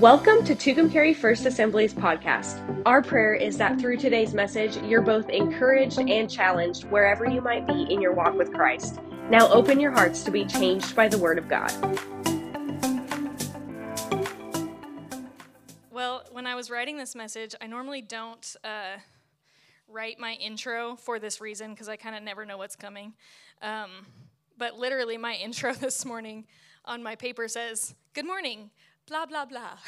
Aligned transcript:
Welcome 0.00 0.44
to 0.44 0.54
Tucumcari 0.54 1.12
First 1.12 1.44
Assembly's 1.44 1.92
podcast. 1.92 2.62
Our 2.86 3.02
prayer 3.02 3.34
is 3.34 3.58
that 3.58 3.80
through 3.80 3.96
today's 3.96 4.32
message, 4.32 4.76
you're 4.76 5.02
both 5.02 5.28
encouraged 5.28 5.98
and 5.98 6.30
challenged 6.30 6.84
wherever 6.84 7.28
you 7.28 7.40
might 7.40 7.66
be 7.66 7.82
in 7.92 8.00
your 8.00 8.12
walk 8.12 8.34
with 8.34 8.54
Christ. 8.54 9.00
Now 9.28 9.48
open 9.48 9.80
your 9.80 9.90
hearts 9.90 10.22
to 10.22 10.30
be 10.30 10.44
changed 10.44 10.94
by 10.94 11.08
the 11.08 11.18
Word 11.18 11.36
of 11.36 11.48
God. 11.48 11.72
Well, 15.90 16.22
when 16.30 16.46
I 16.46 16.54
was 16.54 16.70
writing 16.70 16.96
this 16.96 17.16
message, 17.16 17.56
I 17.60 17.66
normally 17.66 18.00
don't 18.00 18.54
uh, 18.62 18.98
write 19.88 20.20
my 20.20 20.34
intro 20.34 20.94
for 20.94 21.18
this 21.18 21.40
reason 21.40 21.72
because 21.72 21.88
I 21.88 21.96
kind 21.96 22.14
of 22.14 22.22
never 22.22 22.46
know 22.46 22.56
what's 22.56 22.76
coming. 22.76 23.14
Um, 23.62 24.06
but 24.56 24.78
literally, 24.78 25.16
my 25.16 25.34
intro 25.42 25.72
this 25.72 26.04
morning 26.04 26.46
on 26.84 27.02
my 27.02 27.16
paper 27.16 27.48
says, 27.48 27.96
Good 28.14 28.26
morning 28.26 28.70
blah 29.08 29.26
blah 29.26 29.44
blah. 29.44 29.70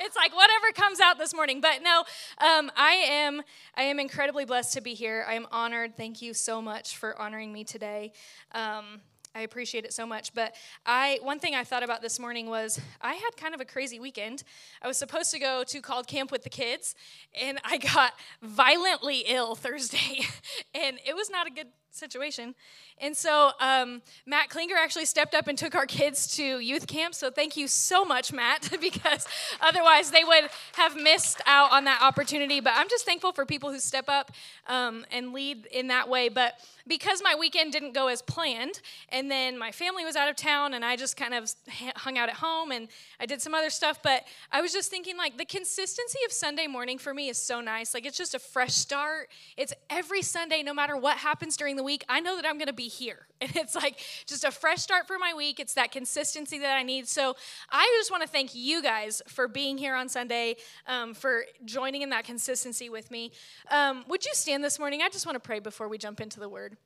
It's 0.00 0.16
like 0.16 0.34
whatever 0.34 0.70
comes 0.74 1.00
out 1.00 1.18
this 1.18 1.34
morning. 1.34 1.60
But 1.60 1.82
no 1.82 2.00
um, 2.38 2.70
i 2.76 2.92
am 2.92 3.42
i 3.76 3.82
am 3.82 3.98
incredibly 3.98 4.44
blessed 4.44 4.72
to 4.74 4.80
be 4.80 4.94
here. 4.94 5.24
I 5.28 5.34
am 5.34 5.46
honored. 5.50 5.96
Thank 5.96 6.22
you 6.22 6.34
so 6.34 6.60
much 6.60 6.96
for 6.96 7.18
honoring 7.20 7.52
me 7.52 7.64
today. 7.64 8.12
Um, 8.52 9.00
I 9.36 9.40
appreciate 9.40 9.84
it 9.84 9.92
so 9.92 10.06
much. 10.06 10.32
But 10.32 10.54
I 10.86 11.18
one 11.22 11.38
thing 11.40 11.54
I 11.54 11.64
thought 11.64 11.82
about 11.82 12.02
this 12.02 12.20
morning 12.20 12.48
was 12.48 12.80
I 13.00 13.14
had 13.14 13.36
kind 13.36 13.54
of 13.54 13.60
a 13.60 13.64
crazy 13.64 13.98
weekend. 13.98 14.44
I 14.80 14.86
was 14.86 14.96
supposed 14.96 15.32
to 15.32 15.38
go 15.38 15.64
to 15.64 15.80
called 15.80 16.06
camp 16.06 16.30
with 16.30 16.44
the 16.44 16.50
kids, 16.50 16.94
and 17.40 17.58
I 17.64 17.78
got 17.78 18.12
violently 18.42 19.24
ill 19.26 19.54
Thursday, 19.54 20.20
and 20.74 20.98
it 21.04 21.16
was 21.16 21.30
not 21.30 21.46
a 21.46 21.50
good 21.50 21.68
situation. 21.94 22.54
And 23.00 23.16
so 23.16 23.50
um, 23.60 24.02
Matt 24.26 24.50
Klinger 24.50 24.76
actually 24.76 25.04
stepped 25.04 25.34
up 25.34 25.48
and 25.48 25.58
took 25.58 25.74
our 25.74 25.86
kids 25.86 26.36
to 26.36 26.58
youth 26.60 26.86
camp. 26.86 27.14
So 27.14 27.30
thank 27.30 27.56
you 27.56 27.66
so 27.68 28.04
much, 28.04 28.32
Matt, 28.32 28.70
because 28.80 29.26
otherwise 29.60 30.10
they 30.10 30.24
would 30.24 30.48
have 30.74 30.96
missed 30.96 31.40
out 31.46 31.72
on 31.72 31.84
that 31.84 32.02
opportunity. 32.02 32.60
But 32.60 32.74
I'm 32.76 32.88
just 32.88 33.04
thankful 33.04 33.32
for 33.32 33.46
people 33.46 33.70
who 33.70 33.78
step 33.78 34.08
up 34.08 34.32
um, 34.68 35.04
and 35.10 35.32
lead 35.32 35.66
in 35.66 35.88
that 35.88 36.08
way. 36.08 36.28
But 36.28 36.54
because 36.86 37.22
my 37.22 37.34
weekend 37.34 37.72
didn't 37.72 37.94
go 37.94 38.08
as 38.08 38.20
planned, 38.20 38.80
and 39.08 39.30
then 39.30 39.58
my 39.58 39.72
family 39.72 40.04
was 40.04 40.16
out 40.16 40.28
of 40.28 40.36
town, 40.36 40.74
and 40.74 40.84
I 40.84 40.96
just 40.96 41.16
kind 41.16 41.32
of 41.32 41.50
hung 41.96 42.18
out 42.18 42.28
at 42.28 42.36
home 42.36 42.70
and 42.72 42.88
I 43.18 43.26
did 43.26 43.40
some 43.40 43.54
other 43.54 43.70
stuff. 43.70 44.00
But 44.02 44.24
I 44.52 44.60
was 44.60 44.72
just 44.72 44.90
thinking, 44.90 45.16
like, 45.16 45.38
the 45.38 45.46
consistency 45.46 46.18
of 46.26 46.32
Sunday 46.32 46.66
morning 46.66 46.98
for 46.98 47.14
me 47.14 47.28
is 47.28 47.38
so 47.38 47.60
nice. 47.60 47.94
Like, 47.94 48.04
it's 48.04 48.18
just 48.18 48.34
a 48.34 48.38
fresh 48.38 48.74
start. 48.74 49.28
It's 49.56 49.72
every 49.88 50.22
Sunday, 50.22 50.62
no 50.62 50.74
matter 50.74 50.96
what 50.96 51.16
happens 51.16 51.56
during 51.56 51.76
the 51.76 51.83
week, 51.84 52.04
I 52.08 52.20
know 52.20 52.36
that 52.36 52.46
I'm 52.46 52.56
going 52.58 52.68
to 52.68 52.72
be 52.72 52.88
here. 52.88 53.26
And 53.44 53.54
it's 53.56 53.74
like 53.74 54.00
just 54.24 54.42
a 54.44 54.50
fresh 54.50 54.80
start 54.80 55.06
for 55.06 55.18
my 55.18 55.34
week. 55.36 55.60
It's 55.60 55.74
that 55.74 55.92
consistency 55.92 56.58
that 56.60 56.76
I 56.78 56.82
need. 56.82 57.06
So 57.06 57.36
I 57.70 57.94
just 57.98 58.10
want 58.10 58.22
to 58.22 58.28
thank 58.28 58.54
you 58.54 58.82
guys 58.82 59.20
for 59.28 59.48
being 59.48 59.76
here 59.76 59.94
on 59.94 60.08
Sunday, 60.08 60.56
um, 60.86 61.12
for 61.12 61.44
joining 61.62 62.00
in 62.00 62.08
that 62.08 62.24
consistency 62.24 62.88
with 62.88 63.10
me. 63.10 63.32
Um, 63.70 64.04
would 64.08 64.24
you 64.24 64.30
stand 64.32 64.64
this 64.64 64.78
morning? 64.78 65.02
I 65.02 65.10
just 65.10 65.26
want 65.26 65.36
to 65.36 65.40
pray 65.40 65.58
before 65.58 65.88
we 65.88 65.98
jump 65.98 66.22
into 66.22 66.40
the 66.40 66.48
word. 66.48 66.78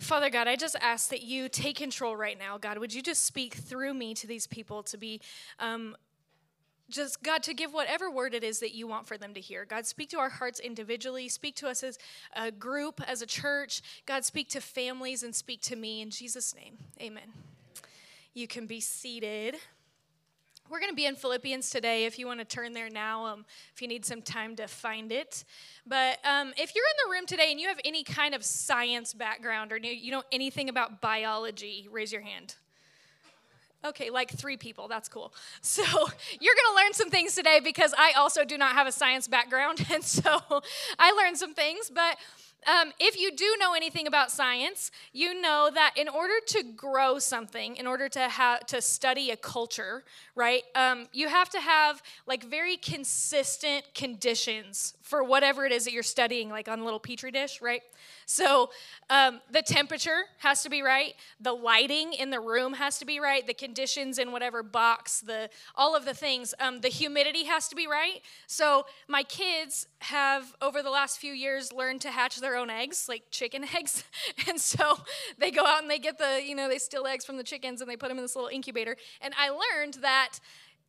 Father 0.00 0.28
God, 0.28 0.48
I 0.48 0.56
just 0.56 0.74
ask 0.80 1.10
that 1.10 1.22
you 1.22 1.48
take 1.48 1.76
control 1.76 2.16
right 2.16 2.38
now. 2.38 2.58
God, 2.58 2.78
would 2.78 2.92
you 2.92 3.00
just 3.00 3.24
speak 3.24 3.54
through 3.54 3.94
me 3.94 4.12
to 4.14 4.26
these 4.26 4.46
people 4.46 4.82
to 4.84 4.98
be 4.98 5.20
um, 5.60 5.96
just 6.90 7.22
God 7.22 7.42
to 7.44 7.54
give 7.54 7.72
whatever 7.72 8.10
word 8.10 8.34
it 8.34 8.44
is 8.44 8.60
that 8.60 8.74
you 8.74 8.86
want 8.86 9.06
for 9.06 9.16
them 9.16 9.34
to 9.34 9.40
hear. 9.40 9.64
God, 9.64 9.86
speak 9.86 10.10
to 10.10 10.18
our 10.18 10.28
hearts 10.28 10.60
individually, 10.60 11.28
speak 11.28 11.56
to 11.56 11.68
us 11.68 11.82
as 11.82 11.98
a 12.36 12.50
group, 12.50 13.00
as 13.08 13.22
a 13.22 13.26
church. 13.26 13.82
God, 14.06 14.24
speak 14.24 14.48
to 14.50 14.60
families 14.60 15.22
and 15.22 15.34
speak 15.34 15.60
to 15.62 15.76
me 15.76 16.02
in 16.02 16.10
Jesus' 16.10 16.54
name. 16.54 16.76
Amen. 17.00 17.32
You 18.34 18.46
can 18.46 18.66
be 18.66 18.80
seated. 18.80 19.56
We're 20.70 20.80
going 20.80 20.90
to 20.90 20.96
be 20.96 21.04
in 21.04 21.14
Philippians 21.14 21.68
today 21.68 22.06
if 22.06 22.18
you 22.18 22.26
want 22.26 22.40
to 22.40 22.44
turn 22.46 22.72
there 22.72 22.88
now, 22.88 23.26
um, 23.26 23.44
if 23.74 23.82
you 23.82 23.88
need 23.88 24.04
some 24.04 24.22
time 24.22 24.56
to 24.56 24.66
find 24.66 25.12
it. 25.12 25.44
But 25.86 26.18
um, 26.24 26.54
if 26.56 26.74
you're 26.74 26.84
in 26.84 27.04
the 27.04 27.10
room 27.12 27.26
today 27.26 27.50
and 27.50 27.60
you 27.60 27.68
have 27.68 27.80
any 27.84 28.02
kind 28.02 28.34
of 28.34 28.42
science 28.42 29.12
background 29.12 29.72
or 29.72 29.76
you 29.76 30.10
know 30.10 30.22
anything 30.32 30.70
about 30.70 31.02
biology, 31.02 31.86
raise 31.90 32.12
your 32.12 32.22
hand. 32.22 32.54
Okay, 33.84 34.08
like 34.08 34.30
three 34.30 34.56
people. 34.56 34.88
That's 34.88 35.08
cool. 35.08 35.32
So 35.60 35.82
you're 35.82 36.54
going 36.54 36.74
to 36.76 36.76
learn 36.76 36.92
some 36.92 37.10
things 37.10 37.34
today 37.34 37.60
because 37.62 37.94
I 37.96 38.12
also 38.16 38.44
do 38.44 38.56
not 38.56 38.72
have 38.72 38.86
a 38.86 38.92
science 38.92 39.28
background. 39.28 39.84
And 39.92 40.02
so 40.02 40.40
I 40.98 41.12
learned 41.12 41.36
some 41.36 41.54
things. 41.54 41.90
But 41.94 42.16
um, 42.66 42.92
if 42.98 43.18
you 43.18 43.34
do 43.34 43.56
know 43.58 43.74
anything 43.74 44.06
about 44.06 44.30
science, 44.30 44.90
you 45.12 45.40
know 45.40 45.70
that 45.72 45.94
in 45.96 46.08
order 46.08 46.34
to 46.48 46.62
grow 46.62 47.18
something, 47.18 47.76
in 47.76 47.86
order 47.86 48.08
to 48.08 48.28
have 48.28 48.66
to 48.66 48.80
study 48.80 49.30
a 49.30 49.36
culture, 49.36 50.04
right, 50.34 50.62
um, 50.74 51.06
you 51.12 51.28
have 51.28 51.50
to 51.50 51.60
have 51.60 52.02
like 52.26 52.44
very 52.44 52.76
consistent 52.76 53.84
conditions 53.94 54.94
for 55.04 55.22
whatever 55.22 55.66
it 55.66 55.70
is 55.70 55.84
that 55.84 55.92
you're 55.92 56.02
studying, 56.02 56.48
like 56.48 56.66
on 56.66 56.80
a 56.80 56.84
little 56.84 56.98
petri 56.98 57.30
dish, 57.30 57.60
right? 57.60 57.82
So 58.24 58.70
um, 59.10 59.42
the 59.50 59.60
temperature 59.60 60.22
has 60.38 60.62
to 60.62 60.70
be 60.70 60.80
right, 60.80 61.12
the 61.38 61.52
lighting 61.52 62.14
in 62.14 62.30
the 62.30 62.40
room 62.40 62.72
has 62.72 62.98
to 63.00 63.04
be 63.04 63.20
right, 63.20 63.46
the 63.46 63.52
conditions 63.52 64.18
in 64.18 64.32
whatever 64.32 64.62
box, 64.62 65.20
the 65.20 65.50
all 65.74 65.94
of 65.94 66.06
the 66.06 66.14
things. 66.14 66.54
Um, 66.58 66.80
the 66.80 66.88
humidity 66.88 67.44
has 67.44 67.68
to 67.68 67.76
be 67.76 67.86
right. 67.86 68.22
So 68.46 68.86
my 69.06 69.22
kids 69.24 69.88
have 69.98 70.54
over 70.62 70.82
the 70.82 70.88
last 70.88 71.18
few 71.18 71.34
years 71.34 71.70
learned 71.70 72.00
to 72.00 72.10
hatch 72.10 72.40
their 72.40 72.56
own 72.56 72.70
eggs, 72.70 73.04
like 73.06 73.24
chicken 73.30 73.66
eggs, 73.76 74.04
and 74.48 74.58
so 74.58 75.00
they 75.36 75.50
go 75.50 75.66
out 75.66 75.82
and 75.82 75.90
they 75.90 75.98
get 75.98 76.16
the 76.16 76.42
you 76.42 76.54
know 76.54 76.66
they 76.66 76.78
steal 76.78 77.06
eggs 77.06 77.26
from 77.26 77.36
the 77.36 77.44
chickens 77.44 77.82
and 77.82 77.90
they 77.90 77.96
put 77.96 78.08
them 78.08 78.16
in 78.16 78.24
this 78.24 78.36
little 78.36 78.50
incubator. 78.50 78.96
And 79.20 79.34
I 79.38 79.50
learned 79.50 79.94
that. 80.00 80.38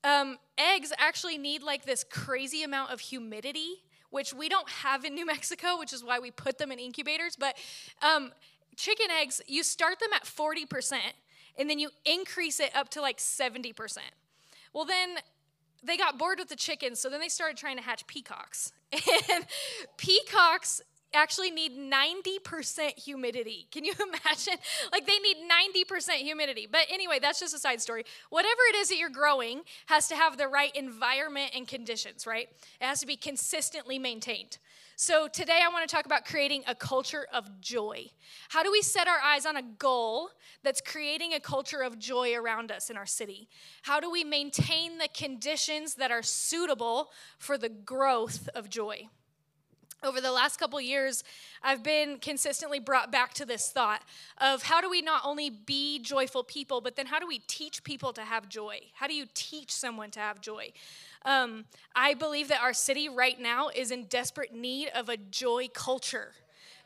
Um, 0.03 0.38
eggs 0.56 0.94
actually 1.00 1.40
need 1.40 1.64
like 1.64 1.84
this 1.84 2.03
crazy 2.03 2.62
amount 2.62 2.92
of 2.92 3.00
humidity 3.00 3.82
which 4.10 4.34
we 4.34 4.50
don't 4.50 4.70
have 4.70 5.06
in 5.06 5.16
New 5.16 5.26
Mexico, 5.26 5.78
which 5.78 5.94
is 5.94 6.04
why 6.04 6.20
we 6.20 6.32
put 6.32 6.58
them 6.58 6.72
in 6.72 6.80
incubators. 6.80 7.36
But 7.36 7.58
um, 8.02 8.32
chicken 8.76 9.08
eggs, 9.22 9.42
you 9.48 9.64
start 9.64 10.00
them 10.00 10.10
at 10.14 10.24
40%, 10.24 10.98
and 11.58 11.70
then 11.70 11.80
you 11.80 11.90
increase 12.06 12.60
it 12.60 12.76
up 12.76 12.90
to 12.90 13.02
like 13.02 13.18
70%. 13.18 13.98
Well, 14.74 14.86
then 14.86 15.18
they 15.84 15.98
got 15.98 16.18
bored 16.18 16.40
with 16.40 16.50
the 16.50 16.56
chickens, 16.56 17.00
so 17.00 17.10
then 17.10 17.20
they 17.20 17.30
started 17.30 17.58
trying 17.58 17.78
to 17.78 17.84
hatch 17.84 18.06
peacocks. 18.08 18.72
And 19.32 19.46
peacocks 19.98 20.82
actually 21.16 21.52
need 21.52 21.78
90% 21.78 22.98
humidity. 23.00 23.68
Can 23.72 23.84
you 23.84 23.94
imagine? 24.02 24.56
Like 24.92 25.06
they 25.06 25.18
need 25.20 25.38
90% 25.88 26.09
humidity. 26.18 26.68
But 26.72 26.81
anyway, 26.90 27.20
that's 27.22 27.40
just 27.40 27.56
a 27.56 27.59
side 27.59 27.81
story. 27.81 28.06
Whatever 28.30 28.62
it 28.70 28.76
is 28.76 28.90
that 28.90 28.98
you're 28.98 29.09
growing 29.09 29.62
has 29.88 30.08
to 30.09 30.16
have 30.16 30.38
the 30.38 30.48
right 30.48 30.76
environment 30.76 31.52
and 31.56 31.68
conditions, 31.68 32.28
right? 32.28 32.48
It 32.80 32.86
has 32.86 33.00
to 33.00 33.08
be 33.08 33.16
consistently 33.16 34.00
maintained. 34.00 34.58
So 34.98 35.28
today 35.28 35.59
I 35.62 35.68
want 35.68 35.88
to 35.88 35.94
talk 35.94 36.06
about 36.06 36.24
creating 36.24 36.64
a 36.68 36.74
culture 36.74 37.28
of 37.34 37.59
joy. 37.59 38.12
How 38.47 38.64
do 38.64 38.72
we 38.72 38.82
set 38.82 39.09
our 39.09 39.20
eyes 39.20 39.46
on 39.46 39.58
a 39.58 39.62
goal 39.62 40.30
that's 40.64 40.80
creating 40.80 41.34
a 41.34 41.40
culture 41.42 41.82
of 41.82 42.00
joy 42.00 42.34
around 42.34 42.72
us 42.72 42.90
in 42.90 42.96
our 42.96 43.06
city? 43.06 43.50
How 43.82 44.00
do 44.00 44.09
we 44.09 44.24
maintain 44.24 44.97
the 44.97 45.09
conditions 45.14 45.96
that 45.96 46.12
are 46.12 46.24
suitable 46.24 47.12
for 47.38 47.58
the 47.58 47.68
growth 47.68 48.47
of 48.56 48.70
joy? 48.70 49.09
Over 50.06 50.22
the 50.22 50.32
last 50.32 50.58
couple 50.58 50.80
years, 50.80 51.24
I've 51.64 51.84
been 51.84 52.20
consistently 52.20 52.80
brought 52.80 53.12
back 53.12 53.34
to 53.36 53.46
this 53.46 53.72
thought 53.72 54.04
of 54.38 54.64
how 54.64 54.80
do 54.80 54.90
we 54.90 55.02
not 55.02 55.22
only 55.26 55.50
be 55.50 56.00
joyful 56.00 56.44
people, 56.44 56.80
but 56.80 56.96
then 56.96 57.08
how 57.08 57.20
do 57.20 57.28
we 57.28 57.40
teach 57.40 57.84
people 57.84 58.14
to 58.14 58.22
have 58.22 58.48
joy? 58.48 58.80
How 58.94 59.08
do 59.08 59.14
you 59.14 59.26
teach 59.34 59.72
someone 59.72 60.12
to 60.12 60.20
have 60.20 60.40
joy? 60.40 60.72
Um, 61.26 61.66
I 61.96 62.14
believe 62.14 62.50
that 62.50 62.62
our 62.62 62.74
city 62.74 63.10
right 63.10 63.40
now 63.40 63.70
is 63.70 63.90
in 63.90 64.06
desperate 64.06 64.54
need 64.54 64.90
of 64.94 65.10
a 65.10 65.18
joy 65.18 65.70
culture 65.74 66.34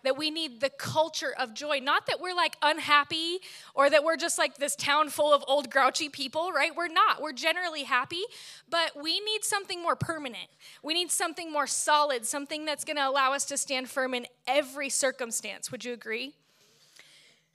that 0.04 0.18
we 0.18 0.32
need 0.32 0.62
the 0.62 0.70
culture 0.70 1.34
of 1.38 1.54
joy. 1.54 1.80
Not 1.80 2.08
that 2.08 2.20
we're 2.20 2.36
like 2.36 2.56
unhappy 2.62 3.40
or 3.74 3.90
that 3.90 4.04
we're 4.04 4.18
just 4.18 4.38
like 4.38 4.58
this 4.58 4.76
town 4.76 5.10
full 5.10 5.34
of 5.34 5.44
old 5.48 5.70
grouchy 5.70 6.10
people, 6.10 6.52
right? 6.52 6.76
We're 6.76 6.88
not. 6.88 7.22
We're 7.22 7.34
generally 7.34 7.84
happy, 7.84 8.24
but 8.70 8.92
we 9.02 9.20
need 9.20 9.44
something 9.44 9.82
more 9.82 9.96
permanent. 9.96 10.50
We 10.84 10.94
need 10.94 11.12
something 11.12 11.52
more 11.52 11.68
solid, 11.68 12.26
something 12.26 12.66
that's 12.66 12.86
going 12.86 12.98
to 12.98 13.08
allow 13.08 13.34
us 13.34 13.46
to 13.46 13.58
stand 13.58 13.90
firm 13.90 14.14
in 14.14 14.28
every 14.48 14.90
circumstance. 14.90 15.72
Would 15.72 15.86
you 15.86 15.94
agree? 15.94 16.34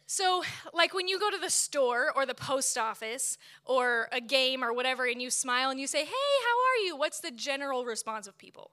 So, 0.07 0.43
like 0.75 0.93
when 0.93 1.09
you 1.09 1.19
go 1.19 1.31
to 1.31 1.39
the 1.39 1.51
store 1.51 2.13
or 2.15 2.27
the 2.27 2.35
post 2.35 2.77
office 2.77 3.39
or 3.65 4.09
a 4.13 4.21
game 4.21 4.63
or 4.63 4.73
whatever, 4.73 5.07
and 5.07 5.21
you 5.21 5.31
smile 5.31 5.71
and 5.71 5.81
you 5.81 5.87
say, 5.87 6.05
Hey, 6.05 6.11
how 6.11 6.13
are 6.13 6.87
you? 6.87 6.97
What's 6.97 7.21
the 7.21 7.31
general 7.31 7.85
response 7.85 8.27
of 8.27 8.37
people? 8.37 8.71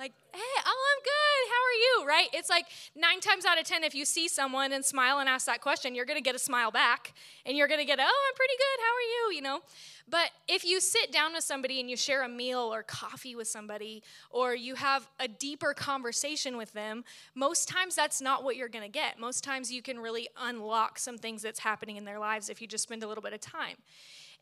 Like, 0.00 0.14
hey, 0.32 0.40
oh, 0.40 0.94
I'm 0.96 1.02
good. 1.02 1.50
How 1.50 1.60
are 1.60 1.78
you? 1.78 2.08
Right? 2.08 2.28
It's 2.32 2.48
like 2.48 2.64
nine 2.96 3.20
times 3.20 3.44
out 3.44 3.58
of 3.58 3.66
10, 3.66 3.84
if 3.84 3.94
you 3.94 4.06
see 4.06 4.28
someone 4.28 4.72
and 4.72 4.82
smile 4.82 5.18
and 5.18 5.28
ask 5.28 5.44
that 5.44 5.60
question, 5.60 5.94
you're 5.94 6.06
going 6.06 6.16
to 6.16 6.22
get 6.22 6.34
a 6.34 6.38
smile 6.38 6.70
back. 6.70 7.12
And 7.44 7.54
you're 7.54 7.68
going 7.68 7.80
to 7.80 7.84
get, 7.84 7.98
oh, 8.00 8.02
I'm 8.02 8.34
pretty 8.34 8.54
good. 8.56 8.82
How 8.82 8.94
are 8.94 9.28
you? 9.28 9.36
You 9.36 9.42
know? 9.42 9.60
But 10.08 10.30
if 10.48 10.64
you 10.64 10.80
sit 10.80 11.12
down 11.12 11.34
with 11.34 11.44
somebody 11.44 11.80
and 11.80 11.90
you 11.90 11.98
share 11.98 12.22
a 12.22 12.30
meal 12.30 12.72
or 12.72 12.82
coffee 12.82 13.34
with 13.34 13.46
somebody, 13.46 14.02
or 14.30 14.54
you 14.54 14.74
have 14.76 15.06
a 15.20 15.28
deeper 15.28 15.74
conversation 15.74 16.56
with 16.56 16.72
them, 16.72 17.04
most 17.34 17.68
times 17.68 17.94
that's 17.94 18.22
not 18.22 18.42
what 18.42 18.56
you're 18.56 18.70
going 18.70 18.84
to 18.84 18.90
get. 18.90 19.20
Most 19.20 19.44
times 19.44 19.70
you 19.70 19.82
can 19.82 20.00
really 20.00 20.30
unlock 20.40 20.98
some 20.98 21.18
things 21.18 21.42
that's 21.42 21.58
happening 21.58 21.98
in 21.98 22.06
their 22.06 22.18
lives 22.18 22.48
if 22.48 22.62
you 22.62 22.66
just 22.66 22.84
spend 22.84 23.02
a 23.02 23.06
little 23.06 23.22
bit 23.22 23.34
of 23.34 23.40
time. 23.40 23.76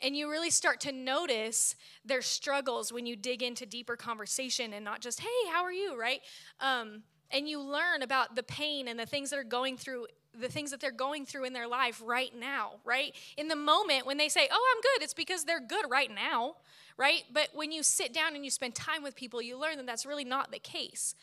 And 0.02 0.16
you 0.16 0.30
really 0.30 0.50
start 0.50 0.80
to 0.80 0.92
notice 0.92 1.74
their 2.04 2.22
struggles 2.22 2.92
when 2.92 3.06
you 3.06 3.16
dig 3.16 3.42
into 3.42 3.66
deeper 3.66 3.96
conversation 3.96 4.72
and 4.72 4.84
not 4.84 5.00
just, 5.00 5.20
hey, 5.20 5.50
how 5.52 5.64
are 5.64 5.72
you, 5.72 5.98
right? 5.98 6.20
Um, 6.60 7.02
and 7.30 7.48
you 7.48 7.60
learn 7.60 8.02
about 8.02 8.36
the 8.36 8.42
pain 8.42 8.88
and 8.88 8.98
the 8.98 9.06
things 9.06 9.30
that 9.30 9.38
are 9.38 9.44
going 9.44 9.76
through 9.76 10.06
the 10.38 10.48
things 10.48 10.70
that 10.70 10.80
they're 10.80 10.92
going 10.92 11.26
through 11.26 11.44
in 11.44 11.52
their 11.52 11.66
life 11.66 12.00
right 12.04 12.32
now, 12.38 12.72
right? 12.84 13.12
In 13.36 13.48
the 13.48 13.56
moment 13.56 14.06
when 14.06 14.18
they 14.18 14.28
say, 14.28 14.46
Oh, 14.50 14.74
I'm 14.74 14.80
good, 14.80 15.02
it's 15.02 15.14
because 15.14 15.44
they're 15.44 15.58
good 15.58 15.86
right 15.90 16.10
now, 16.14 16.56
right? 16.96 17.24
But 17.32 17.48
when 17.54 17.72
you 17.72 17.82
sit 17.82 18.12
down 18.12 18.36
and 18.36 18.44
you 18.44 18.50
spend 18.50 18.74
time 18.74 19.02
with 19.02 19.16
people, 19.16 19.42
you 19.42 19.58
learn 19.58 19.78
that 19.78 19.86
that's 19.86 20.06
really 20.06 20.24
not 20.24 20.52
the 20.52 20.58
case. 20.58 21.14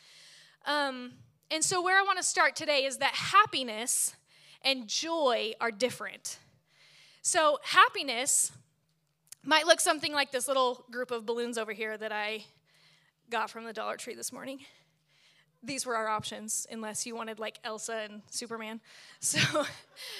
Um, 0.65 1.13
and 1.51 1.63
so, 1.63 1.81
where 1.81 1.97
I 1.97 2.01
want 2.01 2.17
to 2.17 2.23
start 2.23 2.55
today 2.55 2.85
is 2.85 2.97
that 2.97 3.13
happiness 3.13 4.15
and 4.63 4.87
joy 4.87 5.53
are 5.61 5.71
different. 5.71 6.39
So, 7.21 7.59
happiness 7.63 8.51
might 9.45 9.65
look 9.65 9.79
something 9.79 10.11
like 10.11 10.31
this 10.31 10.47
little 10.47 10.85
group 10.91 11.11
of 11.11 11.25
balloons 11.25 11.57
over 11.57 11.71
here 11.71 11.97
that 11.97 12.11
I 12.11 12.45
got 13.29 13.49
from 13.49 13.63
the 13.63 13.73
Dollar 13.73 13.97
Tree 13.97 14.15
this 14.15 14.31
morning 14.33 14.59
these 15.65 15.85
were 15.85 15.95
our 15.95 16.07
options 16.07 16.67
unless 16.71 17.05
you 17.05 17.15
wanted 17.15 17.39
like 17.39 17.59
Elsa 17.63 18.07
and 18.09 18.21
Superman. 18.29 18.81
So, 19.21 19.65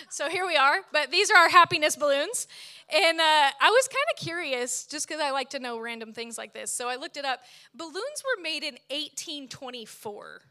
so 0.10 0.30
here 0.30 0.48
we 0.48 0.56
are. 0.56 0.78
But 0.92 1.12
these 1.12 1.30
are 1.30 1.38
our 1.38 1.50
happiness 1.50 1.96
balloons, 1.96 2.48
and 2.90 3.20
uh, 3.20 3.52
I 3.62 3.70
was 3.70 3.88
kind 3.88 4.06
of 4.14 4.18
curious 4.18 4.88
just 4.88 5.08
because 5.08 5.22
I 5.22 5.30
like 5.30 5.52
to 5.52 5.60
know 5.60 5.78
random 5.78 6.12
things 6.12 6.40
like 6.40 6.54
this. 6.54 6.72
So 6.72 6.88
I 6.88 6.96
looked 6.96 7.18
it 7.18 7.26
up. 7.26 7.42
Balloons 7.76 7.94
were 7.94 8.42
made 8.42 8.64
in 8.64 8.80
1824, 8.90 10.42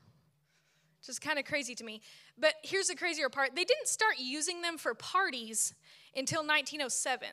which 1.00 1.08
is 1.08 1.18
kind 1.18 1.38
of 1.38 1.46
crazy 1.46 1.74
to 1.74 1.82
me. 1.82 2.00
But 2.38 2.54
here's 2.62 2.86
the 2.86 2.94
crazier 2.94 3.28
part: 3.28 3.56
they 3.56 3.64
didn't 3.64 3.88
start 3.88 4.14
using 4.18 4.62
them 4.62 4.78
for 4.78 4.94
parties 4.94 5.74
until 6.14 6.42
1907. 6.42 7.28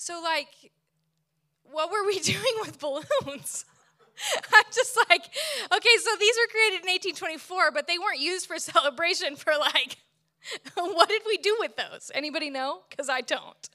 So 0.00 0.18
like, 0.22 0.72
what 1.70 1.92
were 1.92 2.06
we 2.06 2.18
doing 2.20 2.54
with 2.60 2.78
balloons? 2.78 3.66
I'm 4.54 4.64
just 4.72 4.96
like, 5.10 5.26
okay, 5.74 5.96
so 6.02 6.10
these 6.18 6.36
were 6.36 6.50
created 6.50 6.86
in 6.86 6.90
1824, 6.90 7.70
but 7.72 7.86
they 7.86 7.98
weren't 7.98 8.18
used 8.18 8.46
for 8.46 8.58
celebration 8.58 9.36
for 9.36 9.52
like, 9.60 9.98
what 10.74 11.10
did 11.10 11.20
we 11.26 11.36
do 11.36 11.54
with 11.60 11.76
those? 11.76 12.10
Anybody 12.14 12.48
know? 12.48 12.80
Because 12.88 13.10
I 13.10 13.20
don't. 13.20 13.68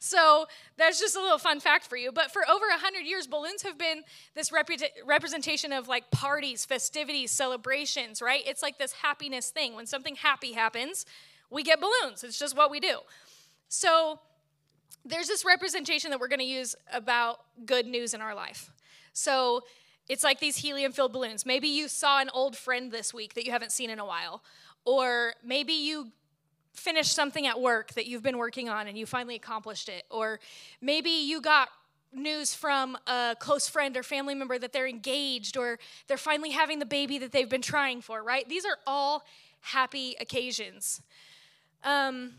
So 0.00 0.46
that's 0.76 0.98
just 0.98 1.14
a 1.14 1.20
little 1.20 1.38
fun 1.38 1.60
fact 1.60 1.86
for 1.86 1.96
you. 1.96 2.10
But 2.10 2.32
for 2.32 2.42
over 2.50 2.66
100 2.70 3.06
years, 3.06 3.28
balloons 3.28 3.62
have 3.62 3.78
been 3.78 4.02
this 4.34 4.50
representation 5.06 5.72
of 5.72 5.86
like 5.86 6.10
parties, 6.10 6.64
festivities, 6.64 7.30
celebrations, 7.30 8.20
right? 8.20 8.42
It's 8.44 8.62
like 8.62 8.78
this 8.78 8.94
happiness 8.94 9.50
thing. 9.50 9.76
When 9.76 9.86
something 9.86 10.16
happy 10.16 10.54
happens, 10.54 11.06
we 11.50 11.62
get 11.62 11.78
balloons. 11.80 12.24
It's 12.24 12.36
just 12.38 12.56
what 12.56 12.68
we 12.68 12.80
do. 12.80 12.98
So 13.68 14.18
there's 15.08 15.28
this 15.28 15.44
representation 15.44 16.10
that 16.10 16.20
we're 16.20 16.28
going 16.28 16.38
to 16.38 16.44
use 16.44 16.76
about 16.92 17.40
good 17.64 17.86
news 17.86 18.14
in 18.14 18.20
our 18.20 18.34
life. 18.34 18.70
So 19.12 19.62
it's 20.08 20.24
like 20.24 20.40
these 20.40 20.56
helium 20.56 20.92
filled 20.92 21.12
balloons. 21.12 21.44
Maybe 21.44 21.68
you 21.68 21.88
saw 21.88 22.20
an 22.20 22.30
old 22.32 22.56
friend 22.56 22.90
this 22.90 23.12
week 23.12 23.34
that 23.34 23.44
you 23.44 23.52
haven't 23.52 23.72
seen 23.72 23.90
in 23.90 23.98
a 23.98 24.06
while. 24.06 24.42
Or 24.84 25.34
maybe 25.44 25.72
you 25.72 26.12
finished 26.72 27.14
something 27.14 27.46
at 27.46 27.60
work 27.60 27.92
that 27.94 28.06
you've 28.06 28.22
been 28.22 28.38
working 28.38 28.68
on 28.68 28.86
and 28.86 28.96
you 28.96 29.04
finally 29.04 29.34
accomplished 29.34 29.88
it. 29.88 30.04
Or 30.10 30.40
maybe 30.80 31.10
you 31.10 31.40
got 31.40 31.68
news 32.12 32.54
from 32.54 32.96
a 33.06 33.36
close 33.38 33.68
friend 33.68 33.96
or 33.96 34.02
family 34.02 34.34
member 34.34 34.58
that 34.58 34.72
they're 34.72 34.88
engaged 34.88 35.56
or 35.56 35.78
they're 36.06 36.16
finally 36.16 36.50
having 36.50 36.78
the 36.78 36.86
baby 36.86 37.18
that 37.18 37.32
they've 37.32 37.50
been 37.50 37.62
trying 37.62 38.00
for, 38.00 38.22
right? 38.22 38.48
These 38.48 38.64
are 38.64 38.78
all 38.86 39.24
happy 39.60 40.16
occasions. 40.20 41.02
Um, 41.84 42.34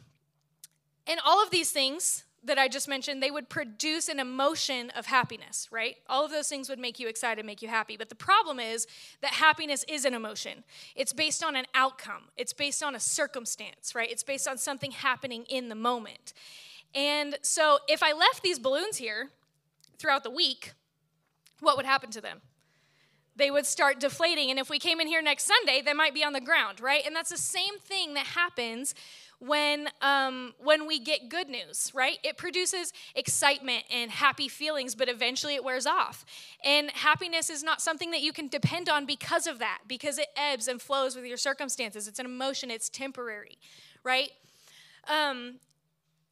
and 1.06 1.20
all 1.26 1.44
of 1.44 1.52
these 1.52 1.72
things 1.72 2.24
that 2.44 2.58
I 2.58 2.68
just 2.68 2.88
mentioned, 2.88 3.22
they 3.22 3.32
would 3.32 3.50
produce 3.50 4.08
an 4.08 4.20
emotion 4.20 4.90
of 4.92 5.06
happiness, 5.08 5.68
right? 5.72 5.98
All 6.08 6.24
of 6.24 6.32
those 6.32 6.48
things 6.48 6.70
would 6.70 6.80
make 6.80 7.00
you 7.00 7.08
excited, 7.08 7.46
make 7.46 7.62
you 7.62 7.68
happy. 7.68 7.98
But 7.98 8.10
the 8.10 8.16
problem 8.16 8.60
is 8.60 8.88
that 9.22 9.34
happiness 9.34 9.84
is 9.88 10.06
an 10.06 10.14
emotion. 10.14 10.64
It's 10.96 11.14
based 11.14 11.44
on 11.44 11.56
an 11.56 11.66
outcome, 11.76 12.24
it's 12.38 12.54
based 12.54 12.82
on 12.82 12.96
a 12.96 13.00
circumstance, 13.00 13.94
right? 13.94 14.10
It's 14.10 14.24
based 14.24 14.48
on 14.48 14.58
something 14.58 14.92
happening 14.92 15.46
in 15.50 15.70
the 15.70 15.76
moment. 15.76 16.34
And 16.96 17.38
so 17.42 17.80
if 17.88 18.02
I 18.02 18.14
left 18.14 18.42
these 18.42 18.58
balloons 18.58 18.98
here 18.98 19.30
throughout 19.98 20.24
the 20.24 20.32
week, 20.32 20.74
what 21.60 21.78
would 21.78 21.86
happen 21.86 22.10
to 22.12 22.22
them? 22.22 22.42
They 23.36 23.52
would 23.52 23.66
start 23.66 24.00
deflating. 24.00 24.50
And 24.50 24.60
if 24.60 24.70
we 24.70 24.80
came 24.80 25.00
in 25.00 25.08
here 25.08 25.22
next 25.22 25.46
Sunday, 25.46 25.82
they 25.84 25.94
might 25.94 26.14
be 26.14 26.24
on 26.24 26.34
the 26.34 26.42
ground, 26.42 26.82
right? 26.82 27.06
And 27.06 27.16
that's 27.16 27.30
the 27.30 27.38
same 27.38 27.80
thing 27.80 28.14
that 28.16 28.28
happens 28.28 28.94
when 29.40 29.90
um, 30.02 30.54
when 30.60 30.86
we 30.86 31.00
get 31.00 31.30
good 31.30 31.50
news 31.50 31.92
right? 31.94 32.18
It 32.24 32.38
produces 32.38 32.94
excitement 33.16 33.84
and 33.92 34.12
happy 34.12 34.48
feelings 34.48 34.96
but 34.96 35.10
eventually 35.10 35.56
it 35.56 35.64
wears 35.64 35.86
off. 35.86 36.26
And 36.64 36.92
happiness 36.92 37.50
is 37.50 37.64
not 37.64 37.82
something 37.82 38.12
that 38.12 38.22
you 38.22 38.34
can 38.34 38.48
depend 38.48 38.90
on 38.90 39.06
because 39.06 39.48
of 39.48 39.60
that 39.60 39.80
because 39.88 40.18
it 40.18 40.28
ebbs 40.36 40.68
and 40.68 40.82
flows 40.82 41.16
with 41.16 41.26
your 41.26 41.38
circumstances. 41.38 42.08
It's 42.08 42.20
an 42.20 42.26
emotion 42.26 42.70
it's 42.70 42.90
temporary 42.90 43.58
right? 44.04 44.32
Um, 45.08 45.56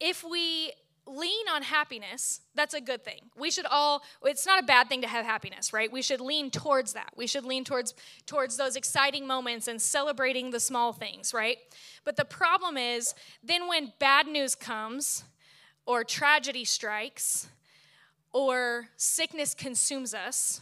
if 0.00 0.24
we 0.24 0.72
lean 1.08 1.48
on 1.48 1.62
happiness, 1.62 2.40
that's 2.54 2.74
a 2.74 2.80
good 2.80 3.04
thing. 3.04 3.20
We 3.36 3.50
should 3.50 3.66
all 3.66 4.02
it's 4.22 4.46
not 4.46 4.62
a 4.62 4.66
bad 4.66 4.88
thing 4.88 5.00
to 5.02 5.08
have 5.08 5.24
happiness, 5.24 5.72
right? 5.72 5.90
We 5.90 6.02
should 6.02 6.20
lean 6.20 6.50
towards 6.50 6.92
that. 6.92 7.10
We 7.16 7.26
should 7.26 7.44
lean 7.44 7.64
towards 7.64 7.94
towards 8.26 8.56
those 8.56 8.76
exciting 8.76 9.26
moments 9.26 9.68
and 9.68 9.80
celebrating 9.80 10.50
the 10.50 10.60
small 10.60 10.92
things, 10.92 11.32
right? 11.32 11.58
But 12.04 12.16
the 12.16 12.24
problem 12.24 12.76
is 12.76 13.14
then 13.42 13.68
when 13.68 13.92
bad 13.98 14.26
news 14.26 14.54
comes 14.54 15.24
or 15.86 16.04
tragedy 16.04 16.64
strikes 16.64 17.48
or 18.32 18.88
sickness 18.96 19.54
consumes 19.54 20.12
us, 20.12 20.60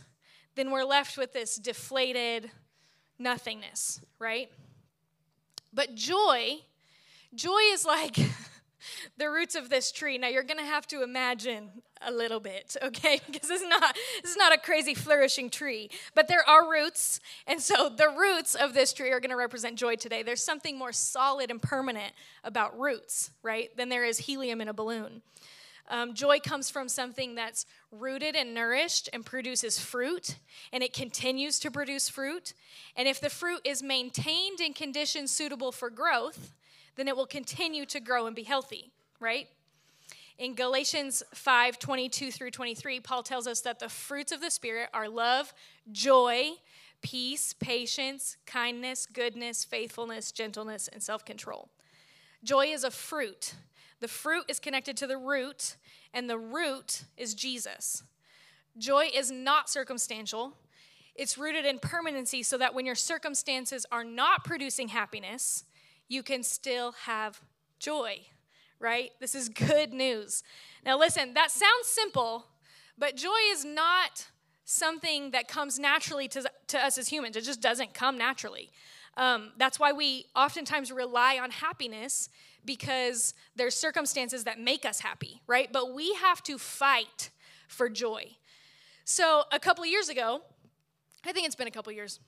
then 0.54 0.70
we're 0.70 0.84
left 0.84 1.18
with 1.18 1.32
this 1.32 1.56
deflated 1.56 2.50
nothingness, 3.18 4.00
right? 4.18 4.50
But 5.72 5.94
joy, 5.94 6.60
joy 7.34 7.60
is 7.72 7.84
like 7.84 8.16
the 9.18 9.30
roots 9.30 9.54
of 9.54 9.68
this 9.68 9.92
tree. 9.92 10.18
Now 10.18 10.28
you're 10.28 10.42
going 10.42 10.58
to 10.58 10.64
have 10.64 10.86
to 10.88 11.02
imagine 11.02 11.70
a 12.02 12.12
little 12.12 12.40
bit, 12.40 12.76
okay? 12.82 13.20
Because 13.30 13.50
it's 13.50 13.64
not 13.66 13.96
this 14.22 14.32
is 14.32 14.36
not 14.36 14.54
a 14.54 14.58
crazy 14.58 14.94
flourishing 14.94 15.50
tree, 15.50 15.90
but 16.14 16.28
there 16.28 16.48
are 16.48 16.70
roots, 16.70 17.20
and 17.46 17.60
so 17.60 17.88
the 17.88 18.08
roots 18.08 18.54
of 18.54 18.74
this 18.74 18.92
tree 18.92 19.10
are 19.10 19.20
going 19.20 19.30
to 19.30 19.36
represent 19.36 19.76
joy 19.76 19.96
today. 19.96 20.22
There's 20.22 20.42
something 20.42 20.78
more 20.78 20.92
solid 20.92 21.50
and 21.50 21.60
permanent 21.60 22.12
about 22.44 22.78
roots, 22.78 23.30
right? 23.42 23.74
Than 23.76 23.88
there 23.88 24.04
is 24.04 24.18
helium 24.18 24.60
in 24.60 24.68
a 24.68 24.74
balloon. 24.74 25.22
Um, 25.88 26.14
joy 26.14 26.40
comes 26.40 26.68
from 26.68 26.88
something 26.88 27.36
that's 27.36 27.64
rooted 27.92 28.34
and 28.34 28.54
nourished 28.54 29.08
and 29.12 29.24
produces 29.24 29.78
fruit, 29.78 30.36
and 30.72 30.82
it 30.82 30.92
continues 30.92 31.58
to 31.60 31.70
produce 31.70 32.08
fruit. 32.08 32.54
And 32.96 33.06
if 33.06 33.20
the 33.20 33.30
fruit 33.30 33.60
is 33.64 33.82
maintained 33.82 34.60
in 34.60 34.72
conditions 34.72 35.30
suitable 35.30 35.70
for 35.70 35.90
growth, 35.90 36.52
then 36.96 37.08
it 37.08 37.16
will 37.16 37.26
continue 37.26 37.86
to 37.86 38.00
grow 38.00 38.26
and 38.26 38.34
be 38.34 38.42
healthy, 38.42 38.90
right? 39.20 39.48
In 40.38 40.54
Galatians 40.54 41.22
5 41.34 41.78
22 41.78 42.30
through 42.30 42.50
23, 42.50 43.00
Paul 43.00 43.22
tells 43.22 43.46
us 43.46 43.60
that 43.62 43.78
the 43.78 43.88
fruits 43.88 44.32
of 44.32 44.40
the 44.40 44.50
Spirit 44.50 44.90
are 44.92 45.08
love, 45.08 45.54
joy, 45.92 46.50
peace, 47.00 47.54
patience, 47.54 48.36
kindness, 48.46 49.06
goodness, 49.06 49.64
faithfulness, 49.64 50.32
gentleness, 50.32 50.88
and 50.92 51.02
self 51.02 51.24
control. 51.24 51.70
Joy 52.44 52.66
is 52.66 52.84
a 52.84 52.90
fruit. 52.90 53.54
The 54.00 54.08
fruit 54.08 54.44
is 54.48 54.60
connected 54.60 54.96
to 54.98 55.06
the 55.06 55.16
root, 55.16 55.76
and 56.12 56.28
the 56.28 56.38
root 56.38 57.04
is 57.16 57.34
Jesus. 57.34 58.02
Joy 58.76 59.08
is 59.14 59.30
not 59.30 59.70
circumstantial. 59.70 60.52
It's 61.14 61.38
rooted 61.38 61.64
in 61.64 61.78
permanency 61.78 62.42
so 62.42 62.58
that 62.58 62.74
when 62.74 62.84
your 62.84 62.94
circumstances 62.94 63.86
are 63.90 64.04
not 64.04 64.44
producing 64.44 64.88
happiness, 64.88 65.64
you 66.08 66.22
can 66.22 66.42
still 66.42 66.92
have 66.92 67.40
joy, 67.78 68.20
right? 68.78 69.10
This 69.20 69.34
is 69.34 69.48
good 69.48 69.92
news. 69.92 70.42
Now, 70.84 70.98
listen, 70.98 71.34
that 71.34 71.50
sounds 71.50 71.86
simple, 71.86 72.46
but 72.98 73.16
joy 73.16 73.38
is 73.50 73.64
not 73.64 74.26
something 74.64 75.30
that 75.30 75.48
comes 75.48 75.78
naturally 75.78 76.28
to, 76.28 76.50
to 76.68 76.84
us 76.84 76.98
as 76.98 77.08
humans. 77.08 77.36
It 77.36 77.44
just 77.44 77.60
doesn't 77.60 77.94
come 77.94 78.18
naturally. 78.18 78.70
Um, 79.16 79.52
that's 79.56 79.78
why 79.78 79.92
we 79.92 80.26
oftentimes 80.34 80.92
rely 80.92 81.38
on 81.38 81.50
happiness 81.50 82.28
because 82.64 83.32
there's 83.54 83.74
circumstances 83.74 84.44
that 84.44 84.58
make 84.60 84.84
us 84.84 85.00
happy, 85.00 85.40
right? 85.46 85.72
But 85.72 85.94
we 85.94 86.14
have 86.14 86.42
to 86.44 86.58
fight 86.58 87.30
for 87.68 87.88
joy. 87.88 88.36
So, 89.04 89.44
a 89.52 89.60
couple 89.60 89.84
of 89.84 89.90
years 89.90 90.08
ago, 90.08 90.42
I 91.24 91.32
think 91.32 91.46
it's 91.46 91.54
been 91.54 91.68
a 91.68 91.72
couple 91.72 91.92
years, 91.92 92.18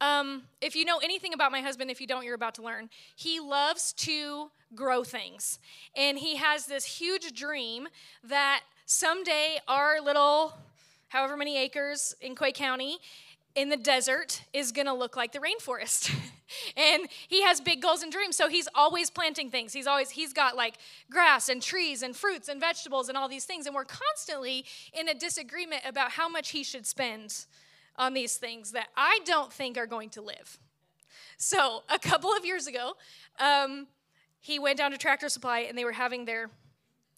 um, 0.00 0.42
if 0.60 0.76
you 0.76 0.84
know 0.84 0.98
anything 0.98 1.32
about 1.32 1.52
my 1.52 1.60
husband, 1.60 1.90
if 1.90 2.00
you 2.00 2.06
don't, 2.06 2.24
you're 2.24 2.34
about 2.34 2.54
to 2.56 2.62
learn. 2.62 2.90
He 3.14 3.40
loves 3.40 3.92
to 3.94 4.50
grow 4.74 5.04
things. 5.04 5.58
And 5.96 6.18
he 6.18 6.36
has 6.36 6.66
this 6.66 6.84
huge 6.84 7.32
dream 7.32 7.88
that 8.24 8.62
someday 8.84 9.58
our 9.68 10.00
little, 10.00 10.54
however 11.08 11.36
many 11.36 11.56
acres 11.58 12.14
in 12.20 12.34
Quay 12.34 12.52
County, 12.52 12.98
in 13.54 13.70
the 13.70 13.76
desert 13.76 14.42
is 14.52 14.70
going 14.70 14.86
to 14.86 14.92
look 14.92 15.16
like 15.16 15.32
the 15.32 15.38
rainforest. 15.38 16.14
and 16.76 17.08
he 17.26 17.42
has 17.42 17.58
big 17.58 17.80
goals 17.80 18.02
and 18.02 18.12
dreams, 18.12 18.36
so 18.36 18.48
he's 18.48 18.68
always 18.74 19.08
planting 19.08 19.50
things. 19.50 19.72
He's 19.72 19.86
always 19.86 20.10
he's 20.10 20.34
got 20.34 20.56
like 20.56 20.74
grass 21.10 21.48
and 21.48 21.62
trees 21.62 22.02
and 22.02 22.14
fruits 22.14 22.48
and 22.48 22.60
vegetables 22.60 23.08
and 23.08 23.16
all 23.16 23.28
these 23.28 23.46
things 23.46 23.64
and 23.66 23.74
we're 23.74 23.86
constantly 23.86 24.66
in 24.92 25.08
a 25.08 25.14
disagreement 25.14 25.82
about 25.86 26.12
how 26.12 26.28
much 26.28 26.50
he 26.50 26.62
should 26.62 26.86
spend 26.86 27.46
on 27.98 28.14
these 28.14 28.36
things 28.36 28.72
that 28.72 28.88
I 28.96 29.20
don't 29.24 29.52
think 29.52 29.78
are 29.78 29.86
going 29.86 30.10
to 30.10 30.22
live. 30.22 30.58
So, 31.38 31.82
a 31.88 31.98
couple 31.98 32.30
of 32.32 32.44
years 32.44 32.66
ago, 32.66 32.94
um, 33.38 33.86
he 34.40 34.58
went 34.58 34.78
down 34.78 34.92
to 34.92 34.98
Tractor 34.98 35.28
Supply 35.28 35.60
and 35.60 35.76
they 35.76 35.84
were 35.84 35.92
having 35.92 36.24
their 36.24 36.50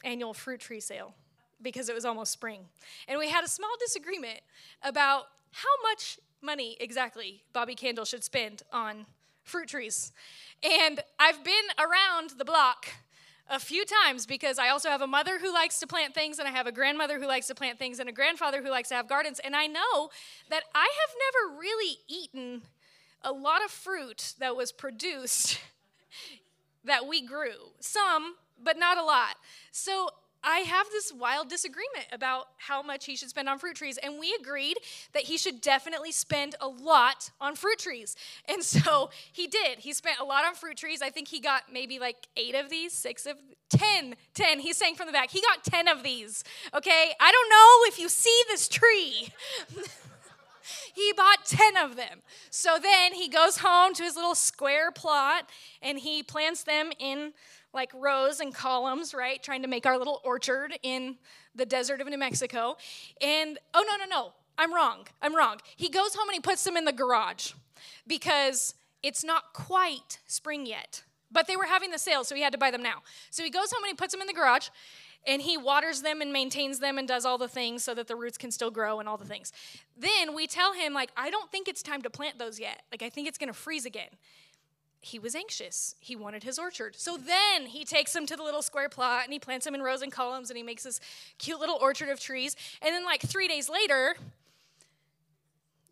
annual 0.04 0.35
fruit 0.35 0.61
tree 0.61 0.80
sale 0.80 1.14
because 1.61 1.88
it 1.88 1.94
was 1.94 2.04
almost 2.04 2.32
spring. 2.32 2.66
And 3.06 3.18
we 3.18 3.28
had 3.28 3.44
a 3.44 3.49
small 3.49 3.70
disagreement 3.80 4.40
about 4.82 5.25
how 5.52 5.68
much 5.82 6.18
money 6.40 6.76
exactly 6.80 7.42
Bobby 7.52 7.75
Kandel 7.75 8.06
should 8.06 8.25
spend 8.25 8.62
on 8.73 9.06
fruit 9.42 9.68
trees. 9.68 10.12
And 10.62 11.00
I've 11.18 11.42
been 11.42 11.54
around 11.78 12.30
the 12.38 12.44
block 12.44 12.87
a 13.49 13.59
few 13.59 13.85
times 13.85 14.26
because 14.26 14.59
I 14.59 14.69
also 14.69 14.90
have 14.90 15.00
a 15.00 15.07
mother 15.07 15.38
who 15.38 15.52
likes 15.52 15.81
to 15.81 15.87
plant 15.87 16.14
things, 16.14 16.38
and 16.38 16.47
I 16.47 16.50
have 16.50 16.67
a 16.67 16.73
grandmother 16.73 17.19
who 17.19 17.26
likes 17.26 17.47
to 17.49 17.55
plant 17.55 17.78
things, 17.78 17.99
and 17.99 18.09
a 18.09 18.12
grandfather 18.12 18.62
who 18.62 18.71
likes 18.71 18.90
to 18.90 18.95
have 18.95 19.09
gardens. 19.09 19.40
And 19.40 19.57
I 19.57 19.67
know 19.67 20.11
that 20.50 20.64
I 20.75 20.88
have 21.00 21.17
never 21.49 21.61
really 21.61 21.99
eaten 22.09 22.62
a 23.23 23.33
lot 23.33 23.64
of 23.64 23.71
fruit 23.71 24.35
that 24.38 24.57
was 24.57 24.73
produced 24.73 25.61
that 26.85 27.07
we 27.07 27.25
grew. 27.26 27.73
Some, 27.81 28.37
but 28.62 28.78
not 28.78 28.99
a 28.99 29.02
lot. 29.02 29.37
So 29.73 30.11
I 30.42 30.61
have 30.61 30.87
this 30.90 31.12
wild 31.12 31.49
disagreement 31.49 32.07
about 32.12 32.49
how 32.59 32.83
much 32.83 33.07
he 33.07 33.16
should 33.16 33.30
spend 33.30 33.49
on 33.49 33.59
fruit 33.59 33.76
trees. 33.76 33.99
And 33.99 34.18
we 34.18 34.37
agreed 34.40 34.76
that 35.12 35.25
he 35.25 35.37
should 35.37 35.61
definitely 35.61 36.12
spend 36.12 36.54
a 36.61 36.68
lot 36.68 37.30
on 37.40 37.57
fruit 37.57 37.78
trees. 37.78 38.16
And 38.49 38.62
so 38.62 39.11
he 39.33 39.47
did. 39.47 39.78
He 39.78 39.92
spent 39.92 40.18
a 40.21 40.25
lot 40.25 40.45
on 40.45 40.54
fruit 40.54 40.76
trees. 40.76 41.02
I 41.02 41.11
think 41.11 41.28
he 41.28 41.40
got 41.40 41.64
maybe 41.73 41.99
like 41.99 42.28
eight 42.37 42.54
of 42.54 42.71
these, 42.71 42.92
six 42.92 43.26
of, 43.26 43.37
ten, 43.68 44.14
ten. 44.35 44.61
He's 44.61 44.76
saying 44.76 44.95
from 44.95 45.07
the 45.07 45.12
back, 45.12 45.30
he 45.30 45.40
got 45.40 45.64
10 45.64 45.88
of 45.88 46.02
these. 46.02 46.45
Okay? 46.75 47.12
I 47.21 47.33
don't 47.33 47.50
know 47.50 47.88
if 47.88 47.99
you 47.99 48.09
see 48.09 48.42
this 48.49 48.68
tree. 48.68 49.33
he 50.95 51.12
bought 51.16 51.45
10 51.47 51.76
of 51.76 51.97
them. 51.97 52.23
So 52.50 52.78
then 52.80 53.14
he 53.14 53.28
goes 53.28 53.59
home 53.59 53.95
to 53.95 54.02
his 54.02 54.16
little 54.16 54.35
square 54.35 54.90
plot 54.90 55.49
and 55.83 55.99
he 55.99 56.23
plants 56.23 56.62
them 56.62 56.90
in 56.99 57.33
like 57.72 57.90
rows 57.94 58.40
and 58.40 58.54
columns, 58.54 59.14
right? 59.14 59.42
Trying 59.42 59.62
to 59.62 59.68
make 59.68 59.87
our 59.87 59.98
little 59.98 60.20
orchard 60.25 60.78
in 60.82 61.16
the 61.54 61.66
desert 61.66 62.00
of 62.00 62.08
New 62.08 62.18
Mexico. 62.18 62.76
And 63.20 63.58
oh, 63.75 63.84
no, 63.87 64.04
no, 64.04 64.08
no, 64.08 64.32
I'm 64.56 64.75
wrong. 64.75 65.06
I'm 65.22 65.34
wrong. 65.34 65.58
He 65.76 65.88
goes 65.88 66.14
home 66.14 66.28
and 66.28 66.34
he 66.34 66.40
puts 66.40 66.64
them 66.64 66.76
in 66.76 66.84
the 66.84 66.92
garage 66.92 67.52
because 68.06 68.75
it's 69.02 69.25
not 69.25 69.52
quite 69.52 70.18
spring 70.26 70.66
yet. 70.66 71.02
But 71.30 71.46
they 71.46 71.56
were 71.56 71.66
having 71.66 71.90
the 71.90 71.98
sale, 71.98 72.25
so 72.25 72.34
he 72.34 72.42
had 72.42 72.52
to 72.52 72.58
buy 72.58 72.70
them 72.70 72.82
now. 72.82 73.02
So 73.30 73.44
he 73.44 73.50
goes 73.50 73.70
home 73.70 73.82
and 73.84 73.90
he 73.90 73.94
puts 73.94 74.12
them 74.12 74.22
in 74.22 74.26
the 74.26 74.32
garage 74.32 74.68
and 75.26 75.42
he 75.42 75.58
waters 75.58 76.00
them 76.00 76.22
and 76.22 76.32
maintains 76.32 76.78
them 76.78 76.96
and 76.96 77.06
does 77.06 77.26
all 77.26 77.37
the 77.37 77.48
things 77.48 77.84
so 77.84 77.94
that 77.94 78.06
the 78.06 78.16
roots 78.16 78.38
can 78.38 78.50
still 78.50 78.70
grow 78.70 78.98
and 78.98 79.08
all 79.08 79.18
the 79.18 79.26
things. 79.26 79.52
Then 79.96 80.34
we 80.34 80.46
tell 80.46 80.72
him 80.72 80.94
like 80.94 81.10
I 81.16 81.28
don't 81.28 81.50
think 81.52 81.68
it's 81.68 81.82
time 81.82 82.02
to 82.02 82.10
plant 82.10 82.38
those 82.38 82.58
yet. 82.58 82.82
Like 82.90 83.02
I 83.02 83.10
think 83.10 83.28
it's 83.28 83.37
going 83.37 83.48
to 83.48 83.58
freeze 83.58 83.84
again 83.84 84.08
he 85.00 85.19
was 85.19 85.35
anxious. 85.35 85.95
He 86.00 86.17
wanted 86.17 86.43
his 86.43 86.59
orchard. 86.59 86.97
So 86.97 87.17
then 87.17 87.67
he 87.67 87.85
takes 87.85 88.12
them 88.12 88.26
to 88.26 88.37
the 88.37 88.43
little 88.43 88.62
square 88.62 88.88
plot 88.88 89.25
and 89.25 89.33
he 89.33 89.38
plants 89.38 89.64
them 89.64 89.75
in 89.75 89.83
rows 89.83 90.02
and 90.02 90.12
columns 90.12 90.50
and 90.50 90.57
he 90.57 90.62
makes 90.62 90.83
this 90.83 91.00
cute 91.38 91.61
little 91.61 91.78
orchard 91.81 92.09
of 92.09 92.21
trees. 92.21 92.57
And 92.83 92.95
then, 92.95 93.05
like 93.05 93.23
three 93.23 93.49
days 93.49 93.69
later, 93.69 94.17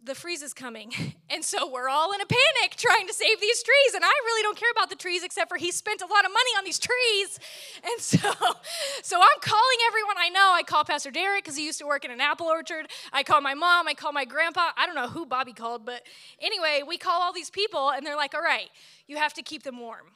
the 0.07 0.15
freeze 0.15 0.43
is 0.43 0.55
coming. 0.55 0.93
And 1.29 1.45
so 1.45 1.69
we're 1.69 1.89
all 1.89 2.13
in 2.13 2.21
a 2.21 2.25
panic 2.25 2.77
trying 2.77 3.09
to 3.09 3.13
save 3.13 3.41
these 3.41 3.61
trees. 3.63 3.95
And 3.95 4.05
I 4.05 4.09
really 4.09 4.43
don't 4.43 4.57
care 4.57 4.71
about 4.71 4.91
the 4.91 4.97
trees 4.97 5.25
except 5.25 5.51
for 5.51 5.59
he 5.59 5.73
spent 5.73 6.01
a 6.01 6.07
lot 6.07 6.25
of 6.25 6.31
money 6.31 6.51
on 6.57 6.65
these 6.65 6.79
trees. 6.79 7.41
And 7.85 8.01
so, 8.01 8.19
so 9.03 9.17
I'm 9.21 9.41
calling 9.41 9.79
everyone 9.89 10.17
I 10.19 10.29
know. 10.29 10.53
I 10.55 10.63
call 10.63 10.85
Pastor 10.85 11.11
Derek 11.11 11.45
because 11.45 11.57
he 11.57 11.67
used 11.67 11.81
to 11.81 11.87
work 11.87 12.05
in 12.05 12.13
an 12.13 12.21
apple 12.21 12.47
orchard. 12.47 12.87
I 13.13 13.25
call 13.25 13.41
my 13.41 13.55
mom. 13.55 13.89
I 13.89 13.95
call 13.95 14.13
my 14.13 14.25
grandpa. 14.25 14.71
I 14.77 14.87
don't 14.87 14.95
know 14.95 15.09
who 15.09 15.27
Bobby 15.27 15.53
called, 15.53 15.85
but 15.85 16.05
anyway, 16.41 16.83
we 16.87 16.97
call 16.97 17.21
all 17.21 17.33
these 17.33 17.51
people 17.51 17.91
and 17.91 18.07
they're 18.07 18.17
like, 18.17 18.35
all 18.35 18.41
right, 18.41 18.71
you 19.09 19.17
have 19.17 19.35
to 19.35 19.43
keep 19.43 19.65
them 19.65 19.81
warm. 19.81 20.07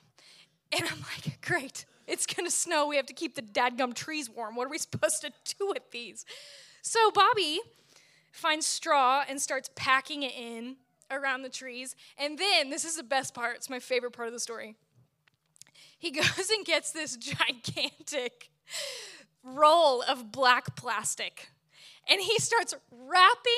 And 0.73 0.85
I'm 0.85 1.01
like, 1.01 1.41
great. 1.43 1.87
It's 2.07 2.25
going 2.25 2.47
to 2.47 2.53
snow. 2.53 2.87
We 2.87 2.97
have 2.97 3.07
to 3.07 3.15
keep 3.15 3.35
the 3.35 3.43
dadgum 3.43 3.95
trees 3.95 4.31
warm. 4.31 4.55
What 4.55 4.69
are 4.69 4.71
we 4.71 4.79
supposed 4.79 5.23
to 5.23 5.33
do 5.59 5.69
with 5.69 5.91
these? 5.91 6.25
So 6.83 7.11
Bobby 7.11 7.61
finds 8.31 8.67
straw 8.67 9.25
and 9.29 9.41
starts 9.41 9.71
packing 9.75 10.23
it 10.23 10.33
in 10.35 10.77
around 11.11 11.43
the 11.43 11.49
trees. 11.49 11.97
And 12.17 12.39
then, 12.39 12.71
this 12.71 12.85
is 12.85 12.97
the 12.97 13.03
best 13.03 13.35
part, 13.35 13.57
it's 13.57 13.71
my 13.71 13.81
favorite 13.81 14.13
part 14.13 14.29
of 14.29 14.35
the 14.35 14.41
story. 14.41 14.77
He 15.99 16.11
goes 16.11 16.51
and 16.51 16.65
gets 16.65 16.91
this 16.93 17.17
gigantic 17.17 18.51
roll 19.43 20.03
of 20.03 20.33
black 20.33 20.77
plastic. 20.77 21.49
And 22.09 22.21
he 22.21 22.39
starts 22.39 22.75
wrapping 22.91 23.53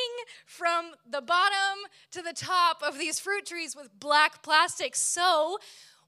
from 0.44 0.92
the 1.08 1.22
bottom 1.22 1.78
to 2.10 2.22
the 2.22 2.32
top 2.34 2.82
of 2.82 2.98
these 2.98 3.18
fruit 3.18 3.46
trees 3.46 3.74
with 3.74 3.88
black 3.98 4.42
plastic. 4.42 4.94
So 4.94 5.58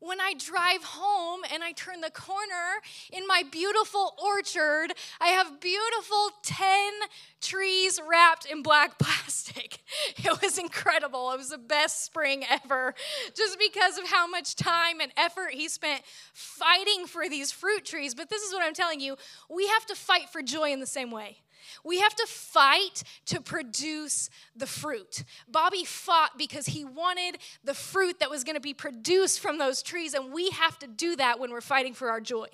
when 0.00 0.20
I 0.20 0.34
drive 0.34 0.82
home 0.84 1.40
and 1.52 1.62
I 1.62 1.72
turn 1.72 2.00
the 2.00 2.10
corner 2.10 2.80
in 3.12 3.26
my 3.26 3.42
beautiful 3.50 4.14
orchard, 4.22 4.92
I 5.20 5.28
have 5.28 5.60
beautiful 5.60 6.30
10 6.42 6.92
trees 7.40 8.00
wrapped 8.06 8.46
in 8.46 8.62
black 8.62 8.98
plastic. 8.98 9.78
It 10.16 10.42
was 10.42 10.58
incredible. 10.58 11.30
It 11.32 11.38
was 11.38 11.50
the 11.50 11.58
best 11.58 12.04
spring 12.04 12.44
ever, 12.48 12.94
just 13.34 13.58
because 13.58 13.98
of 13.98 14.08
how 14.08 14.26
much 14.26 14.56
time 14.56 15.00
and 15.00 15.12
effort 15.16 15.52
he 15.52 15.68
spent 15.68 16.02
fighting 16.32 17.06
for 17.06 17.28
these 17.28 17.52
fruit 17.52 17.84
trees. 17.84 18.14
But 18.14 18.28
this 18.30 18.42
is 18.42 18.52
what 18.52 18.62
I'm 18.62 18.74
telling 18.74 19.00
you 19.00 19.16
we 19.50 19.66
have 19.68 19.86
to 19.86 19.94
fight 19.94 20.28
for 20.30 20.42
joy 20.42 20.72
in 20.72 20.80
the 20.80 20.86
same 20.86 21.10
way. 21.10 21.38
We 21.84 22.00
have 22.00 22.14
to 22.16 22.26
fight 22.26 23.02
to 23.26 23.40
produce 23.40 24.30
the 24.56 24.66
fruit. 24.66 25.24
Bobby 25.48 25.84
fought 25.84 26.38
because 26.38 26.66
he 26.66 26.84
wanted 26.84 27.38
the 27.62 27.74
fruit 27.74 28.20
that 28.20 28.30
was 28.30 28.44
going 28.44 28.56
to 28.56 28.60
be 28.60 28.74
produced 28.74 29.40
from 29.40 29.58
those 29.58 29.82
trees, 29.82 30.14
and 30.14 30.32
we 30.32 30.50
have 30.50 30.78
to 30.80 30.86
do 30.86 31.16
that 31.16 31.38
when 31.38 31.50
we're 31.50 31.60
fighting 31.60 31.94
for 31.94 32.10
our 32.10 32.20
joy. 32.20 32.48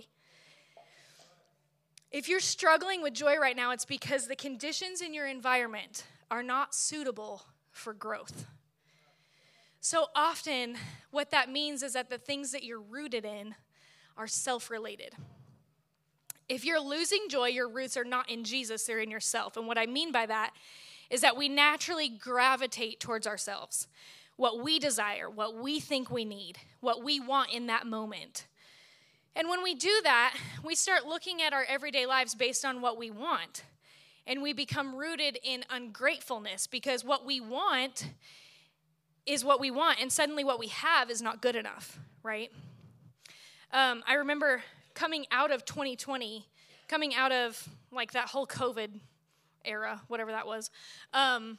If 2.11 2.29
you're 2.29 2.41
struggling 2.41 3.03
with 3.03 3.15
joy 3.15 3.39
right 3.39 3.55
now, 3.55 3.71
it's 3.71 3.85
because 3.85 4.27
the 4.27 4.37
conditions 4.37 5.01
in 5.01 5.15
your 5.15 5.27
environment 5.27 6.05
are 6.31 6.43
not 6.43 6.75
suitable 6.75 7.43
for 7.71 7.95
growth. 7.95 8.47
So 9.81 10.07
often, 10.15 10.77
what 11.11 11.31
that 11.31 11.49
means 11.51 11.83
is 11.83 11.93
that 11.95 12.11
the 12.11 12.19
things 12.19 12.53
that 12.53 12.65
you're 12.65 12.81
rooted 12.81 13.25
in 13.25 13.55
are 14.17 14.27
self 14.27 14.71
related. 14.71 15.15
If 16.51 16.65
you're 16.65 16.81
losing 16.81 17.29
joy, 17.29 17.47
your 17.47 17.69
roots 17.69 17.97
are 17.97 18.05
not 18.05 18.29
in 18.29 18.43
Jesus, 18.43 18.85
they're 18.85 18.99
in 18.99 19.09
yourself. 19.09 19.57
And 19.57 19.69
what 19.69 19.79
I 19.79 19.87
mean 19.87 20.11
by 20.11 20.27
that 20.27 20.51
is 21.09 21.21
that 21.21 21.37
we 21.37 21.49
naturally 21.49 22.09
gravitate 22.09 22.99
towards 22.99 23.25
ourselves, 23.25 23.87
what 24.35 24.61
we 24.61 24.81
desire, 24.81 25.31
what 25.31 25.55
we 25.55 25.79
think 25.79 26.11
we 26.11 26.25
need, 26.25 26.59
what 26.81 27.05
we 27.05 27.21
want 27.21 27.53
in 27.53 27.69
that 27.69 27.87
moment. 27.87 28.49
And 29.37 29.49
when 29.49 29.63
we 29.63 29.77
do 29.77 30.01
that, 30.03 30.37
we 30.65 30.75
start 30.75 31.07
looking 31.07 31.41
at 31.41 31.53
our 31.53 31.65
everyday 31.69 32.05
lives 32.05 32.35
based 32.35 32.65
on 32.65 32.81
what 32.81 32.99
we 32.99 33.13
want. 33.13 33.63
And 34.27 34.43
we 34.43 34.53
become 34.53 34.97
rooted 34.97 35.39
in 35.45 35.65
ungratefulness 35.71 36.67
because 36.67 37.05
what 37.05 37.25
we 37.25 37.41
want 37.41 38.07
is 39.25 39.45
what 39.45 39.61
we 39.61 39.71
want, 39.71 40.01
and 40.01 40.11
suddenly 40.11 40.43
what 40.43 40.59
we 40.59 40.67
have 40.67 41.11
is 41.11 41.23
not 41.23 41.41
good 41.41 41.55
enough, 41.55 42.01
right? 42.25 42.51
Um, 43.73 44.03
I 44.05 44.15
remember 44.15 44.65
coming 45.01 45.25
out 45.31 45.51
of 45.51 45.65
2020, 45.65 46.47
coming 46.87 47.15
out 47.15 47.33
of 47.33 47.67
like 47.91 48.13
that 48.13 48.29
whole 48.29 48.47
COVID 48.47 48.91
era, 49.65 50.03
whatever 50.09 50.31
that 50.31 50.47
was, 50.47 50.71
um, 51.15 51.57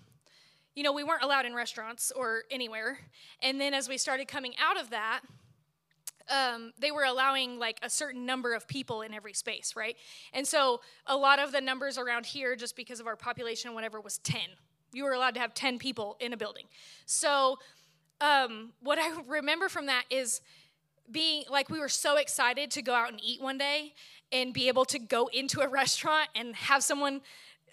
you 0.75 0.83
know, 0.83 0.93
we 0.93 1.03
weren't 1.03 1.24
allowed 1.24 1.48
in 1.48 1.55
restaurants 1.55 2.12
or 2.12 2.43
anywhere. 2.51 3.00
And 3.41 3.60
then 3.60 3.74
as 3.74 3.89
we 3.89 3.98
started 3.98 4.27
coming 4.27 4.53
out 4.63 4.79
of 4.79 4.91
that, 4.91 5.21
um, 6.29 6.71
they 6.77 6.91
were 6.91 7.03
allowing 7.03 7.57
like 7.57 7.79
a 7.81 7.89
certain 7.89 8.27
number 8.27 8.53
of 8.53 8.67
people 8.67 9.01
in 9.01 9.12
every 9.12 9.33
space, 9.33 9.74
right? 9.75 9.98
And 10.33 10.48
so 10.48 10.81
a 11.07 11.17
lot 11.17 11.39
of 11.39 11.51
the 11.51 11.62
numbers 11.62 11.98
around 11.98 12.27
here, 12.27 12.55
just 12.55 12.75
because 12.75 13.00
of 13.00 13.07
our 13.07 13.15
population 13.15 13.69
and 13.69 13.75
whatever, 13.75 14.00
was 14.00 14.19
10. 14.19 14.39
You 14.93 15.03
were 15.03 15.13
allowed 15.13 15.33
to 15.33 15.39
have 15.39 15.55
10 15.55 15.79
people 15.79 16.15
in 16.19 16.31
a 16.31 16.38
building. 16.38 16.65
So 17.07 17.57
um, 18.21 18.74
what 18.81 19.00
I 19.00 19.19
remember 19.27 19.67
from 19.67 19.88
that 19.88 20.03
is 20.12 20.41
being 21.12 21.44
like 21.50 21.70
we 21.70 21.80
were 21.80 21.89
so 21.89 22.18
excited 22.18 22.72
to 22.72 22.82
go 22.82 22.94
out 22.94 23.12
and 23.12 23.20
eat 23.24 23.41
one 23.41 23.58
day 23.58 23.94
and 24.32 24.53
be 24.53 24.68
able 24.68 24.86
to 24.86 25.00
go 25.00 25.30
into 25.34 25.62
a 25.62 25.68
restaurant 25.68 26.30
and 26.36 26.56
have 26.56 26.84
someone 26.84 27.22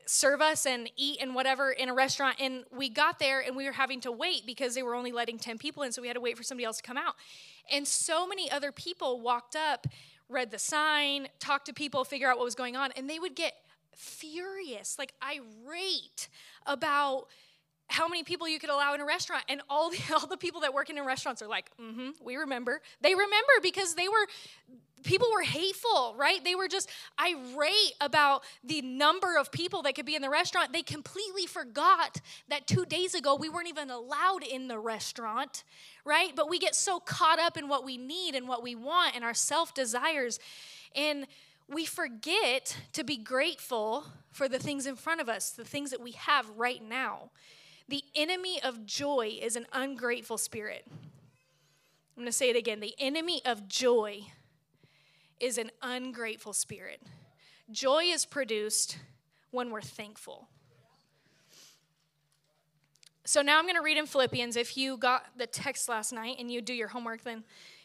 serve 0.06 0.40
us 0.40 0.64
and 0.64 0.90
eat 0.96 1.18
and 1.20 1.34
whatever 1.34 1.70
in 1.70 1.88
a 1.88 1.94
restaurant. 1.94 2.36
And 2.40 2.64
we 2.74 2.88
got 2.88 3.18
there 3.18 3.40
and 3.40 3.54
we 3.54 3.64
were 3.64 3.72
having 3.72 4.00
to 4.02 4.12
wait 4.12 4.46
because 4.46 4.74
they 4.74 4.82
were 4.82 4.94
only 4.94 5.12
letting 5.12 5.38
10 5.38 5.58
people 5.58 5.82
in 5.82 5.92
so 5.92 6.00
we 6.00 6.08
had 6.08 6.14
to 6.14 6.20
wait 6.20 6.36
for 6.36 6.42
somebody 6.42 6.64
else 6.64 6.78
to 6.78 6.82
come 6.82 6.96
out. 6.96 7.14
And 7.70 7.86
so 7.86 8.26
many 8.26 8.50
other 8.50 8.72
people 8.72 9.20
walked 9.20 9.54
up 9.54 9.86
read 10.30 10.50
the 10.50 10.58
sign 10.58 11.28
talked 11.38 11.66
to 11.66 11.72
people 11.72 12.04
figure 12.04 12.30
out 12.30 12.36
what 12.36 12.44
was 12.44 12.54
going 12.54 12.76
on 12.76 12.90
and 12.96 13.08
they 13.08 13.18
would 13.18 13.34
get 13.34 13.54
furious. 13.94 14.98
Like 14.98 15.12
irate 15.22 16.28
about 16.66 17.26
how 17.88 18.06
many 18.06 18.22
people 18.22 18.46
you 18.46 18.58
could 18.58 18.70
allow 18.70 18.94
in 18.94 19.00
a 19.00 19.04
restaurant. 19.04 19.44
And 19.48 19.60
all 19.68 19.90
the, 19.90 19.98
all 20.14 20.26
the 20.26 20.36
people 20.36 20.60
that 20.60 20.72
work 20.72 20.90
in 20.90 21.04
restaurants 21.04 21.42
are 21.42 21.48
like 21.48 21.70
mm-hmm 21.80 22.10
we 22.22 22.36
remember. 22.36 22.80
They 23.00 23.14
remember 23.14 23.52
because 23.62 23.94
they 23.94 24.08
were 24.08 24.26
people 25.04 25.28
were 25.32 25.42
hateful 25.42 26.14
right? 26.16 26.42
They 26.42 26.54
were 26.54 26.68
just 26.68 26.90
irate 27.20 27.94
about 28.00 28.42
the 28.64 28.82
number 28.82 29.38
of 29.38 29.52
people 29.52 29.82
that 29.82 29.94
could 29.94 30.06
be 30.06 30.16
in 30.16 30.22
the 30.22 30.30
restaurant. 30.30 30.72
They 30.72 30.82
completely 30.82 31.46
forgot 31.46 32.20
that 32.48 32.66
two 32.66 32.84
days 32.84 33.14
ago 33.14 33.34
we 33.36 33.48
weren't 33.48 33.68
even 33.68 33.90
allowed 33.90 34.42
in 34.42 34.68
the 34.68 34.78
restaurant 34.78 35.64
right? 36.04 36.32
But 36.34 36.48
we 36.48 36.58
get 36.58 36.74
so 36.74 37.00
caught 37.00 37.38
up 37.38 37.56
in 37.56 37.68
what 37.68 37.84
we 37.84 37.96
need 37.96 38.34
and 38.34 38.48
what 38.48 38.62
we 38.62 38.74
want 38.74 39.14
and 39.14 39.24
our 39.24 39.34
self 39.34 39.74
desires 39.74 40.38
and 40.94 41.26
we 41.70 41.84
forget 41.84 42.76
to 42.94 43.04
be 43.04 43.18
grateful 43.18 44.06
for 44.30 44.48
the 44.48 44.58
things 44.58 44.86
in 44.86 44.96
front 44.96 45.20
of 45.20 45.28
us 45.28 45.50
the 45.50 45.64
things 45.64 45.90
that 45.90 46.00
we 46.00 46.12
have 46.12 46.48
right 46.56 46.82
now 46.82 47.30
the 47.88 48.04
enemy 48.14 48.60
of 48.62 48.84
joy 48.84 49.38
is 49.40 49.56
an 49.56 49.66
ungrateful 49.72 50.36
spirit. 50.36 50.86
I'm 50.86 52.22
going 52.22 52.26
to 52.26 52.32
say 52.32 52.50
it 52.50 52.56
again. 52.56 52.80
The 52.80 52.94
enemy 52.98 53.40
of 53.44 53.68
joy 53.68 54.22
is 55.40 55.56
an 55.56 55.70
ungrateful 55.82 56.52
spirit. 56.52 57.00
Joy 57.70 58.04
is 58.04 58.26
produced 58.26 58.98
when 59.50 59.70
we're 59.70 59.80
thankful. 59.80 60.48
So 63.24 63.40
now 63.40 63.58
I'm 63.58 63.64
going 63.64 63.76
to 63.76 63.82
read 63.82 63.98
in 63.98 64.06
Philippians. 64.06 64.56
If 64.56 64.76
you 64.76 64.96
got 64.96 65.26
the 65.36 65.46
text 65.46 65.88
last 65.88 66.12
night 66.12 66.36
and 66.38 66.50
you 66.50 66.60
do 66.60 66.72
your 66.74 66.88
homework, 66.88 67.22
then 67.22 67.44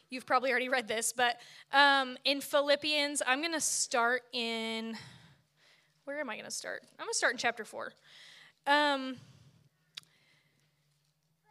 you've 0.09 0.25
probably 0.25 0.51
already 0.51 0.69
read 0.69 0.87
this. 0.87 1.13
But 1.13 1.37
um, 1.71 2.17
in 2.25 2.41
Philippians, 2.41 3.21
I'm 3.25 3.39
going 3.39 3.53
to 3.53 3.61
start 3.61 4.23
in. 4.33 4.97
Where 6.05 6.19
am 6.19 6.29
I 6.29 6.35
going 6.35 6.45
to 6.45 6.51
start? 6.51 6.81
I'm 6.97 7.05
going 7.05 7.13
to 7.13 7.17
start 7.17 7.33
in 7.33 7.37
chapter 7.37 7.65
4. 7.65 7.93
Um, 8.67 9.17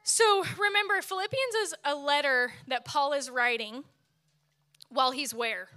so 0.05 0.45
remember, 0.59 1.01
Philippians 1.01 1.55
is 1.63 1.75
a 1.85 1.95
letter 1.95 2.53
that 2.69 2.85
Paul 2.85 3.13
is 3.13 3.31
writing 3.31 3.85
while 4.89 5.13
he's 5.13 5.33
where? 5.33 5.69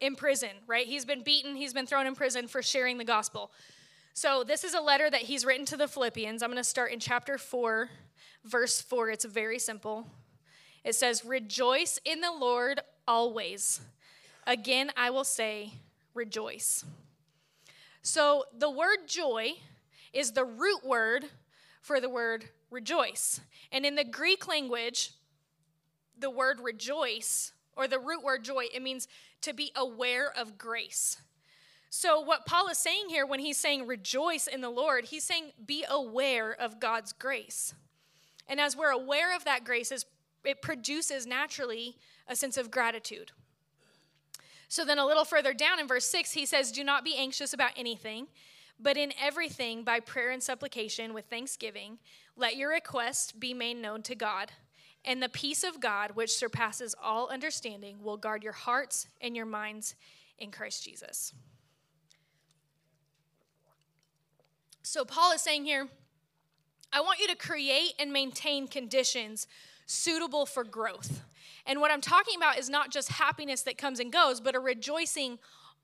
In 0.00 0.16
prison, 0.16 0.50
right? 0.66 0.86
He's 0.86 1.04
been 1.04 1.22
beaten, 1.22 1.56
he's 1.56 1.74
been 1.74 1.86
thrown 1.86 2.06
in 2.06 2.14
prison 2.14 2.48
for 2.48 2.62
sharing 2.62 2.98
the 2.98 3.04
gospel. 3.04 3.50
So 4.14 4.44
this 4.44 4.64
is 4.64 4.74
a 4.74 4.80
letter 4.80 5.08
that 5.10 5.22
he's 5.22 5.44
written 5.44 5.66
to 5.66 5.76
the 5.76 5.86
Philippians. 5.86 6.42
I'm 6.42 6.50
going 6.50 6.56
to 6.56 6.64
start 6.64 6.92
in 6.92 7.00
chapter 7.00 7.38
4, 7.38 7.88
verse 8.44 8.80
4. 8.80 9.10
It's 9.10 9.24
very 9.24 9.58
simple. 9.58 10.06
It 10.84 10.94
says, 10.94 11.24
Rejoice 11.24 12.00
in 12.04 12.20
the 12.20 12.32
Lord 12.32 12.80
always. 13.06 13.80
Again, 14.46 14.90
I 14.96 15.10
will 15.10 15.24
say, 15.24 15.74
rejoice. 16.14 16.84
So 18.02 18.44
the 18.56 18.70
word 18.70 19.06
joy 19.06 19.52
is 20.12 20.32
the 20.32 20.44
root 20.44 20.84
word 20.84 21.26
for 21.82 22.00
the 22.00 22.08
word 22.08 22.46
rejoice. 22.70 23.40
And 23.72 23.84
in 23.84 23.94
the 23.94 24.04
Greek 24.04 24.48
language, 24.48 25.12
the 26.18 26.30
word 26.30 26.60
rejoice, 26.60 27.52
or 27.76 27.88
the 27.88 27.98
root 27.98 28.22
word 28.22 28.44
joy, 28.44 28.66
it 28.72 28.82
means 28.82 29.08
to 29.42 29.52
be 29.52 29.72
aware 29.74 30.30
of 30.30 30.58
grace. 30.58 31.18
So, 31.92 32.20
what 32.20 32.46
Paul 32.46 32.68
is 32.68 32.78
saying 32.78 33.08
here 33.08 33.26
when 33.26 33.40
he's 33.40 33.56
saying 33.56 33.86
rejoice 33.86 34.46
in 34.46 34.60
the 34.60 34.70
Lord, 34.70 35.06
he's 35.06 35.24
saying 35.24 35.52
be 35.66 35.84
aware 35.90 36.52
of 36.52 36.78
God's 36.78 37.12
grace. 37.12 37.74
And 38.46 38.60
as 38.60 38.76
we're 38.76 38.90
aware 38.90 39.34
of 39.34 39.44
that 39.44 39.64
grace, 39.64 39.92
it 40.44 40.62
produces 40.62 41.26
naturally 41.26 41.96
a 42.28 42.36
sense 42.36 42.56
of 42.56 42.70
gratitude. 42.70 43.32
So, 44.68 44.84
then 44.84 44.98
a 44.98 45.06
little 45.06 45.24
further 45.24 45.52
down 45.52 45.80
in 45.80 45.88
verse 45.88 46.06
6, 46.06 46.30
he 46.30 46.46
says, 46.46 46.70
Do 46.70 46.84
not 46.84 47.04
be 47.04 47.16
anxious 47.16 47.52
about 47.52 47.72
anything, 47.76 48.28
but 48.78 48.96
in 48.96 49.12
everything, 49.20 49.82
by 49.82 49.98
prayer 49.98 50.30
and 50.30 50.40
supplication 50.40 51.12
with 51.12 51.24
thanksgiving, 51.24 51.98
let 52.40 52.56
your 52.56 52.70
requests 52.70 53.32
be 53.32 53.54
made 53.54 53.76
known 53.76 54.02
to 54.02 54.14
God. 54.14 54.50
And 55.04 55.22
the 55.22 55.28
peace 55.28 55.62
of 55.62 55.80
God, 55.80 56.12
which 56.14 56.30
surpasses 56.30 56.94
all 57.02 57.28
understanding, 57.28 58.02
will 58.02 58.16
guard 58.16 58.42
your 58.42 58.52
hearts 58.52 59.06
and 59.20 59.36
your 59.36 59.46
minds 59.46 59.94
in 60.38 60.50
Christ 60.50 60.84
Jesus. 60.84 61.32
So, 64.82 65.04
Paul 65.04 65.32
is 65.32 65.42
saying 65.42 65.64
here, 65.64 65.88
I 66.92 67.00
want 67.00 67.20
you 67.20 67.28
to 67.28 67.36
create 67.36 67.92
and 67.98 68.12
maintain 68.12 68.66
conditions 68.66 69.46
suitable 69.86 70.46
for 70.46 70.64
growth. 70.64 71.22
And 71.66 71.80
what 71.80 71.90
I'm 71.90 72.00
talking 72.00 72.36
about 72.36 72.58
is 72.58 72.68
not 72.68 72.90
just 72.90 73.10
happiness 73.10 73.62
that 73.62 73.78
comes 73.78 74.00
and 74.00 74.12
goes, 74.12 74.40
but 74.40 74.54
a 74.54 74.58
rejoicing 74.58 75.38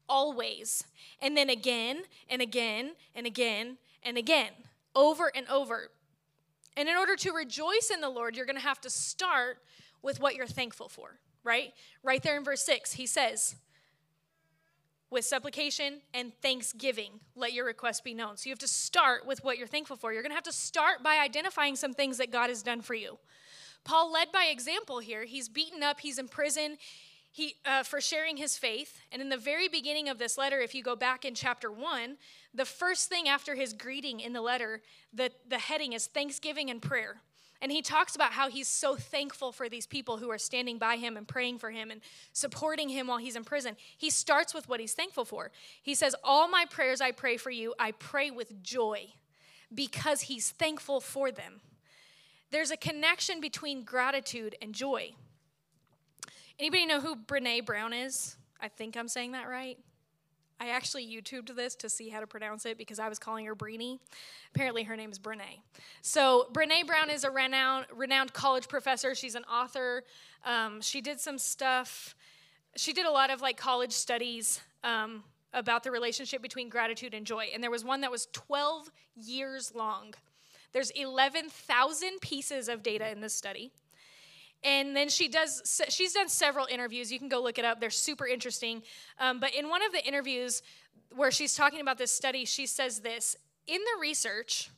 always. 0.09 0.85
And 1.21 1.37
then 1.37 1.51
again 1.51 2.03
and 2.29 2.43
again 2.43 2.93
and 3.15 3.27
again 3.27 3.77
and 4.03 4.19
again, 4.19 4.51
over 4.95 5.31
and 5.35 5.47
over. 5.49 5.91
And 6.77 6.89
in 6.89 6.97
order 6.97 7.17
to 7.17 7.33
rejoice 7.33 7.91
in 7.93 8.01
the 8.01 8.09
Lord, 8.09 8.37
you're 8.37 8.47
going 8.47 8.57
to 8.57 8.63
have 8.63 8.81
to 8.83 8.91
start 8.91 9.59
with 10.03 10.21
what 10.21 10.35
you're 10.35 10.47
thankful 10.47 10.89
for, 10.89 11.19
right? 11.43 11.73
Right 12.03 12.23
there 12.23 12.37
in 12.37 12.45
verse 12.45 12.63
6, 12.65 12.93
he 12.93 13.07
says, 13.07 13.57
with 15.09 15.25
supplication 15.25 16.01
and 16.13 16.33
thanksgiving, 16.43 17.21
let 17.35 17.53
your 17.53 17.65
request 17.65 18.05
be 18.05 18.13
known. 18.13 18.37
So 18.37 18.49
you 18.49 18.53
have 18.53 18.59
to 18.59 18.69
start 18.69 19.27
with 19.27 19.45
what 19.45 19.57
you're 19.57 19.67
thankful 19.67 19.97
for. 19.97 20.13
You're 20.13 20.23
going 20.23 20.33
to 20.33 20.37
have 20.37 20.45
to 20.45 20.53
start 20.53 21.03
by 21.03 21.19
identifying 21.19 21.77
some 21.77 21.95
things 21.95 22.19
that 22.19 22.33
God 22.33 22.49
has 22.49 22.63
done 22.63 22.83
for 22.83 22.95
you. 22.95 23.19
Paul 23.85 24.13
led 24.13 24.33
by 24.33 24.47
example 24.47 24.99
here. 24.99 25.25
He's 25.25 25.49
beaten 25.49 25.83
up, 25.83 26.01
he's 26.01 26.19
in 26.19 26.27
prison, 26.27 26.77
he, 27.37 27.57
uh, 27.67 27.83
for 27.83 28.01
sharing 28.01 28.39
his 28.39 28.57
faith. 28.57 29.03
And 29.13 29.21
in 29.21 29.29
the 29.29 29.37
very 29.37 29.69
beginning 29.69 30.09
of 30.09 30.17
this 30.17 30.39
letter, 30.39 30.59
if 30.59 30.75
you 30.75 30.83
go 30.83 30.97
back 30.97 31.27
in 31.27 31.35
chapter 31.35 31.71
one, 31.71 32.17
the 32.55 32.65
first 32.65 33.11
thing 33.11 33.29
after 33.29 33.55
his 33.55 33.75
greeting 33.75 34.21
in 34.21 34.33
the 34.33 34.41
letter, 34.41 34.81
the, 35.13 35.31
the 35.47 35.59
heading 35.59 35.93
is 35.93 36.07
thanksgiving 36.07 36.71
and 36.71 36.81
prayer. 36.81 37.17
And 37.61 37.71
he 37.71 37.83
talks 37.83 38.17
about 38.17 38.33
how 38.33 38.49
he's 38.49 38.69
so 38.69 38.97
thankful 38.97 39.53
for 39.53 39.69
these 39.69 39.87
people 39.87 40.17
who 40.17 40.31
are 40.31 40.39
standing 40.39 40.79
by 40.79 40.97
him 40.97 41.19
and 41.19 41.29
praying 41.29 41.59
for 41.59 41.71
him 41.71 41.91
and 41.91 42.01
supporting 42.33 42.89
him 42.89 43.07
while 43.07 43.19
he's 43.19 43.37
in 43.37 43.45
prison. 43.45 43.77
He 43.99 44.09
starts 44.09 44.55
with 44.55 44.67
what 44.67 44.81
he's 44.81 44.95
thankful 44.95 45.27
for. 45.27 45.51
He 45.83 45.95
says, 45.95 46.17
All 46.25 46.49
my 46.49 46.65
prayers 46.71 47.03
I 47.03 47.11
pray 47.11 47.37
for 47.37 47.51
you, 47.51 47.75
I 47.79 47.93
pray 47.93 48.31
with 48.31 48.63
joy 48.63 49.09
because 49.75 50.23
he's 50.23 50.53
thankful 50.53 51.03
for 51.03 51.31
them. 51.31 51.61
There's 52.51 52.71
a 52.71 52.79
connection 52.79 53.43
between 53.43 53.85
gratitude 53.85 54.57
and 54.63 54.75
joy. 54.75 55.13
Anybody 56.59 56.87
know 56.87 57.01
who 57.01 57.17
Brene 57.17 57.67
Brown 57.67 57.93
is? 57.93 58.37
I 58.61 58.69
think 58.69 58.97
I'm 58.97 59.09
saying 59.09 59.33
that 59.33 59.49
right. 59.49 59.79
I 60.59 60.71
actually 60.71 61.07
YouTubed 61.07 61.55
this 61.55 61.75
to 61.77 61.91
see 61.91 62.09
how 62.09 62.21
to 62.21 62.27
pronounce 62.27 62.65
it 62.65 62.79
because 62.79 62.99
I 62.99 63.11
was 63.11 63.19
calling 63.19 63.45
her 63.45 63.55
Breenie. 63.55 63.99
Apparently, 64.55 64.85
her 64.85 64.97
name 64.97 65.11
is 65.11 65.19
Brene. 65.19 65.61
So, 66.01 66.49
Brene 66.55 66.87
Brown 66.87 67.11
is 67.11 67.25
a 67.25 67.31
renowned, 67.31 67.87
renowned 67.95 68.33
college 68.33 68.69
professor. 68.69 69.15
She's 69.15 69.35
an 69.35 69.45
author. 69.45 70.05
Um, 70.47 70.81
she 70.81 71.03
did 71.03 71.21
some 71.21 71.37
stuff. 71.37 72.17
She 72.75 72.95
did 72.95 73.05
a 73.05 73.11
lot 73.11 73.31
of 73.31 73.43
like 73.43 73.59
college 73.59 73.93
studies 73.93 74.61
um, 74.83 75.25
about 75.53 75.85
the 75.85 75.91
relationship 75.91 76.41
between 76.41 76.71
gratitude 76.71 77.13
and 77.13 77.27
joy. 77.27 77.49
And 77.53 77.63
there 77.63 77.71
was 77.71 77.85
one 77.85 78.01
that 78.01 78.11
was 78.11 78.29
12 78.33 78.91
years 79.15 79.75
long. 79.75 80.15
There's 80.73 80.91
11,000 80.91 82.21
pieces 82.21 82.69
of 82.71 82.83
data 82.83 83.11
in 83.11 83.21
this 83.21 83.35
study. 83.35 83.73
And 84.67 84.97
then 84.97 85.09
she 85.09 85.29
does, 85.29 85.81
she's 85.91 86.13
done 86.13 86.29
several 86.29 86.67
interviews. 86.67 87.13
You 87.13 87.21
can 87.21 87.29
go 87.29 87.41
look 87.41 87.57
it 87.57 87.65
up. 87.65 87.81
They're 87.81 87.89
super 87.89 88.27
interesting. 88.27 88.83
Um, 89.21 89.39
but 89.39 89.55
in 89.55 89.69
one 89.69 89.81
of 89.81 89.93
the 89.93 90.05
interviews 90.05 90.61
where 91.15 91.31
she's 91.31 91.55
talking 91.55 91.81
about 91.81 91.99
this 91.99 92.11
study, 92.11 92.45
she 92.45 92.67
says 92.67 92.99
this 92.99 93.37
In 93.69 93.81
the 93.81 94.01
research, 94.01 94.71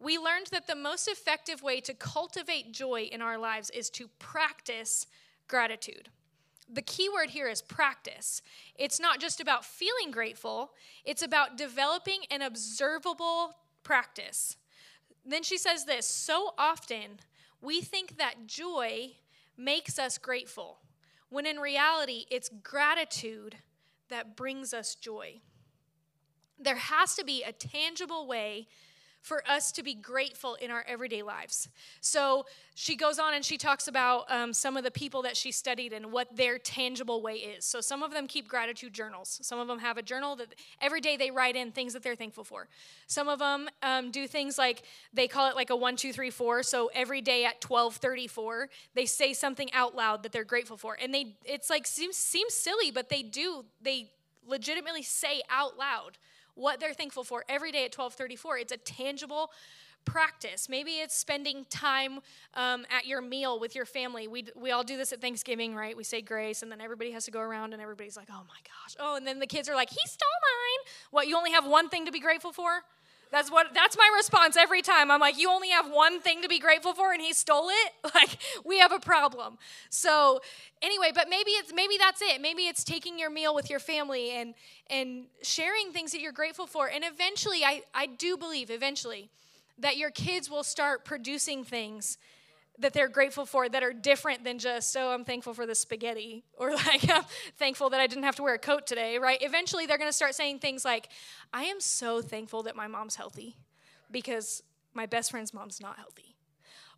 we 0.00 0.18
learned 0.18 0.48
that 0.50 0.66
the 0.66 0.74
most 0.74 1.06
effective 1.06 1.62
way 1.62 1.80
to 1.82 1.94
cultivate 1.94 2.72
joy 2.72 3.08
in 3.12 3.22
our 3.22 3.38
lives 3.38 3.70
is 3.70 3.88
to 3.90 4.08
practice 4.18 5.06
gratitude. 5.46 6.08
The 6.72 6.82
key 6.82 7.08
word 7.08 7.30
here 7.30 7.48
is 7.48 7.62
practice. 7.62 8.42
It's 8.74 8.98
not 8.98 9.20
just 9.20 9.40
about 9.40 9.64
feeling 9.64 10.10
grateful, 10.10 10.72
it's 11.04 11.22
about 11.22 11.56
developing 11.56 12.22
an 12.32 12.42
observable 12.42 13.54
practice. 13.84 14.56
Then 15.24 15.44
she 15.44 15.56
says 15.56 15.84
this 15.84 16.06
so 16.06 16.54
often 16.58 17.20
we 17.60 17.80
think 17.80 18.18
that 18.18 18.46
joy 18.46 19.12
makes 19.56 19.98
us 19.98 20.18
grateful, 20.18 20.78
when 21.28 21.46
in 21.46 21.58
reality, 21.58 22.24
it's 22.30 22.50
gratitude 22.62 23.56
that 24.08 24.36
brings 24.36 24.72
us 24.74 24.94
joy. 24.94 25.40
There 26.58 26.76
has 26.76 27.14
to 27.16 27.24
be 27.24 27.42
a 27.42 27.52
tangible 27.52 28.26
way 28.26 28.68
for 29.22 29.42
us 29.48 29.70
to 29.72 29.82
be 29.82 29.94
grateful 29.94 30.54
in 30.54 30.70
our 30.70 30.84
everyday 30.88 31.22
lives. 31.22 31.68
So 32.00 32.46
she 32.74 32.96
goes 32.96 33.18
on 33.18 33.34
and 33.34 33.44
she 33.44 33.58
talks 33.58 33.86
about 33.86 34.30
um, 34.30 34.52
some 34.54 34.76
of 34.76 34.84
the 34.84 34.90
people 34.90 35.22
that 35.22 35.36
she 35.36 35.52
studied 35.52 35.92
and 35.92 36.10
what 36.10 36.34
their 36.34 36.58
tangible 36.58 37.20
way 37.20 37.34
is. 37.34 37.64
So 37.64 37.80
some 37.82 38.02
of 38.02 38.12
them 38.12 38.26
keep 38.26 38.48
gratitude 38.48 38.94
journals. 38.94 39.38
Some 39.42 39.58
of 39.58 39.68
them 39.68 39.78
have 39.80 39.98
a 39.98 40.02
journal 40.02 40.36
that 40.36 40.54
every 40.80 41.00
day 41.00 41.16
they 41.18 41.30
write 41.30 41.54
in 41.54 41.70
things 41.70 41.92
that 41.92 42.02
they're 42.02 42.16
thankful 42.16 42.44
for. 42.44 42.68
Some 43.06 43.28
of 43.28 43.38
them 43.38 43.68
um, 43.82 44.10
do 44.10 44.26
things 44.26 44.56
like 44.56 44.82
they 45.12 45.28
call 45.28 45.50
it 45.50 45.56
like 45.56 45.70
a 45.70 45.76
one, 45.76 45.96
two, 45.96 46.12
three, 46.12 46.30
four. 46.30 46.62
So 46.62 46.90
every 46.94 47.20
day 47.20 47.44
at 47.44 47.60
twelve 47.60 47.96
thirty-four, 47.96 48.68
they 48.94 49.06
say 49.06 49.34
something 49.34 49.70
out 49.72 49.94
loud 49.94 50.22
that 50.22 50.32
they're 50.32 50.44
grateful 50.44 50.78
for, 50.78 50.96
and 51.00 51.12
they 51.12 51.36
it's 51.44 51.68
like 51.68 51.86
seems 51.86 52.16
seems 52.16 52.54
silly, 52.54 52.90
but 52.90 53.10
they 53.10 53.22
do 53.22 53.66
they 53.82 54.10
legitimately 54.46 55.02
say 55.02 55.42
out 55.50 55.76
loud 55.78 56.18
what 56.60 56.78
they're 56.80 56.94
thankful 56.94 57.24
for 57.24 57.44
every 57.48 57.72
day 57.72 57.84
at 57.84 57.96
1234 57.96 58.58
it's 58.58 58.72
a 58.72 58.76
tangible 58.76 59.50
practice. 60.04 60.68
Maybe 60.68 60.92
it's 60.92 61.16
spending 61.16 61.66
time 61.68 62.20
um, 62.54 62.86
at 62.90 63.06
your 63.06 63.20
meal 63.20 63.60
with 63.60 63.74
your 63.74 63.84
family. 63.84 64.28
We, 64.28 64.46
we 64.56 64.70
all 64.70 64.82
do 64.82 64.96
this 64.96 65.12
at 65.12 65.20
Thanksgiving, 65.20 65.74
right? 65.74 65.96
We 65.96 66.04
say 66.04 66.22
grace, 66.22 66.62
and 66.62 66.70
then 66.70 66.80
everybody 66.80 67.10
has 67.12 67.24
to 67.26 67.30
go 67.30 67.40
around, 67.40 67.72
and 67.72 67.82
everybody's 67.82 68.16
like, 68.16 68.28
oh 68.30 68.42
my 68.48 68.60
gosh. 68.64 68.96
Oh, 68.98 69.16
and 69.16 69.26
then 69.26 69.38
the 69.38 69.46
kids 69.46 69.68
are 69.68 69.74
like, 69.74 69.90
he 69.90 70.00
stole 70.06 70.28
mine. 70.42 70.92
What, 71.10 71.28
you 71.28 71.36
only 71.36 71.52
have 71.52 71.66
one 71.66 71.88
thing 71.88 72.06
to 72.06 72.12
be 72.12 72.20
grateful 72.20 72.52
for? 72.52 72.82
That's 73.30 73.50
what 73.50 73.72
that's 73.74 73.96
my 73.96 74.10
response 74.16 74.56
every 74.56 74.82
time. 74.82 75.10
I'm 75.10 75.20
like, 75.20 75.38
you 75.38 75.50
only 75.50 75.70
have 75.70 75.88
one 75.90 76.20
thing 76.20 76.42
to 76.42 76.48
be 76.48 76.58
grateful 76.58 76.94
for 76.94 77.12
and 77.12 77.22
he 77.22 77.32
stole 77.32 77.68
it? 77.68 77.92
Like, 78.12 78.38
we 78.64 78.80
have 78.80 78.90
a 78.90 78.98
problem. 78.98 79.56
So, 79.88 80.40
anyway, 80.82 81.12
but 81.14 81.28
maybe 81.30 81.52
it's 81.52 81.72
maybe 81.72 81.96
that's 81.96 82.20
it. 82.20 82.40
Maybe 82.40 82.62
it's 82.62 82.82
taking 82.82 83.18
your 83.18 83.30
meal 83.30 83.54
with 83.54 83.70
your 83.70 83.78
family 83.78 84.32
and 84.32 84.54
and 84.88 85.26
sharing 85.42 85.92
things 85.92 86.10
that 86.12 86.20
you're 86.20 86.32
grateful 86.32 86.66
for. 86.66 86.88
And 86.88 87.04
eventually 87.06 87.64
I 87.64 87.82
I 87.94 88.06
do 88.06 88.36
believe 88.36 88.70
eventually 88.70 89.30
that 89.78 89.96
your 89.96 90.10
kids 90.10 90.50
will 90.50 90.64
start 90.64 91.04
producing 91.04 91.64
things 91.64 92.18
that 92.80 92.92
they're 92.92 93.08
grateful 93.08 93.46
for 93.46 93.68
that 93.68 93.82
are 93.82 93.92
different 93.92 94.44
than 94.44 94.58
just, 94.58 94.96
oh, 94.96 95.10
I'm 95.10 95.24
thankful 95.24 95.54
for 95.54 95.66
the 95.66 95.74
spaghetti, 95.74 96.44
or 96.56 96.74
like, 96.86 97.08
I'm 97.10 97.24
thankful 97.56 97.90
that 97.90 98.00
I 98.00 98.06
didn't 98.06 98.24
have 98.24 98.36
to 98.36 98.42
wear 98.42 98.54
a 98.54 98.58
coat 98.58 98.86
today, 98.86 99.18
right? 99.18 99.38
Eventually, 99.40 99.86
they're 99.86 99.98
gonna 99.98 100.12
start 100.12 100.34
saying 100.34 100.58
things 100.58 100.84
like, 100.84 101.08
I 101.52 101.64
am 101.64 101.80
so 101.80 102.20
thankful 102.22 102.62
that 102.64 102.76
my 102.76 102.86
mom's 102.86 103.16
healthy 103.16 103.56
because 104.10 104.62
my 104.94 105.06
best 105.06 105.30
friend's 105.30 105.54
mom's 105.54 105.80
not 105.80 105.96
healthy. 105.96 106.36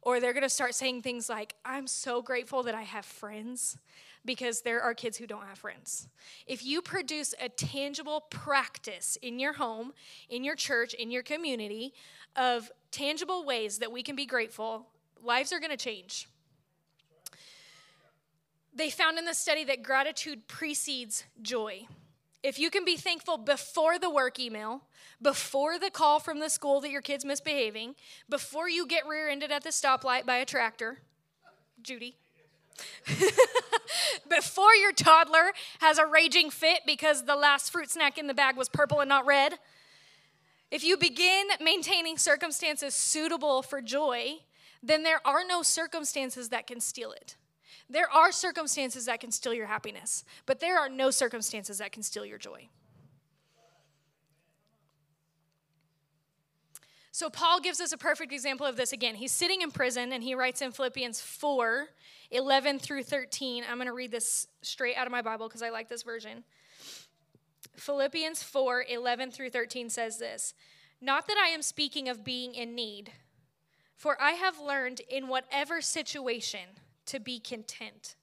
Or 0.01 0.19
they're 0.19 0.33
gonna 0.33 0.49
start 0.49 0.75
saying 0.75 1.03
things 1.03 1.29
like, 1.29 1.55
I'm 1.65 1.87
so 1.87 2.23
grateful 2.23 2.63
that 2.65 2.75
I 2.75 2.83
have 2.83 3.05
friends 3.05 3.77
because 4.25 4.63
there 4.63 4.81
are 4.81 4.95
kids 4.95 5.17
who 5.17 5.27
don't 5.27 5.47
have 5.47 5.59
friends. 5.59 6.09
If 6.47 6.65
you 6.65 6.81
produce 6.81 7.35
a 7.41 7.49
tangible 7.49 8.23
practice 8.31 9.17
in 9.21 9.39
your 9.39 9.55
home, 9.55 9.93
in 10.29 10.45
your 10.45 10.55
church, 10.55 10.95
in 10.95 11.11
your 11.11 11.23
community 11.23 11.93
of 12.37 12.71
tangible 12.91 13.45
ways 13.45 13.79
that 13.79 13.91
we 13.91 14.03
can 14.03 14.15
be 14.15 14.27
grateful, 14.27 14.87
lives 15.23 15.53
are 15.53 15.61
going 15.61 15.71
to 15.71 15.77
change. 15.77 16.29
They 18.75 18.91
found 18.91 19.19
in 19.19 19.25
the 19.25 19.35
study 19.35 19.65
that 19.65 19.83
gratitude 19.83 20.49
precedes 20.49 21.25
joy. 21.43 21.87
If 22.43 22.59
you 22.59 22.71
can 22.71 22.85
be 22.85 22.97
thankful 22.97 23.37
before 23.37 23.99
the 23.99 24.11
work 24.11 24.41
email, 24.41 24.83
before 25.21 25.79
the 25.79 25.91
call 25.91 26.19
from 26.19 26.41
the 26.41 26.49
school 26.49 26.81
that 26.81 26.91
your 26.91 27.03
kid's 27.03 27.25
misbehaving, 27.25 27.95
before 28.29 28.69
you 28.69 28.87
get 28.87 29.07
rear 29.07 29.29
ended 29.29 29.53
at 29.53 29.63
the 29.63 29.71
stoplight 29.71 30.27
by 30.27 30.37
a 30.37 30.45
tractor, 30.45 30.99
Judy, 31.83 32.17
before 34.29 34.75
your 34.75 34.93
toddler 34.93 35.53
has 35.81 35.99
a 35.99 36.07
raging 36.07 36.51
fit 36.51 36.81
because 36.87 37.25
the 37.25 37.37
last 37.37 37.71
fruit 37.71 37.91
snack 37.91 38.19
in 38.19 38.27
the 38.27 38.35
bag 38.35 38.57
was 38.57 38.69
purple 38.69 39.01
and 39.01 39.09
not 39.09 39.27
red, 39.27 39.59
if 40.71 40.83
you 40.83 40.97
begin 40.97 41.49
maintaining 41.61 42.17
circumstances 42.17 42.95
suitable 42.95 43.63
for 43.63 43.83
joy, 43.83 44.39
then 44.83 45.03
there 45.03 45.21
are 45.25 45.45
no 45.47 45.63
circumstances 45.63 46.49
that 46.49 46.67
can 46.67 46.81
steal 46.81 47.13
it. 47.13 47.37
There 47.89 48.11
are 48.11 48.33
circumstances 48.33 49.07
that 49.07 49.21
can 49.21 49.31
steal 49.31 49.55
your 49.55 49.67
happiness, 49.67 50.25
but 50.47 50.61
there 50.61 50.79
are 50.79 50.89
no 50.89 51.11
circumstances 51.11 51.79
that 51.79 51.93
can 51.93 52.03
steal 52.03 52.25
your 52.25 52.39
joy. 52.39 52.69
So, 57.15 57.29
Paul 57.29 57.61
gives 57.61 57.79
us 57.81 57.93
a 57.93 57.99
perfect 57.99 58.33
example 58.33 58.67
of 58.67 58.77
this 58.77 58.93
again. 58.93 59.15
He's 59.15 59.33
sitting 59.33 59.61
in 59.61 59.71
prison 59.71 60.13
and 60.15 60.25
he 60.25 60.35
writes 60.35 60.63
in 60.63 60.73
Philippians 60.73 61.21
4 61.21 61.89
11 62.31 62.79
through 62.79 63.03
13. 63.03 63.65
I'm 63.69 63.77
going 63.77 63.87
to 63.87 63.93
read 63.93 64.11
this 64.11 64.47
straight 64.63 64.97
out 64.97 65.07
of 65.07 65.13
my 65.13 65.21
Bible 65.21 65.47
because 65.47 65.63
I 65.63 65.69
like 65.69 65.91
this 65.91 66.03
version. 66.03 66.45
Philippians 67.77 68.43
4 68.43 68.87
11 68.89 69.31
through 69.31 69.51
13 69.51 69.91
says 69.91 70.19
this 70.19 70.55
Not 71.03 71.27
that 71.27 71.37
I 71.37 71.49
am 71.49 71.61
speaking 71.61 72.09
of 72.09 72.25
being 72.25 72.55
in 72.55 72.75
need 72.75 73.13
for 74.03 74.21
I 74.21 74.33
have 74.33 74.59
learned 74.59 75.01
in 75.09 75.29
whatever 75.29 75.81
situation 75.81 76.81
to 77.07 77.21
be 77.21 77.39
content. 77.39 78.17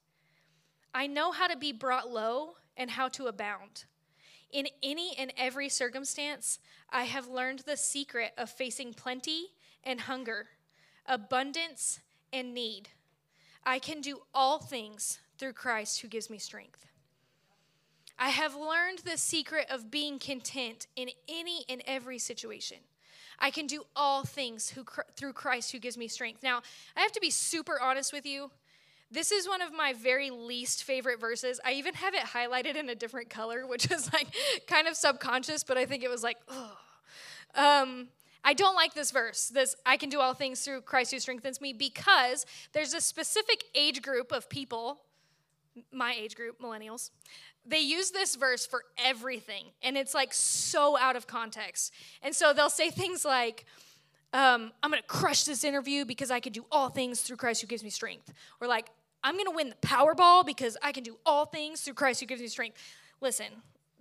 I 0.92 1.06
know 1.06 1.32
how 1.32 1.46
to 1.46 1.56
be 1.56 1.72
brought 1.72 2.10
low 2.10 2.56
and 2.76 2.90
how 2.90 3.08
to 3.08 3.28
abound. 3.28 3.86
In 4.50 4.66
any 4.82 5.14
and 5.16 5.32
every 5.38 5.70
circumstance, 5.70 6.58
I 6.90 7.04
have 7.04 7.28
learned 7.28 7.60
the 7.60 7.78
secret 7.78 8.32
of 8.36 8.50
facing 8.50 8.92
plenty 8.92 9.52
and 9.82 10.02
hunger, 10.02 10.48
abundance 11.06 12.00
and 12.30 12.52
need. 12.52 12.90
I 13.64 13.78
can 13.78 14.02
do 14.02 14.20
all 14.34 14.58
things 14.58 15.18
through 15.38 15.54
Christ 15.54 16.02
who 16.02 16.08
gives 16.08 16.28
me 16.28 16.36
strength. 16.36 16.88
I 18.18 18.28
have 18.28 18.54
learned 18.54 18.98
the 18.98 19.16
secret 19.16 19.68
of 19.70 19.90
being 19.90 20.18
content 20.18 20.88
in 20.94 21.08
any 21.26 21.64
and 21.70 21.82
every 21.86 22.18
situation. 22.18 22.80
I 23.40 23.50
can 23.50 23.66
do 23.66 23.84
all 23.96 24.24
things 24.24 24.70
who, 24.70 24.84
through 25.16 25.32
Christ 25.32 25.72
who 25.72 25.78
gives 25.78 25.96
me 25.96 26.08
strength. 26.08 26.42
Now, 26.42 26.62
I 26.96 27.00
have 27.00 27.12
to 27.12 27.20
be 27.20 27.30
super 27.30 27.80
honest 27.80 28.12
with 28.12 28.26
you. 28.26 28.50
This 29.10 29.32
is 29.32 29.48
one 29.48 29.62
of 29.62 29.72
my 29.72 29.92
very 29.92 30.30
least 30.30 30.84
favorite 30.84 31.18
verses. 31.20 31.60
I 31.64 31.72
even 31.72 31.94
have 31.94 32.14
it 32.14 32.20
highlighted 32.20 32.76
in 32.76 32.88
a 32.88 32.94
different 32.94 33.30
color, 33.30 33.66
which 33.66 33.90
is 33.90 34.12
like 34.12 34.28
kind 34.66 34.86
of 34.86 34.94
subconscious, 34.94 35.64
but 35.64 35.76
I 35.76 35.86
think 35.86 36.04
it 36.04 36.10
was 36.10 36.22
like. 36.22 36.38
Um, 37.56 38.06
I 38.44 38.54
don't 38.54 38.76
like 38.76 38.94
this 38.94 39.10
verse, 39.10 39.48
this 39.48 39.74
I 39.84 39.96
can 39.96 40.08
do 40.08 40.20
all 40.20 40.34
things 40.34 40.60
through 40.60 40.82
Christ 40.82 41.10
who 41.10 41.18
strengthens 41.18 41.60
me, 41.60 41.72
because 41.72 42.46
there's 42.72 42.94
a 42.94 43.00
specific 43.00 43.64
age 43.74 44.00
group 44.02 44.32
of 44.32 44.48
people, 44.48 45.00
my 45.92 46.14
age 46.14 46.36
group, 46.36 46.60
millennials, 46.60 47.10
they 47.66 47.80
use 47.80 48.10
this 48.10 48.36
verse 48.36 48.66
for 48.66 48.82
everything, 48.98 49.64
and 49.82 49.96
it's 49.96 50.14
like 50.14 50.32
so 50.32 50.98
out 50.98 51.16
of 51.16 51.26
context. 51.26 51.92
And 52.22 52.34
so 52.34 52.52
they'll 52.52 52.70
say 52.70 52.90
things 52.90 53.24
like, 53.24 53.66
um, 54.32 54.72
I'm 54.82 54.90
gonna 54.90 55.02
crush 55.02 55.44
this 55.44 55.64
interview 55.64 56.04
because 56.04 56.30
I 56.30 56.40
can 56.40 56.52
do 56.52 56.64
all 56.70 56.88
things 56.88 57.20
through 57.22 57.36
Christ 57.36 57.60
who 57.60 57.66
gives 57.66 57.84
me 57.84 57.90
strength. 57.90 58.32
Or 58.60 58.68
like, 58.68 58.88
I'm 59.22 59.36
gonna 59.36 59.50
win 59.50 59.68
the 59.68 59.86
Powerball 59.86 60.46
because 60.46 60.76
I 60.82 60.92
can 60.92 61.02
do 61.02 61.18
all 61.26 61.44
things 61.44 61.82
through 61.82 61.94
Christ 61.94 62.20
who 62.20 62.26
gives 62.26 62.40
me 62.40 62.48
strength. 62.48 62.78
Listen, 63.20 63.46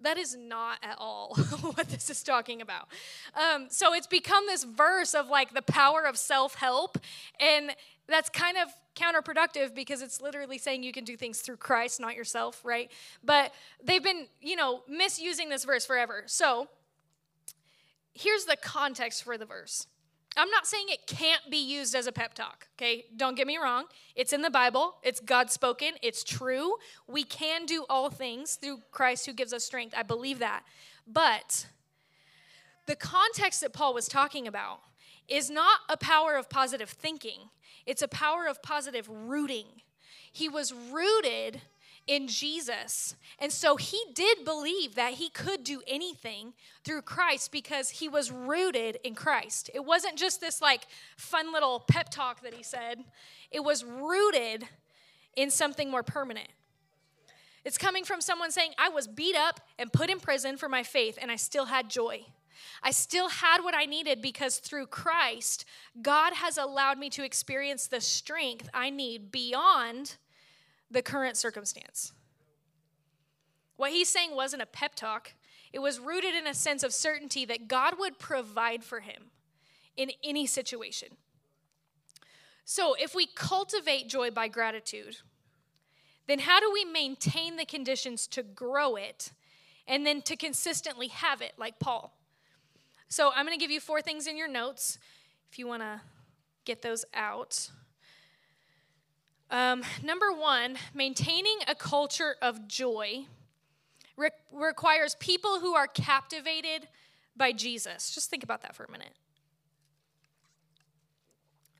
that 0.01 0.17
is 0.17 0.35
not 0.35 0.77
at 0.81 0.95
all 0.97 1.35
what 1.75 1.89
this 1.89 2.09
is 2.09 2.23
talking 2.23 2.61
about. 2.61 2.87
Um, 3.35 3.67
so 3.69 3.93
it's 3.93 4.07
become 4.07 4.45
this 4.47 4.63
verse 4.63 5.13
of 5.13 5.27
like 5.29 5.53
the 5.53 5.61
power 5.61 6.03
of 6.05 6.17
self 6.17 6.55
help, 6.55 6.97
and 7.39 7.71
that's 8.07 8.29
kind 8.29 8.57
of 8.57 8.69
counterproductive 8.99 9.73
because 9.73 10.01
it's 10.01 10.21
literally 10.21 10.57
saying 10.57 10.83
you 10.83 10.91
can 10.91 11.03
do 11.03 11.15
things 11.15 11.39
through 11.39 11.57
Christ, 11.57 11.99
not 11.99 12.15
yourself, 12.15 12.63
right? 12.63 12.91
But 13.23 13.53
they've 13.83 14.03
been, 14.03 14.27
you 14.41 14.55
know, 14.55 14.83
misusing 14.87 15.49
this 15.49 15.63
verse 15.63 15.85
forever. 15.85 16.23
So 16.25 16.67
here's 18.13 18.45
the 18.45 18.57
context 18.57 19.23
for 19.23 19.37
the 19.37 19.45
verse. 19.45 19.87
I'm 20.37 20.49
not 20.51 20.67
saying 20.67 20.85
it 20.89 21.07
can't 21.07 21.41
be 21.49 21.57
used 21.57 21.95
as 21.95 22.05
a 22.07 22.11
pep 22.11 22.33
talk, 22.33 22.67
okay? 22.77 23.05
Don't 23.17 23.35
get 23.35 23.47
me 23.47 23.57
wrong. 23.57 23.85
It's 24.15 24.31
in 24.31 24.41
the 24.41 24.49
Bible, 24.49 24.95
it's 25.03 25.19
God 25.19 25.49
spoken, 25.49 25.93
it's 26.01 26.23
true. 26.23 26.75
We 27.07 27.23
can 27.23 27.65
do 27.65 27.85
all 27.89 28.09
things 28.09 28.55
through 28.55 28.81
Christ 28.91 29.25
who 29.25 29.33
gives 29.33 29.53
us 29.53 29.63
strength. 29.63 29.95
I 29.97 30.03
believe 30.03 30.39
that. 30.39 30.63
But 31.07 31.65
the 32.85 32.95
context 32.95 33.61
that 33.61 33.73
Paul 33.73 33.93
was 33.93 34.07
talking 34.07 34.47
about 34.47 34.81
is 35.27 35.49
not 35.49 35.81
a 35.89 35.97
power 35.97 36.35
of 36.35 36.49
positive 36.49 36.89
thinking, 36.89 37.49
it's 37.89 38.03
a 38.03 38.07
power 38.07 38.45
of 38.45 38.61
positive 38.61 39.09
rooting. 39.09 39.65
He 40.31 40.47
was 40.47 40.71
rooted 40.71 41.59
in 42.05 42.27
Jesus. 42.27 43.15
And 43.39 43.51
so 43.51 43.77
he 43.77 43.99
did 44.13 44.45
believe 44.45 44.93
that 44.93 45.13
he 45.13 45.29
could 45.29 45.63
do 45.63 45.81
anything 45.87 46.53
through 46.83 47.01
Christ 47.01 47.51
because 47.51 47.89
he 47.89 48.07
was 48.07 48.31
rooted 48.31 48.99
in 49.03 49.15
Christ. 49.15 49.71
It 49.73 49.83
wasn't 49.85 50.17
just 50.17 50.39
this 50.39 50.61
like 50.61 50.85
fun 51.17 51.51
little 51.51 51.79
pep 51.79 52.09
talk 52.09 52.43
that 52.43 52.53
he 52.53 52.61
said, 52.61 53.03
it 53.49 53.63
was 53.63 53.83
rooted 53.83 54.65
in 55.35 55.49
something 55.49 55.89
more 55.89 56.03
permanent. 56.03 56.49
It's 57.65 57.79
coming 57.79 58.03
from 58.03 58.21
someone 58.21 58.51
saying, 58.51 58.73
I 58.77 58.89
was 58.89 59.07
beat 59.07 59.35
up 59.35 59.61
and 59.79 59.91
put 59.91 60.11
in 60.11 60.19
prison 60.19 60.57
for 60.57 60.69
my 60.69 60.83
faith, 60.83 61.17
and 61.19 61.31
I 61.31 61.35
still 61.35 61.65
had 61.65 61.89
joy. 61.89 62.25
I 62.81 62.91
still 62.91 63.29
had 63.29 63.61
what 63.63 63.75
I 63.75 63.85
needed 63.85 64.21
because 64.21 64.57
through 64.57 64.87
Christ, 64.87 65.65
God 66.01 66.33
has 66.33 66.57
allowed 66.57 66.97
me 66.97 67.09
to 67.11 67.23
experience 67.23 67.87
the 67.87 68.01
strength 68.01 68.69
I 68.73 68.89
need 68.89 69.31
beyond 69.31 70.17
the 70.91 71.01
current 71.01 71.37
circumstance. 71.37 72.13
What 73.77 73.91
he's 73.91 74.09
saying 74.09 74.35
wasn't 74.35 74.61
a 74.61 74.67
pep 74.67 74.95
talk, 74.95 75.33
it 75.71 75.79
was 75.79 75.99
rooted 75.99 76.35
in 76.35 76.47
a 76.47 76.53
sense 76.53 76.83
of 76.83 76.93
certainty 76.93 77.45
that 77.45 77.67
God 77.67 77.95
would 77.99 78.19
provide 78.19 78.83
for 78.83 79.01
him 79.01 79.31
in 79.95 80.11
any 80.23 80.45
situation. 80.45 81.09
So, 82.65 82.93
if 82.93 83.15
we 83.15 83.25
cultivate 83.25 84.09
joy 84.09 84.31
by 84.31 84.47
gratitude, 84.47 85.17
then 86.27 86.39
how 86.39 86.59
do 86.59 86.71
we 86.71 86.85
maintain 86.85 87.55
the 87.55 87.65
conditions 87.65 88.27
to 88.27 88.43
grow 88.43 88.95
it 88.95 89.31
and 89.87 90.05
then 90.05 90.21
to 90.23 90.35
consistently 90.35 91.07
have 91.07 91.41
it, 91.41 91.53
like 91.57 91.79
Paul? 91.79 92.18
So 93.09 93.31
I'm 93.35 93.45
going 93.45 93.57
to 93.57 93.61
give 93.61 93.71
you 93.71 93.79
four 93.79 94.01
things 94.01 94.27
in 94.27 94.37
your 94.37 94.47
notes 94.47 94.97
if 95.51 95.59
you 95.59 95.67
want 95.67 95.81
to 95.81 96.01
get 96.65 96.81
those 96.81 97.05
out. 97.13 97.69
Um, 99.51 99.83
number 100.03 100.31
one, 100.31 100.77
maintaining 100.93 101.57
a 101.67 101.75
culture 101.75 102.35
of 102.41 102.67
joy 102.67 103.25
re- 104.15 104.29
requires 104.51 105.15
people 105.15 105.59
who 105.59 105.73
are 105.73 105.87
captivated 105.87 106.87
by 107.35 107.51
Jesus. 107.51 108.13
Just 108.13 108.29
think 108.29 108.43
about 108.43 108.61
that 108.61 108.75
for 108.75 108.83
a 108.83 108.91
minute. 108.91 109.15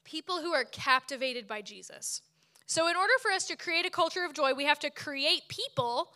people 0.10 0.42
who 0.42 0.54
are 0.54 0.63
captivated 0.63 1.48
by 1.48 1.62
Jesus. 1.62 2.22
So, 2.65 2.88
in 2.88 2.96
order 2.96 3.13
for 3.22 3.32
us 3.32 3.46
to 3.48 3.56
create 3.56 3.86
a 3.86 3.92
culture 3.92 4.26
of 4.26 4.34
joy, 4.34 4.54
we 4.54 4.65
have 4.65 4.80
to 4.80 4.89
create 4.89 5.44
people 5.48 6.13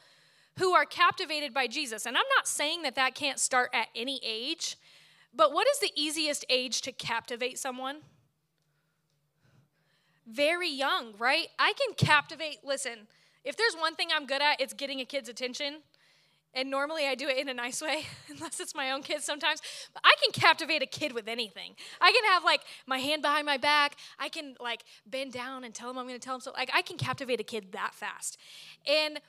who 0.57 0.73
are 0.73 0.85
captivated 0.85 1.53
by 1.53 1.67
Jesus. 1.67 2.05
And 2.05 2.17
I'm 2.17 2.23
not 2.35 2.47
saying 2.47 2.81
that 2.83 2.95
that 2.95 3.15
can't 3.15 3.39
start 3.39 3.69
at 3.73 3.87
any 3.95 4.19
age, 4.23 4.77
but 5.35 5.53
what 5.53 5.67
is 5.67 5.79
the 5.79 5.91
easiest 5.95 6.45
age 6.49 6.81
to 6.81 6.91
captivate 6.91 7.57
someone? 7.57 7.97
Very 10.27 10.69
young, 10.69 11.13
right? 11.17 11.47
I 11.59 11.73
can 11.73 11.95
captivate, 11.95 12.59
listen, 12.63 13.07
if 13.43 13.57
there's 13.57 13.75
one 13.75 13.95
thing 13.95 14.09
I'm 14.15 14.25
good 14.25 14.41
at, 14.41 14.61
it's 14.61 14.73
getting 14.73 15.01
a 15.01 15.05
kid's 15.05 15.27
attention. 15.27 15.81
And 16.55 16.69
normally 16.69 17.07
I 17.07 17.15
do 17.15 17.27
it 17.27 17.37
in 17.37 17.49
a 17.49 17.53
nice 17.53 17.81
way, 17.81 18.05
unless 18.29 18.59
it's 18.59 18.75
my 18.75 18.91
own 18.91 19.01
kids 19.01 19.25
sometimes. 19.25 19.59
But 19.93 20.03
I 20.05 20.13
can 20.23 20.31
captivate 20.31 20.83
a 20.83 20.85
kid 20.85 21.11
with 21.13 21.27
anything. 21.27 21.75
I 21.99 22.11
can 22.11 22.23
have 22.31 22.43
like 22.43 22.61
my 22.85 22.99
hand 22.99 23.23
behind 23.23 23.45
my 23.45 23.57
back. 23.57 23.95
I 24.19 24.29
can 24.29 24.55
like 24.59 24.83
bend 25.07 25.33
down 25.33 25.63
and 25.63 25.73
tell 25.73 25.87
them 25.87 25.97
I'm 25.97 26.07
going 26.07 26.19
to 26.19 26.23
tell 26.23 26.35
them 26.35 26.41
so. 26.41 26.51
Like 26.51 26.69
I 26.73 26.83
can 26.83 26.97
captivate 26.97 27.39
a 27.39 27.43
kid 27.43 27.71
that 27.71 27.95
fast. 27.95 28.37
And 28.87 29.19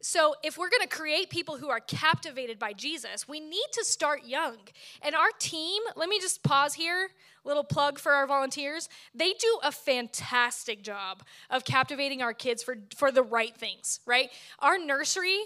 so, 0.00 0.36
if 0.44 0.56
we're 0.56 0.70
going 0.70 0.82
to 0.82 0.88
create 0.88 1.28
people 1.28 1.56
who 1.56 1.70
are 1.70 1.80
captivated 1.80 2.58
by 2.58 2.72
Jesus, 2.72 3.26
we 3.26 3.40
need 3.40 3.66
to 3.72 3.84
start 3.84 4.24
young. 4.24 4.56
And 5.02 5.14
our 5.14 5.30
team, 5.40 5.82
let 5.96 6.08
me 6.08 6.20
just 6.20 6.44
pause 6.44 6.74
here, 6.74 7.10
little 7.44 7.64
plug 7.64 7.98
for 7.98 8.12
our 8.12 8.26
volunteers. 8.26 8.88
They 9.12 9.32
do 9.32 9.58
a 9.64 9.72
fantastic 9.72 10.82
job 10.82 11.24
of 11.50 11.64
captivating 11.64 12.22
our 12.22 12.32
kids 12.32 12.62
for, 12.62 12.78
for 12.94 13.10
the 13.10 13.24
right 13.24 13.56
things, 13.56 13.98
right? 14.06 14.30
Our 14.60 14.78
nursery, 14.78 15.40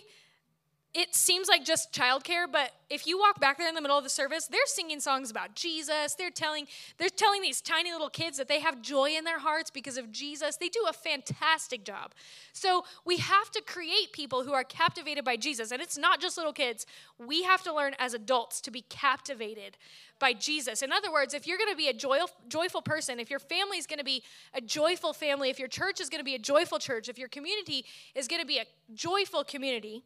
it 0.94 1.14
seems 1.14 1.48
like 1.48 1.64
just 1.64 1.90
childcare, 1.90 2.44
but 2.50 2.70
if 2.90 3.06
you 3.06 3.18
walk 3.18 3.40
back 3.40 3.56
there 3.56 3.66
in 3.66 3.74
the 3.74 3.80
middle 3.80 3.96
of 3.96 4.04
the 4.04 4.10
service, 4.10 4.46
they're 4.46 4.60
singing 4.66 5.00
songs 5.00 5.30
about 5.30 5.54
Jesus. 5.54 6.14
They're 6.14 6.30
telling 6.30 6.66
they're 6.98 7.08
telling 7.08 7.40
these 7.40 7.62
tiny 7.62 7.92
little 7.92 8.10
kids 8.10 8.36
that 8.36 8.46
they 8.46 8.60
have 8.60 8.82
joy 8.82 9.12
in 9.16 9.24
their 9.24 9.38
hearts 9.38 9.70
because 9.70 9.96
of 9.96 10.12
Jesus. 10.12 10.56
They 10.56 10.68
do 10.68 10.84
a 10.86 10.92
fantastic 10.92 11.84
job. 11.84 12.12
So, 12.52 12.84
we 13.06 13.16
have 13.16 13.50
to 13.52 13.62
create 13.62 14.12
people 14.12 14.44
who 14.44 14.52
are 14.52 14.64
captivated 14.64 15.24
by 15.24 15.36
Jesus, 15.36 15.70
and 15.72 15.80
it's 15.80 15.96
not 15.96 16.20
just 16.20 16.36
little 16.36 16.52
kids. 16.52 16.84
We 17.18 17.42
have 17.44 17.62
to 17.62 17.74
learn 17.74 17.94
as 17.98 18.12
adults 18.12 18.60
to 18.62 18.70
be 18.70 18.82
captivated 18.82 19.78
by 20.18 20.34
Jesus. 20.34 20.82
In 20.82 20.92
other 20.92 21.10
words, 21.10 21.32
if 21.32 21.46
you're 21.46 21.58
going 21.58 21.70
to 21.70 21.76
be 21.76 21.88
a 21.88 21.94
joyful, 21.94 22.30
joyful 22.48 22.82
person, 22.82 23.18
if 23.18 23.30
your 23.30 23.38
family 23.38 23.78
is 23.78 23.86
going 23.86 23.98
to 23.98 24.04
be 24.04 24.22
a 24.52 24.60
joyful 24.60 25.14
family, 25.14 25.48
if 25.48 25.58
your 25.58 25.68
church 25.68 26.02
is 26.02 26.10
going 26.10 26.20
to 26.20 26.24
be 26.24 26.34
a 26.34 26.38
joyful 26.38 26.78
church, 26.78 27.08
if 27.08 27.18
your 27.18 27.28
community 27.28 27.86
is 28.14 28.28
going 28.28 28.42
to 28.42 28.46
be 28.46 28.58
a 28.58 28.66
joyful 28.94 29.42
community, 29.42 30.04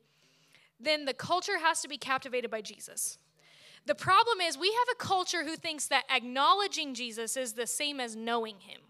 then 0.78 1.04
the 1.04 1.14
culture 1.14 1.58
has 1.58 1.80
to 1.82 1.88
be 1.88 1.98
captivated 1.98 2.50
by 2.50 2.60
Jesus. 2.60 3.18
The 3.86 3.94
problem 3.94 4.40
is, 4.40 4.58
we 4.58 4.72
have 4.72 4.88
a 4.92 4.96
culture 4.96 5.44
who 5.44 5.56
thinks 5.56 5.86
that 5.88 6.04
acknowledging 6.10 6.94
Jesus 6.94 7.36
is 7.36 7.52
the 7.52 7.66
same 7.66 8.00
as 8.00 8.16
knowing 8.16 8.60
him. 8.60 8.80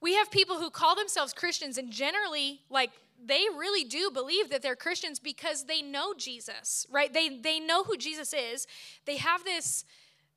We 0.00 0.14
have 0.14 0.30
people 0.30 0.58
who 0.58 0.70
call 0.70 0.94
themselves 0.94 1.32
Christians 1.32 1.76
and 1.76 1.90
generally, 1.90 2.60
like, 2.70 2.90
they 3.22 3.44
really 3.56 3.84
do 3.84 4.10
believe 4.10 4.48
that 4.50 4.62
they're 4.62 4.76
Christians 4.76 5.18
because 5.18 5.64
they 5.64 5.82
know 5.82 6.14
Jesus, 6.14 6.86
right? 6.90 7.12
They, 7.12 7.28
they 7.28 7.58
know 7.58 7.82
who 7.82 7.96
Jesus 7.96 8.32
is. 8.32 8.66
They 9.06 9.16
have 9.16 9.44
this 9.44 9.84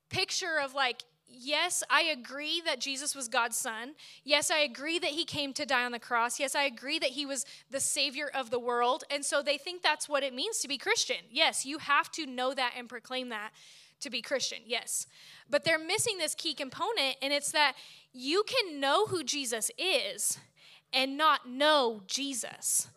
picture 0.09 0.59
of, 0.61 0.73
like, 0.73 1.03
yes, 1.31 1.83
I 1.89 2.03
agree 2.03 2.61
that 2.65 2.79
Jesus 2.79 3.15
was 3.15 3.27
God's 3.27 3.57
son. 3.57 3.93
Yes, 4.23 4.51
I 4.51 4.59
agree 4.59 4.99
that 4.99 5.11
he 5.11 5.25
came 5.25 5.53
to 5.53 5.65
die 5.65 5.85
on 5.85 5.91
the 5.91 5.99
cross. 5.99 6.39
Yes, 6.39 6.55
I 6.55 6.63
agree 6.63 6.99
that 6.99 7.11
he 7.11 7.25
was 7.25 7.45
the 7.69 7.79
savior 7.79 8.29
of 8.33 8.49
the 8.49 8.59
world. 8.59 9.03
And 9.09 9.23
so 9.25 9.41
they 9.41 9.57
think 9.57 9.81
that's 9.81 10.07
what 10.07 10.23
it 10.23 10.33
means 10.33 10.59
to 10.59 10.67
be 10.67 10.77
Christian. 10.77 11.17
Yes, 11.31 11.65
you 11.65 11.77
have 11.79 12.11
to 12.13 12.25
know 12.25 12.53
that 12.53 12.73
and 12.77 12.87
proclaim 12.87 13.29
that 13.29 13.51
to 14.01 14.09
be 14.09 14.21
Christian. 14.21 14.59
Yes. 14.65 15.07
But 15.49 15.63
they're 15.63 15.79
missing 15.79 16.17
this 16.17 16.35
key 16.35 16.53
component, 16.53 17.17
and 17.21 17.31
it's 17.31 17.51
that 17.51 17.75
you 18.13 18.43
can 18.47 18.79
know 18.79 19.05
who 19.05 19.23
Jesus 19.23 19.71
is 19.77 20.39
and 20.93 21.17
not 21.17 21.47
know 21.47 22.01
Jesus 22.07 22.87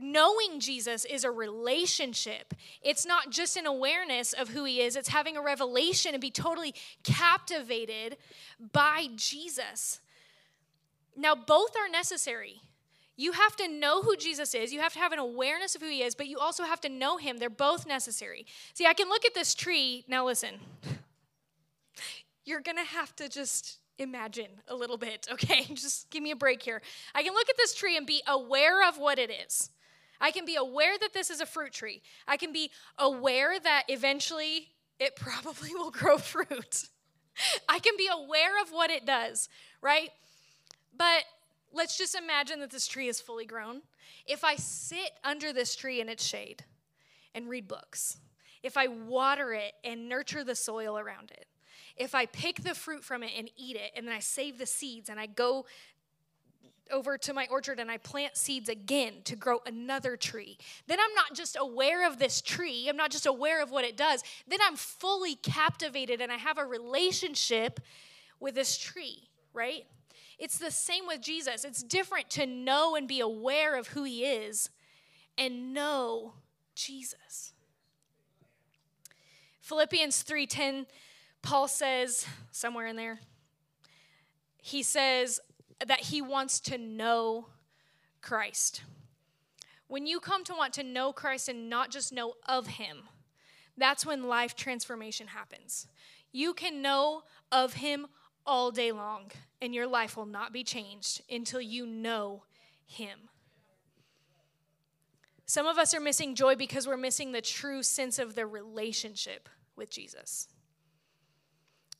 knowing 0.00 0.60
Jesus 0.60 1.04
is 1.04 1.24
a 1.24 1.30
relationship. 1.30 2.54
It's 2.82 3.06
not 3.06 3.30
just 3.30 3.56
an 3.56 3.66
awareness 3.66 4.32
of 4.32 4.48
who 4.48 4.64
he 4.64 4.80
is, 4.80 4.96
it's 4.96 5.08
having 5.08 5.36
a 5.36 5.42
revelation 5.42 6.14
and 6.14 6.20
be 6.20 6.30
totally 6.30 6.74
captivated 7.04 8.16
by 8.72 9.08
Jesus. 9.16 10.00
Now, 11.16 11.34
both 11.34 11.76
are 11.76 11.88
necessary. 11.88 12.62
You 13.16 13.32
have 13.32 13.54
to 13.56 13.68
know 13.68 14.00
who 14.00 14.16
Jesus 14.16 14.54
is. 14.54 14.72
You 14.72 14.80
have 14.80 14.94
to 14.94 14.98
have 14.98 15.12
an 15.12 15.18
awareness 15.18 15.74
of 15.74 15.82
who 15.82 15.88
he 15.88 16.02
is, 16.02 16.14
but 16.14 16.26
you 16.26 16.38
also 16.38 16.64
have 16.64 16.80
to 16.80 16.88
know 16.88 17.18
him. 17.18 17.36
They're 17.36 17.50
both 17.50 17.86
necessary. 17.86 18.46
See, 18.72 18.86
I 18.86 18.94
can 18.94 19.08
look 19.10 19.26
at 19.26 19.34
this 19.34 19.54
tree. 19.54 20.04
Now, 20.08 20.24
listen, 20.24 20.54
you're 22.46 22.62
going 22.62 22.78
to 22.78 22.84
have 22.84 23.14
to 23.16 23.28
just 23.28 23.78
imagine 23.98 24.48
a 24.68 24.74
little 24.74 24.96
bit, 24.96 25.28
okay? 25.32 25.64
Just 25.74 26.08
give 26.08 26.22
me 26.22 26.30
a 26.30 26.36
break 26.36 26.62
here. 26.62 26.80
I 27.14 27.22
can 27.22 27.34
look 27.34 27.50
at 27.50 27.56
this 27.58 27.74
tree 27.74 27.98
and 27.98 28.06
be 28.06 28.22
aware 28.26 28.88
of 28.88 28.96
what 28.96 29.18
it 29.18 29.30
is. 29.30 29.68
I 30.20 30.30
can 30.30 30.44
be 30.44 30.56
aware 30.56 30.98
that 30.98 31.14
this 31.14 31.30
is 31.30 31.40
a 31.40 31.46
fruit 31.46 31.72
tree. 31.72 32.02
I 32.28 32.36
can 32.36 32.52
be 32.52 32.70
aware 32.98 33.58
that 33.58 33.84
eventually 33.88 34.68
it 34.98 35.16
probably 35.16 35.74
will 35.74 35.90
grow 35.90 36.18
fruit. 36.18 36.88
I 37.68 37.78
can 37.78 37.94
be 37.96 38.08
aware 38.12 38.60
of 38.62 38.70
what 38.70 38.90
it 38.90 39.06
does, 39.06 39.48
right? 39.80 40.10
But 40.96 41.24
let's 41.72 41.96
just 41.96 42.14
imagine 42.14 42.60
that 42.60 42.70
this 42.70 42.86
tree 42.86 43.08
is 43.08 43.20
fully 43.20 43.46
grown. 43.46 43.82
If 44.26 44.44
I 44.44 44.56
sit 44.56 45.12
under 45.24 45.52
this 45.52 45.74
tree 45.74 46.00
in 46.00 46.08
its 46.08 46.24
shade 46.24 46.64
and 47.34 47.48
read 47.48 47.66
books, 47.66 48.18
if 48.62 48.76
I 48.76 48.88
water 48.88 49.54
it 49.54 49.72
and 49.84 50.08
nurture 50.08 50.44
the 50.44 50.54
soil 50.54 50.98
around 50.98 51.30
it, 51.30 51.46
if 51.96 52.14
I 52.14 52.26
pick 52.26 52.62
the 52.62 52.74
fruit 52.74 53.04
from 53.04 53.22
it 53.22 53.32
and 53.36 53.50
eat 53.56 53.76
it, 53.76 53.92
and 53.96 54.06
then 54.06 54.14
I 54.14 54.20
save 54.20 54.58
the 54.58 54.66
seeds 54.66 55.08
and 55.08 55.18
I 55.18 55.26
go 55.26 55.66
over 56.90 57.18
to 57.18 57.32
my 57.32 57.46
orchard 57.50 57.80
and 57.80 57.90
I 57.90 57.98
plant 57.98 58.36
seeds 58.36 58.68
again 58.68 59.22
to 59.24 59.36
grow 59.36 59.60
another 59.66 60.16
tree. 60.16 60.58
Then 60.86 60.98
I'm 61.00 61.14
not 61.14 61.34
just 61.34 61.56
aware 61.58 62.06
of 62.06 62.18
this 62.18 62.40
tree, 62.40 62.88
I'm 62.88 62.96
not 62.96 63.10
just 63.10 63.26
aware 63.26 63.62
of 63.62 63.70
what 63.70 63.84
it 63.84 63.96
does. 63.96 64.22
Then 64.48 64.60
I'm 64.64 64.76
fully 64.76 65.34
captivated 65.36 66.20
and 66.20 66.30
I 66.30 66.36
have 66.36 66.58
a 66.58 66.64
relationship 66.64 67.80
with 68.38 68.54
this 68.54 68.78
tree, 68.78 69.28
right? 69.52 69.84
It's 70.38 70.58
the 70.58 70.70
same 70.70 71.06
with 71.06 71.20
Jesus. 71.20 71.64
It's 71.64 71.82
different 71.82 72.30
to 72.30 72.46
know 72.46 72.96
and 72.96 73.06
be 73.06 73.20
aware 73.20 73.76
of 73.76 73.88
who 73.88 74.04
he 74.04 74.24
is 74.24 74.70
and 75.36 75.74
know 75.74 76.34
Jesus. 76.74 77.52
Philippians 79.60 80.24
3:10 80.24 80.86
Paul 81.42 81.68
says 81.68 82.26
somewhere 82.50 82.86
in 82.86 82.96
there 82.96 83.20
he 84.62 84.82
says 84.82 85.40
that 85.86 86.00
he 86.00 86.20
wants 86.20 86.60
to 86.60 86.78
know 86.78 87.46
Christ. 88.20 88.82
When 89.86 90.06
you 90.06 90.20
come 90.20 90.44
to 90.44 90.54
want 90.54 90.74
to 90.74 90.82
know 90.82 91.12
Christ 91.12 91.48
and 91.48 91.68
not 91.68 91.90
just 91.90 92.12
know 92.12 92.34
of 92.46 92.66
him, 92.66 93.08
that's 93.76 94.04
when 94.04 94.28
life 94.28 94.54
transformation 94.54 95.28
happens. 95.28 95.86
You 96.32 96.54
can 96.54 96.82
know 96.82 97.22
of 97.50 97.74
him 97.74 98.06
all 98.46 98.70
day 98.70 98.92
long, 98.92 99.30
and 99.60 99.74
your 99.74 99.86
life 99.86 100.16
will 100.16 100.26
not 100.26 100.52
be 100.52 100.62
changed 100.62 101.22
until 101.30 101.60
you 101.60 101.86
know 101.86 102.44
him. 102.86 103.28
Some 105.46 105.66
of 105.66 105.78
us 105.78 105.94
are 105.94 106.00
missing 106.00 106.36
joy 106.36 106.54
because 106.54 106.86
we're 106.86 106.96
missing 106.96 107.32
the 107.32 107.40
true 107.40 107.82
sense 107.82 108.18
of 108.20 108.36
the 108.36 108.46
relationship 108.46 109.48
with 109.74 109.90
Jesus. 109.90 110.46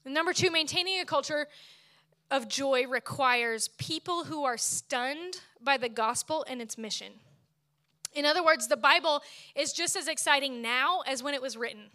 And 0.04 0.14
number 0.14 0.32
two, 0.32 0.50
maintaining 0.50 1.00
a 1.00 1.04
culture 1.04 1.48
of 2.30 2.48
joy 2.48 2.86
requires 2.86 3.68
people 3.68 4.24
who 4.24 4.44
are 4.44 4.56
stunned 4.56 5.40
by 5.60 5.76
the 5.76 5.88
gospel 5.88 6.44
and 6.48 6.62
its 6.62 6.78
mission. 6.78 7.12
In 8.14 8.24
other 8.24 8.44
words, 8.44 8.68
the 8.68 8.76
Bible 8.76 9.22
is 9.54 9.72
just 9.72 9.96
as 9.96 10.08
exciting 10.08 10.62
now 10.62 11.02
as 11.06 11.22
when 11.22 11.34
it 11.34 11.42
was 11.42 11.56
written. 11.56 11.90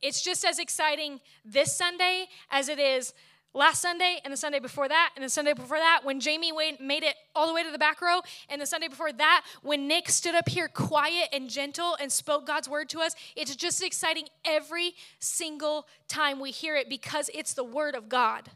It's 0.00 0.22
just 0.22 0.44
as 0.44 0.58
exciting 0.58 1.20
this 1.44 1.76
Sunday 1.76 2.26
as 2.50 2.68
it 2.68 2.78
is 2.78 3.14
last 3.54 3.82
Sunday 3.82 4.18
and 4.24 4.32
the 4.32 4.36
Sunday 4.36 4.58
before 4.58 4.88
that 4.88 5.10
and 5.14 5.24
the 5.24 5.28
Sunday 5.28 5.52
before 5.52 5.78
that 5.78 6.00
when 6.04 6.20
Jamie 6.20 6.52
made 6.80 7.02
it 7.02 7.14
all 7.36 7.46
the 7.46 7.54
way 7.54 7.62
to 7.62 7.70
the 7.70 7.78
back 7.78 8.00
row 8.00 8.20
and 8.48 8.60
the 8.60 8.66
Sunday 8.66 8.88
before 8.88 9.12
that 9.12 9.44
when 9.62 9.86
Nick 9.86 10.08
stood 10.08 10.34
up 10.34 10.48
here 10.48 10.68
quiet 10.68 11.28
and 11.32 11.50
gentle 11.50 11.96
and 12.00 12.10
spoke 12.10 12.46
God's 12.46 12.68
word 12.68 12.88
to 12.90 13.00
us. 13.00 13.14
It's 13.36 13.54
just 13.54 13.82
exciting 13.82 14.24
every 14.44 14.94
single 15.18 15.86
time 16.08 16.40
we 16.40 16.50
hear 16.50 16.76
it 16.76 16.88
because 16.88 17.30
it's 17.34 17.54
the 17.54 17.64
word 17.64 17.94
of 17.94 18.08
God 18.08 18.50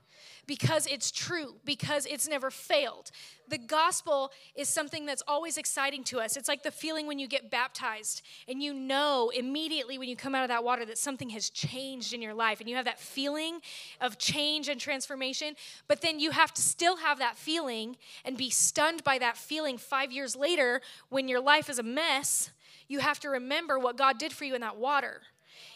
because 0.47 0.87
it's 0.87 1.11
true, 1.11 1.57
because 1.65 2.07
it's 2.07 2.29
never 2.29 2.51
failed. 2.51 3.11
The 3.49 3.59
gospel 3.59 4.33
is 4.55 4.69
something 4.69 5.07
that's 5.07 5.23
always 5.27 5.57
exciting 5.57 6.05
to 6.05 6.21
us. 6.21 6.37
It's 6.37 6.49
like 6.49 6.63
the 6.63 6.71
feeling 6.71 7.07
when 7.07 7.19
you 7.19 7.29
get 7.29 7.51
baptized 7.51 8.23
and 8.49 8.63
you 8.63 8.75
know 8.75 9.31
immediately 9.35 9.99
when 9.99 10.09
you 10.09 10.17
come 10.17 10.35
out 10.35 10.43
of 10.43 10.49
that 10.49 10.65
water 10.65 10.85
that 10.85 10.99
something 10.99 11.31
has 11.31 11.51
changed 11.51 12.13
in 12.13 12.23
your 12.23 12.35
life 12.35 12.61
and 12.61 12.69
you 12.69 12.77
have 12.77 12.85
that 12.85 13.01
feeling 13.01 13.61
of 14.01 14.19
change 14.19 14.69
and 14.69 14.81
transformation, 14.81 15.55
but 15.89 16.01
then 16.01 16.19
you 16.19 16.31
have 16.31 16.53
to 16.55 16.63
still 16.63 16.97
have 16.97 17.19
that 17.19 17.37
feeling 17.37 17.97
and 18.25 18.37
be 18.37 18.51
stunned 18.51 19.05
by 19.05 19.19
that 19.19 19.37
feeling 19.37 19.79
five 19.79 20.11
years 20.13 20.35
later 20.35 20.81
when 21.09 21.29
your 21.29 21.41
life 21.41 21.69
is 21.69 21.79
a 21.79 21.85
mess. 21.85 22.51
You 22.89 23.01
have 23.01 23.19
to 23.21 23.31
remember 23.31 23.79
what 23.79 23.97
God 23.97 24.19
did 24.19 24.33
for 24.33 24.45
you 24.45 24.55
in 24.55 24.61
that 24.61 24.77
water. 24.77 25.23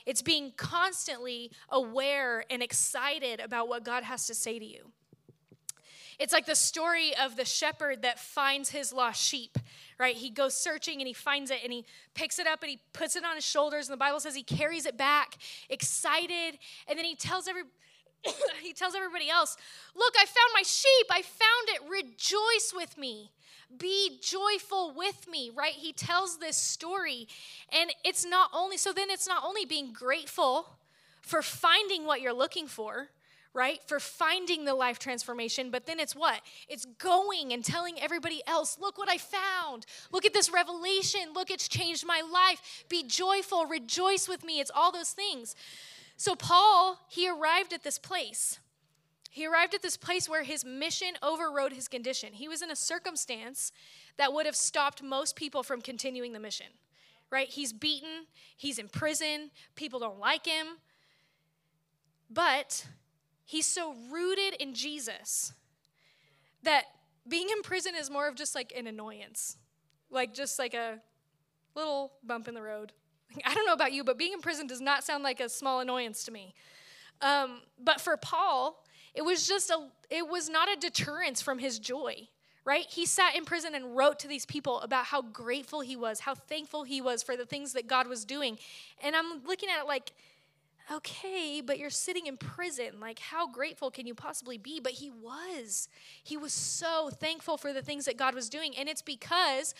It's 0.06 0.22
being 0.22 0.52
constantly 0.56 1.50
aware 1.68 2.44
and 2.50 2.62
excited 2.62 3.40
about 3.40 3.68
what 3.68 3.84
God 3.84 4.02
has 4.04 4.26
to 4.26 4.34
say 4.34 4.58
to 4.58 4.64
you. 4.64 4.92
It's 6.20 6.34
like 6.34 6.44
the 6.44 6.54
story 6.54 7.16
of 7.16 7.36
the 7.36 7.46
shepherd 7.46 8.02
that 8.02 8.18
finds 8.18 8.68
his 8.68 8.92
lost 8.92 9.22
sheep, 9.22 9.56
right? 9.98 10.14
He 10.14 10.28
goes 10.28 10.54
searching 10.54 11.00
and 11.00 11.08
he 11.08 11.14
finds 11.14 11.50
it 11.50 11.60
and 11.64 11.72
he 11.72 11.86
picks 12.12 12.38
it 12.38 12.46
up 12.46 12.62
and 12.62 12.70
he 12.70 12.78
puts 12.92 13.16
it 13.16 13.24
on 13.24 13.36
his 13.36 13.44
shoulders. 13.44 13.88
And 13.88 13.94
the 13.94 13.98
Bible 13.98 14.20
says 14.20 14.34
he 14.34 14.42
carries 14.42 14.84
it 14.84 14.98
back, 14.98 15.38
excited. 15.70 16.58
And 16.86 16.98
then 16.98 17.06
he 17.06 17.14
tells 17.14 17.48
every 17.48 17.62
he 18.62 18.74
tells 18.74 18.94
everybody 18.94 19.30
else, 19.30 19.56
Look, 19.96 20.14
I 20.18 20.26
found 20.26 20.50
my 20.54 20.62
sheep. 20.62 21.06
I 21.10 21.22
found 21.22 21.68
it. 21.68 21.90
Rejoice 21.90 22.72
with 22.74 22.98
me. 22.98 23.30
Be 23.78 24.18
joyful 24.20 24.92
with 24.96 25.28
me, 25.28 25.50
right? 25.54 25.72
He 25.72 25.92
tells 25.92 26.38
this 26.38 26.56
story. 26.56 27.28
And 27.70 27.92
it's 28.04 28.26
not 28.26 28.50
only, 28.52 28.76
so 28.76 28.92
then 28.92 29.11
it's 29.11 29.28
not 29.28 29.44
only 29.44 29.64
being 29.64 29.92
grateful 29.92 30.66
for 31.22 31.42
finding 31.42 32.04
what 32.04 32.20
you're 32.20 32.33
looking 32.33 32.66
for, 32.66 33.09
right? 33.52 33.80
For 33.87 33.98
finding 33.98 34.64
the 34.64 34.74
life 34.74 34.98
transformation, 34.98 35.70
but 35.70 35.87
then 35.87 35.98
it's 35.98 36.14
what? 36.14 36.40
It's 36.68 36.85
going 36.98 37.52
and 37.52 37.64
telling 37.64 38.00
everybody 38.00 38.42
else, 38.46 38.78
look 38.80 38.96
what 38.96 39.09
I 39.09 39.18
found. 39.18 39.87
Look 40.12 40.24
at 40.24 40.33
this 40.33 40.50
revelation. 40.50 41.33
Look, 41.35 41.50
it's 41.50 41.68
changed 41.68 42.06
my 42.06 42.22
life. 42.33 42.85
Be 42.88 43.02
joyful, 43.02 43.66
rejoice 43.66 44.28
with 44.28 44.44
me. 44.44 44.61
It's 44.61 44.70
all 44.74 44.92
those 44.92 45.11
things. 45.11 45.56
So, 46.16 46.35
Paul, 46.37 46.98
he 47.09 47.28
arrived 47.28 47.72
at 47.72 47.83
this 47.83 47.98
place. 47.98 48.59
He 49.32 49.46
arrived 49.46 49.74
at 49.74 49.82
this 49.82 49.96
place 49.96 50.28
where 50.28 50.42
his 50.42 50.64
mission 50.64 51.12
overrode 51.22 51.72
his 51.72 51.86
condition. 51.86 52.32
He 52.32 52.48
was 52.48 52.62
in 52.62 52.70
a 52.70 52.76
circumstance 52.76 53.70
that 54.16 54.32
would 54.32 54.44
have 54.44 54.56
stopped 54.56 55.04
most 55.04 55.36
people 55.36 55.62
from 55.62 55.80
continuing 55.80 56.32
the 56.32 56.40
mission, 56.40 56.66
right? 57.30 57.48
He's 57.48 57.72
beaten, 57.72 58.26
he's 58.56 58.78
in 58.78 58.88
prison, 58.88 59.52
people 59.76 60.00
don't 60.00 60.18
like 60.18 60.46
him. 60.46 60.66
But 62.28 62.86
he's 63.44 63.66
so 63.66 63.94
rooted 64.10 64.54
in 64.54 64.74
Jesus 64.74 65.52
that 66.64 66.84
being 67.28 67.48
in 67.50 67.62
prison 67.62 67.94
is 67.96 68.10
more 68.10 68.26
of 68.26 68.34
just 68.34 68.56
like 68.56 68.72
an 68.76 68.88
annoyance, 68.88 69.56
like 70.10 70.34
just 70.34 70.58
like 70.58 70.74
a 70.74 71.00
little 71.76 72.14
bump 72.24 72.48
in 72.48 72.54
the 72.54 72.62
road. 72.62 72.92
I 73.44 73.54
don't 73.54 73.64
know 73.64 73.74
about 73.74 73.92
you, 73.92 74.02
but 74.02 74.18
being 74.18 74.32
in 74.32 74.40
prison 74.40 74.66
does 74.66 74.80
not 74.80 75.04
sound 75.04 75.22
like 75.22 75.38
a 75.38 75.48
small 75.48 75.78
annoyance 75.78 76.24
to 76.24 76.32
me. 76.32 76.52
Um, 77.20 77.60
but 77.78 78.00
for 78.00 78.16
Paul, 78.16 78.84
it 79.14 79.22
was 79.22 79.46
just 79.46 79.70
a, 79.70 79.88
it 80.08 80.28
was 80.28 80.48
not 80.48 80.68
a 80.70 80.76
deterrence 80.76 81.42
from 81.42 81.58
his 81.58 81.78
joy, 81.78 82.28
right? 82.64 82.86
He 82.88 83.06
sat 83.06 83.36
in 83.36 83.44
prison 83.44 83.74
and 83.74 83.96
wrote 83.96 84.18
to 84.20 84.28
these 84.28 84.46
people 84.46 84.80
about 84.80 85.06
how 85.06 85.22
grateful 85.22 85.80
he 85.80 85.96
was, 85.96 86.20
how 86.20 86.34
thankful 86.34 86.84
he 86.84 87.00
was 87.00 87.22
for 87.22 87.36
the 87.36 87.46
things 87.46 87.72
that 87.72 87.86
God 87.86 88.06
was 88.06 88.24
doing. 88.24 88.58
And 89.02 89.16
I'm 89.16 89.44
looking 89.44 89.68
at 89.68 89.80
it 89.80 89.86
like, 89.86 90.12
okay, 90.92 91.62
but 91.64 91.78
you're 91.78 91.90
sitting 91.90 92.26
in 92.26 92.36
prison. 92.36 93.00
Like, 93.00 93.18
how 93.18 93.46
grateful 93.48 93.90
can 93.90 94.06
you 94.06 94.14
possibly 94.14 94.58
be? 94.58 94.80
But 94.80 94.92
he 94.92 95.10
was. 95.10 95.88
He 96.22 96.36
was 96.36 96.52
so 96.52 97.10
thankful 97.12 97.56
for 97.56 97.72
the 97.72 97.82
things 97.82 98.06
that 98.06 98.16
God 98.16 98.34
was 98.34 98.48
doing. 98.48 98.74
And 98.76 98.88
it's 98.88 99.02
because 99.02 99.74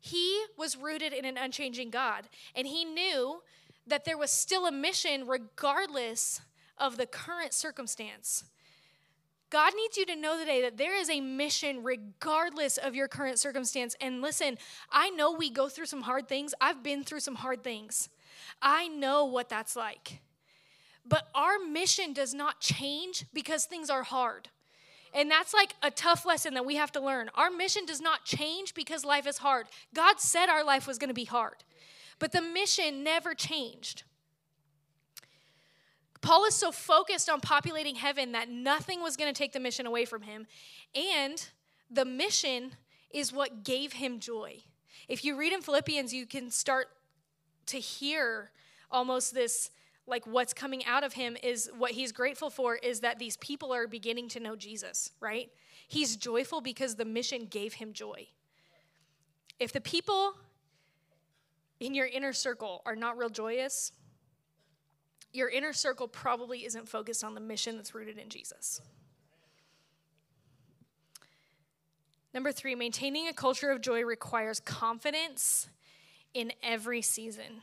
he 0.00 0.44
was 0.56 0.76
rooted 0.76 1.12
in 1.12 1.24
an 1.24 1.36
unchanging 1.36 1.90
God. 1.90 2.28
And 2.54 2.66
he 2.66 2.84
knew 2.84 3.42
that 3.86 4.04
there 4.04 4.18
was 4.18 4.30
still 4.30 4.66
a 4.66 4.72
mission 4.72 5.26
regardless 5.26 6.40
of 6.80 6.96
the 6.96 7.06
current 7.06 7.52
circumstance. 7.52 8.44
God 9.50 9.72
needs 9.74 9.96
you 9.96 10.04
to 10.06 10.16
know 10.16 10.38
today 10.38 10.60
that 10.62 10.76
there 10.76 10.98
is 10.98 11.08
a 11.08 11.20
mission 11.20 11.82
regardless 11.82 12.76
of 12.76 12.94
your 12.94 13.08
current 13.08 13.38
circumstance. 13.38 13.96
And 14.00 14.20
listen, 14.20 14.58
I 14.92 15.08
know 15.10 15.32
we 15.32 15.48
go 15.48 15.68
through 15.68 15.86
some 15.86 16.02
hard 16.02 16.28
things. 16.28 16.54
I've 16.60 16.82
been 16.82 17.02
through 17.02 17.20
some 17.20 17.36
hard 17.36 17.64
things. 17.64 18.10
I 18.60 18.88
know 18.88 19.24
what 19.24 19.48
that's 19.48 19.74
like. 19.74 20.20
But 21.06 21.28
our 21.34 21.58
mission 21.58 22.12
does 22.12 22.34
not 22.34 22.60
change 22.60 23.24
because 23.32 23.64
things 23.64 23.88
are 23.88 24.02
hard. 24.02 24.48
And 25.14 25.30
that's 25.30 25.54
like 25.54 25.74
a 25.82 25.90
tough 25.90 26.26
lesson 26.26 26.52
that 26.54 26.66
we 26.66 26.76
have 26.76 26.92
to 26.92 27.00
learn. 27.00 27.30
Our 27.34 27.50
mission 27.50 27.86
does 27.86 28.00
not 28.00 28.26
change 28.26 28.74
because 28.74 29.04
life 29.04 29.26
is 29.26 29.38
hard. 29.38 29.66
God 29.94 30.20
said 30.20 30.50
our 30.50 30.64
life 30.64 30.86
was 30.86 30.98
going 30.98 31.08
to 31.08 31.14
be 31.14 31.24
hard, 31.24 31.64
but 32.18 32.32
the 32.32 32.42
mission 32.42 33.02
never 33.02 33.34
changed. 33.34 34.02
Paul 36.20 36.44
is 36.46 36.54
so 36.54 36.72
focused 36.72 37.28
on 37.28 37.40
populating 37.40 37.94
heaven 37.94 38.32
that 38.32 38.48
nothing 38.48 39.02
was 39.02 39.16
going 39.16 39.32
to 39.32 39.38
take 39.38 39.52
the 39.52 39.60
mission 39.60 39.86
away 39.86 40.04
from 40.04 40.22
him. 40.22 40.46
And 40.94 41.48
the 41.90 42.04
mission 42.04 42.72
is 43.10 43.32
what 43.32 43.64
gave 43.64 43.94
him 43.94 44.18
joy. 44.18 44.62
If 45.08 45.24
you 45.24 45.36
read 45.36 45.52
in 45.52 45.62
Philippians, 45.62 46.12
you 46.12 46.26
can 46.26 46.50
start 46.50 46.88
to 47.66 47.78
hear 47.78 48.50
almost 48.90 49.34
this 49.34 49.70
like 50.06 50.26
what's 50.26 50.54
coming 50.54 50.84
out 50.86 51.04
of 51.04 51.12
him 51.12 51.36
is 51.42 51.70
what 51.76 51.92
he's 51.92 52.12
grateful 52.12 52.48
for 52.48 52.76
is 52.76 53.00
that 53.00 53.18
these 53.18 53.36
people 53.36 53.74
are 53.74 53.86
beginning 53.86 54.28
to 54.28 54.40
know 54.40 54.56
Jesus, 54.56 55.12
right? 55.20 55.50
He's 55.86 56.16
joyful 56.16 56.60
because 56.60 56.96
the 56.96 57.04
mission 57.04 57.44
gave 57.44 57.74
him 57.74 57.92
joy. 57.92 58.28
If 59.60 59.72
the 59.72 59.80
people 59.80 60.34
in 61.78 61.94
your 61.94 62.06
inner 62.06 62.32
circle 62.32 62.82
are 62.86 62.96
not 62.96 63.18
real 63.18 63.28
joyous, 63.28 63.92
your 65.32 65.48
inner 65.48 65.72
circle 65.72 66.08
probably 66.08 66.64
isn't 66.64 66.88
focused 66.88 67.22
on 67.22 67.34
the 67.34 67.40
mission 67.40 67.76
that's 67.76 67.94
rooted 67.94 68.18
in 68.18 68.28
Jesus. 68.28 68.80
Number 72.34 72.52
three, 72.52 72.74
maintaining 72.74 73.28
a 73.28 73.32
culture 73.32 73.70
of 73.70 73.80
joy 73.80 74.02
requires 74.04 74.60
confidence 74.60 75.68
in 76.34 76.52
every 76.62 77.02
season. 77.02 77.62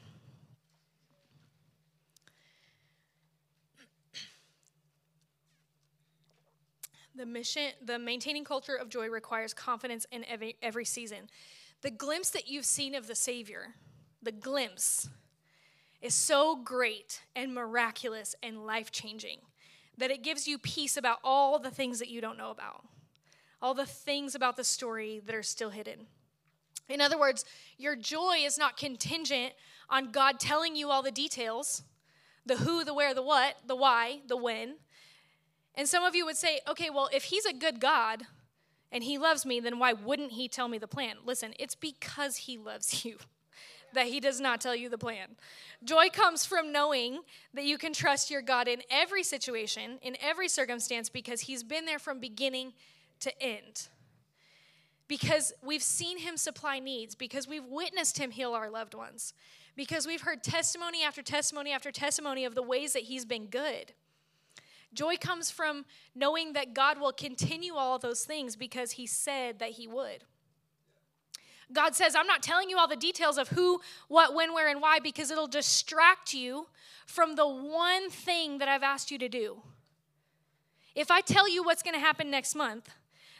The 7.15 7.25
mission, 7.25 7.71
the 7.81 7.97
maintaining 7.97 8.43
culture 8.43 8.75
of 8.75 8.89
joy 8.89 9.07
requires 9.07 9.53
confidence 9.53 10.05
in 10.11 10.25
every, 10.25 10.57
every 10.61 10.83
season. 10.83 11.29
The 11.81 11.91
glimpse 11.91 12.31
that 12.31 12.49
you've 12.49 12.65
seen 12.65 12.93
of 12.93 13.07
the 13.07 13.15
Savior, 13.15 13.75
the 14.21 14.33
glimpse, 14.33 15.07
is 16.05 16.13
so 16.13 16.55
great 16.55 17.23
and 17.35 17.51
miraculous 17.51 18.35
and 18.43 18.63
life 18.63 18.91
changing 18.91 19.39
that 19.97 20.11
it 20.11 20.21
gives 20.21 20.47
you 20.47 20.59
peace 20.59 20.97
about 20.97 21.17
all 21.23 21.57
the 21.57 21.71
things 21.71 21.97
that 21.97 22.09
you 22.09 22.21
don't 22.21 22.37
know 22.37 22.51
about, 22.51 22.85
all 23.59 23.73
the 23.73 23.87
things 23.87 24.35
about 24.35 24.55
the 24.55 24.63
story 24.63 25.19
that 25.25 25.33
are 25.33 25.41
still 25.41 25.71
hidden. 25.71 26.05
In 26.87 27.01
other 27.01 27.17
words, 27.17 27.43
your 27.79 27.95
joy 27.95 28.35
is 28.45 28.55
not 28.55 28.77
contingent 28.77 29.53
on 29.89 30.11
God 30.11 30.39
telling 30.39 30.75
you 30.75 30.91
all 30.91 31.01
the 31.01 31.11
details 31.11 31.81
the 32.47 32.57
who, 32.57 32.83
the 32.83 32.93
where, 32.93 33.15
the 33.15 33.23
what, 33.23 33.55
the 33.65 33.75
why, 33.75 34.19
the 34.27 34.37
when. 34.37 34.75
And 35.73 35.89
some 35.89 36.03
of 36.03 36.13
you 36.13 36.25
would 36.25 36.37
say, 36.37 36.59
okay, 36.67 36.91
well, 36.91 37.09
if 37.11 37.23
he's 37.23 37.47
a 37.47 37.53
good 37.53 37.79
God 37.79 38.21
and 38.91 39.03
he 39.03 39.17
loves 39.17 39.47
me, 39.47 39.59
then 39.59 39.79
why 39.79 39.93
wouldn't 39.93 40.33
he 40.33 40.47
tell 40.47 40.67
me 40.67 40.77
the 40.77 40.87
plan? 40.87 41.15
Listen, 41.25 41.55
it's 41.57 41.73
because 41.73 42.37
he 42.37 42.59
loves 42.59 43.03
you 43.03 43.17
that 43.95 44.07
he 44.07 44.19
does 44.19 44.39
not 44.39 44.61
tell 44.61 44.75
you 44.75 44.89
the 44.89 44.97
plan. 44.97 45.35
Joy 45.83 46.09
comes 46.09 46.45
from 46.45 46.71
knowing 46.71 47.19
that 47.53 47.65
you 47.65 47.77
can 47.77 47.91
trust 47.91 48.29
your 48.29 48.41
God 48.41 48.67
in 48.67 48.81
every 48.89 49.23
situation, 49.23 49.97
in 50.01 50.15
every 50.21 50.47
circumstance, 50.47 51.09
because 51.09 51.41
he's 51.41 51.63
been 51.63 51.85
there 51.85 51.99
from 51.99 52.19
beginning 52.19 52.73
to 53.21 53.41
end. 53.41 53.89
Because 55.07 55.53
we've 55.63 55.83
seen 55.83 56.19
him 56.19 56.37
supply 56.37 56.79
needs, 56.79 57.15
because 57.15 57.47
we've 57.47 57.65
witnessed 57.65 58.17
him 58.17 58.31
heal 58.31 58.53
our 58.53 58.69
loved 58.69 58.93
ones, 58.93 59.33
because 59.75 60.07
we've 60.07 60.21
heard 60.21 60.43
testimony 60.43 61.03
after 61.03 61.21
testimony 61.21 61.71
after 61.71 61.91
testimony 61.91 62.45
of 62.45 62.55
the 62.55 62.63
ways 62.63 62.93
that 62.93 63.03
he's 63.03 63.25
been 63.25 63.47
good. 63.47 63.93
Joy 64.95 65.17
comes 65.17 65.51
from 65.51 65.85
knowing 66.15 66.53
that 66.53 66.73
God 66.73 66.99
will 66.99 67.11
continue 67.11 67.75
all 67.75 67.99
those 67.99 68.23
things 68.23 68.55
because 68.55 68.91
He 68.91 69.05
said 69.05 69.59
that 69.59 69.71
He 69.71 69.87
would. 69.87 70.23
God 71.73 71.95
says, 71.95 72.15
I'm 72.15 72.27
not 72.27 72.43
telling 72.43 72.69
you 72.69 72.77
all 72.77 72.87
the 72.87 72.95
details 72.95 73.37
of 73.37 73.49
who, 73.49 73.81
what, 74.07 74.33
when, 74.33 74.53
where, 74.53 74.67
and 74.67 74.81
why 74.81 74.99
because 74.99 75.31
it'll 75.31 75.47
distract 75.47 76.33
you 76.33 76.67
from 77.05 77.35
the 77.35 77.47
one 77.47 78.09
thing 78.09 78.59
that 78.59 78.67
I've 78.67 78.83
asked 78.83 79.11
you 79.11 79.17
to 79.17 79.29
do. 79.29 79.61
If 80.93 81.11
I 81.11 81.21
tell 81.21 81.49
you 81.49 81.63
what's 81.63 81.83
going 81.83 81.93
to 81.93 81.99
happen 81.99 82.29
next 82.29 82.55
month, 82.55 82.89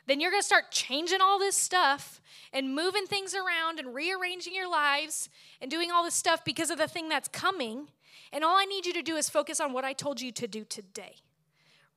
then 0.08 0.20
you're 0.20 0.32
going 0.32 0.42
to 0.42 0.46
start 0.46 0.72
changing 0.72 1.22
all 1.22 1.40
this 1.40 1.56
stuff 1.56 2.22
and 2.54 2.76
moving 2.76 3.06
things 3.06 3.34
around 3.34 3.80
and 3.80 3.94
rearranging 3.94 4.54
your 4.54 4.70
lives 4.70 5.30
and 5.62 5.72
doing 5.72 5.92
all 5.92 6.04
this 6.04 6.14
stuff 6.14 6.44
because 6.46 6.70
of 6.70 6.78
the 6.78 6.88
thing 6.88 7.10
that's 7.10 7.28
coming. 7.28 7.88
And 8.32 8.44
all 8.44 8.56
I 8.58 8.66
need 8.66 8.86
you 8.86 8.94
to 8.94 9.02
do 9.02 9.16
is 9.16 9.30
focus 9.30 9.60
on 9.60 9.74
what 9.74 9.84
I 9.84 9.94
told 9.94 10.22
you 10.22 10.32
to 10.34 10.48
do 10.48 10.64
today 10.64 11.16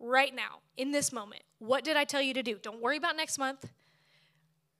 right 0.01 0.35
now, 0.35 0.61
in 0.77 0.93
this 0.93 1.13
moment. 1.13 1.43
What 1.59 1.85
did 1.85 1.97
I 1.97 2.05
tell 2.05 2.23
you 2.23 2.33
to 2.35 2.43
do? 2.43 2.57
Don't 2.63 2.81
worry 2.81 2.97
about 2.97 3.17
next 3.17 3.39
month. 3.39 3.69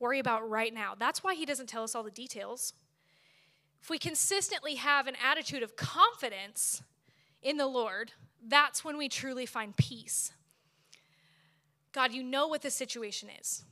Worry 0.01 0.19
about 0.19 0.49
right 0.49 0.73
now. 0.73 0.95
That's 0.99 1.25
why 1.25 1.35
he 1.35 1.45
doesn't 1.45 1.67
tell 1.69 1.83
us 1.83 1.95
all 1.95 2.03
the 2.03 2.11
details. 2.11 2.73
If 3.83 3.91
we 3.91 3.99
consistently 3.99 4.77
have 4.77 5.07
an 5.07 5.15
attitude 5.25 5.63
of 5.63 5.77
confidence 5.77 6.83
in 7.43 7.57
the 7.57 7.67
Lord, 7.67 8.13
that's 8.47 8.85
when 8.85 8.97
we 8.97 9.09
truly 9.09 9.47
find 9.47 9.77
peace. 9.77 10.33
God, 11.93 12.13
you 12.13 12.23
know 12.23 12.49
what 12.49 12.63
the 12.63 12.71
situation 12.71 13.29
is. 13.41 13.65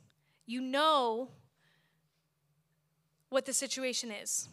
You 0.45 0.61
know 0.61 1.29
what 3.29 3.45
the 3.45 3.53
situation 3.53 4.11
is. 4.11 4.47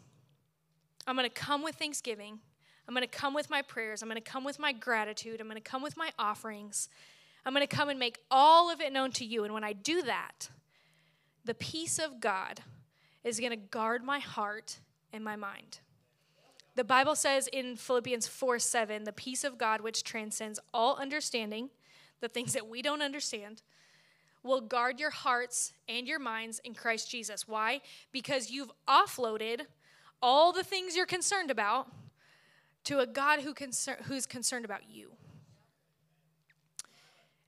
I'm 1.06 1.16
going 1.16 1.28
to 1.28 1.34
come 1.34 1.62
with 1.62 1.76
thanksgiving 1.76 2.40
I'm 2.86 2.94
going 2.94 3.06
to 3.06 3.08
come 3.08 3.34
with 3.34 3.48
my 3.48 3.62
prayers. 3.62 4.02
I'm 4.02 4.08
going 4.08 4.20
to 4.20 4.30
come 4.30 4.44
with 4.44 4.58
my 4.58 4.72
gratitude. 4.72 5.40
I'm 5.40 5.46
going 5.46 5.60
to 5.60 5.62
come 5.62 5.82
with 5.82 5.96
my 5.96 6.10
offerings. 6.18 6.88
I'm 7.46 7.54
going 7.54 7.66
to 7.66 7.76
come 7.76 7.88
and 7.88 7.98
make 7.98 8.18
all 8.30 8.70
of 8.70 8.80
it 8.80 8.92
known 8.92 9.10
to 9.12 9.24
you. 9.24 9.44
And 9.44 9.54
when 9.54 9.64
I 9.64 9.72
do 9.72 10.02
that, 10.02 10.48
the 11.44 11.54
peace 11.54 11.98
of 11.98 12.20
God 12.20 12.60
is 13.22 13.38
going 13.38 13.50
to 13.50 13.56
guard 13.56 14.02
my 14.02 14.18
heart 14.18 14.78
and 15.12 15.24
my 15.24 15.36
mind. 15.36 15.80
The 16.76 16.84
Bible 16.84 17.14
says 17.14 17.46
in 17.48 17.76
Philippians 17.76 18.26
4 18.26 18.58
7, 18.58 19.04
the 19.04 19.12
peace 19.12 19.44
of 19.44 19.58
God, 19.58 19.80
which 19.80 20.02
transcends 20.02 20.58
all 20.72 20.96
understanding, 20.96 21.70
the 22.20 22.28
things 22.28 22.52
that 22.54 22.68
we 22.68 22.82
don't 22.82 23.02
understand, 23.02 23.62
will 24.42 24.60
guard 24.60 24.98
your 24.98 25.10
hearts 25.10 25.72
and 25.88 26.06
your 26.06 26.18
minds 26.18 26.60
in 26.64 26.74
Christ 26.74 27.10
Jesus. 27.10 27.46
Why? 27.46 27.80
Because 28.12 28.50
you've 28.50 28.72
offloaded 28.88 29.62
all 30.20 30.52
the 30.52 30.64
things 30.64 30.96
you're 30.96 31.06
concerned 31.06 31.50
about 31.50 31.88
to 32.84 32.98
a 32.98 33.06
God 33.06 33.40
who 33.40 33.54
who's 34.04 34.26
concerned 34.26 34.64
about 34.64 34.90
you. 34.90 35.12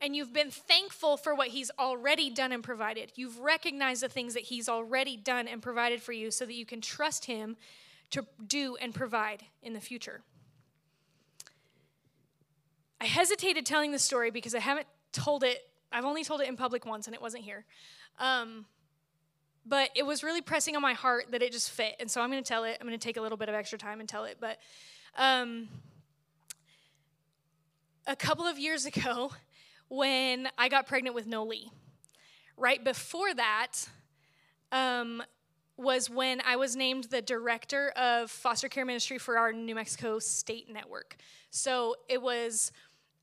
And 0.01 0.15
you've 0.15 0.33
been 0.33 0.51
thankful 0.51 1.17
for 1.17 1.35
what 1.35 1.49
He's 1.49 1.71
already 1.79 2.31
done 2.31 2.53
and 2.53 2.63
provided. 2.63 3.13
You've 3.15 3.39
recognized 3.39 4.03
the 4.03 4.09
things 4.09 4.35
that 4.35 4.45
He's 4.45 4.69
already 4.69 5.17
done 5.17 5.49
and 5.49 5.63
provided 5.63 6.03
for 6.03 6.13
you 6.13 6.31
so 6.31 6.45
that 6.45 6.55
you 6.55 6.67
can 6.67 6.81
trust 6.81 7.25
Him 7.25 7.57
to 8.11 8.27
do 8.47 8.77
and 8.77 8.95
provide 8.95 9.45
in 9.63 9.73
the 9.73 9.81
future. 9.81 10.21
I 13.01 13.07
hesitated 13.07 13.67
telling 13.67 13.93
the 13.93 13.99
story 13.99 14.31
because 14.31 14.55
I 14.55 14.61
haven't 14.61 14.87
told 15.13 15.45
it, 15.45 15.69
I've 15.93 16.05
only 16.05 16.25
told 16.25 16.41
it 16.41 16.49
in 16.49 16.57
public 16.57 16.87
once 16.87 17.07
and 17.07 17.15
it 17.15 17.21
wasn't 17.21 17.45
here. 17.45 17.65
Um, 18.19 18.67
but 19.67 19.91
it 19.95 20.07
was 20.07 20.23
really 20.23 20.41
pressing 20.41 20.77
on 20.77 20.83
my 20.83 20.93
heart 20.93 21.27
that 21.33 21.43
it 21.43 21.53
just 21.53 21.71
fit. 21.71 21.97
And 21.99 22.11
so 22.11 22.21
I'm 22.21 22.31
going 22.31 22.43
to 22.43 22.49
tell 22.49 22.65
it. 22.65 22.79
I'm 22.81 22.87
going 22.87 22.99
to 22.99 23.05
take 23.05 23.17
a 23.17 23.21
little 23.21 23.37
bit 23.37 23.49
of 23.49 23.55
extra 23.55 23.79
time 23.79 24.01
and 24.01 24.09
tell 24.09 24.25
it. 24.25 24.39
But 24.41 24.59
um, 25.17 25.69
a 28.07 28.15
couple 28.15 28.45
of 28.45 28.59
years 28.59 28.87
ago, 28.87 29.33
when 29.89 30.49
I 30.59 30.69
got 30.69 30.87
pregnant 30.87 31.15
with 31.15 31.27
Noli, 31.27 31.71
right 32.57 32.83
before 32.83 33.33
that, 33.35 33.73
um, 34.73 35.23
was 35.77 36.09
when 36.09 36.41
I 36.47 36.57
was 36.57 36.75
named 36.75 37.05
the 37.05 37.21
director 37.21 37.91
of 37.91 38.31
foster 38.31 38.69
care 38.69 38.85
ministry 38.85 39.19
for 39.19 39.37
our 39.39 39.53
New 39.53 39.75
Mexico 39.75 40.19
state 40.19 40.73
network. 40.73 41.17
So 41.51 41.97
it 42.09 42.21
was, 42.21 42.73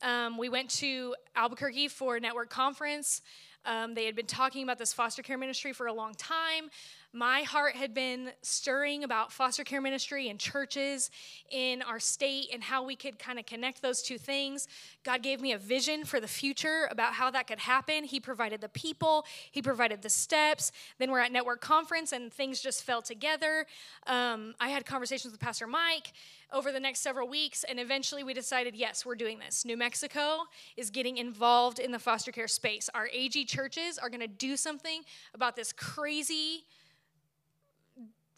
um, 0.01 0.37
we 0.37 0.49
went 0.49 0.69
to 0.71 1.15
Albuquerque 1.35 1.87
for 1.87 2.17
a 2.17 2.19
network 2.19 2.49
conference. 2.49 3.21
Um, 3.65 3.95
they 3.95 4.05
had 4.05 4.15
been 4.15 4.27
talking 4.27 4.63
about 4.63 4.77
this 4.77 4.93
foster 4.93 5.23
care 5.23 5.37
ministry 5.37 5.73
for 5.73 5.87
a 5.87 5.93
long 5.93 6.13
time 6.13 6.69
my 7.13 7.43
heart 7.43 7.75
had 7.75 7.93
been 7.93 8.31
stirring 8.41 9.03
about 9.03 9.31
foster 9.31 9.63
care 9.63 9.79
ministry 9.79 10.29
and 10.29 10.39
churches 10.39 11.11
in 11.51 11.83
our 11.83 11.99
state 11.99 12.47
and 12.51 12.63
how 12.63 12.83
we 12.83 12.95
could 12.95 13.19
kind 13.19 13.37
of 13.37 13.45
connect 13.45 13.83
those 13.83 14.01
two 14.01 14.17
things. 14.17 14.67
God 15.03 15.21
gave 15.21 15.39
me 15.39 15.51
a 15.53 15.59
vision 15.59 16.05
for 16.05 16.19
the 16.19 16.27
future 16.27 16.87
about 16.89 17.13
how 17.13 17.29
that 17.29 17.45
could 17.45 17.59
happen. 17.59 18.03
He 18.03 18.19
provided 18.19 18.61
the 18.61 18.69
people, 18.69 19.25
He 19.51 19.61
provided 19.61 20.01
the 20.01 20.09
steps. 20.09 20.71
Then 20.97 21.11
we're 21.11 21.19
at 21.19 21.31
Network 21.31 21.61
Conference 21.61 22.11
and 22.11 22.33
things 22.33 22.59
just 22.59 22.83
fell 22.83 23.03
together. 23.03 23.67
Um, 24.07 24.55
I 24.59 24.69
had 24.69 24.83
conversations 24.85 25.31
with 25.31 25.39
Pastor 25.39 25.67
Mike 25.67 26.13
over 26.51 26.71
the 26.71 26.79
next 26.79 27.01
several 27.01 27.27
weeks, 27.27 27.63
and 27.63 27.79
eventually 27.79 28.23
we 28.23 28.33
decided 28.33 28.75
yes, 28.75 29.05
we're 29.05 29.15
doing 29.15 29.39
this. 29.39 29.65
New 29.65 29.77
Mexico 29.77 30.43
is 30.77 30.89
getting 30.89 31.17
involved 31.17 31.79
in 31.79 31.91
the 31.91 31.99
foster 31.99 32.31
care 32.31 32.47
space. 32.47 32.89
Our 32.93 33.07
AG 33.11 33.45
churches 33.45 33.97
are 33.97 34.09
going 34.09 34.21
to 34.21 34.27
do 34.27 34.57
something 34.57 35.01
about 35.33 35.55
this 35.55 35.71
crazy 35.73 36.65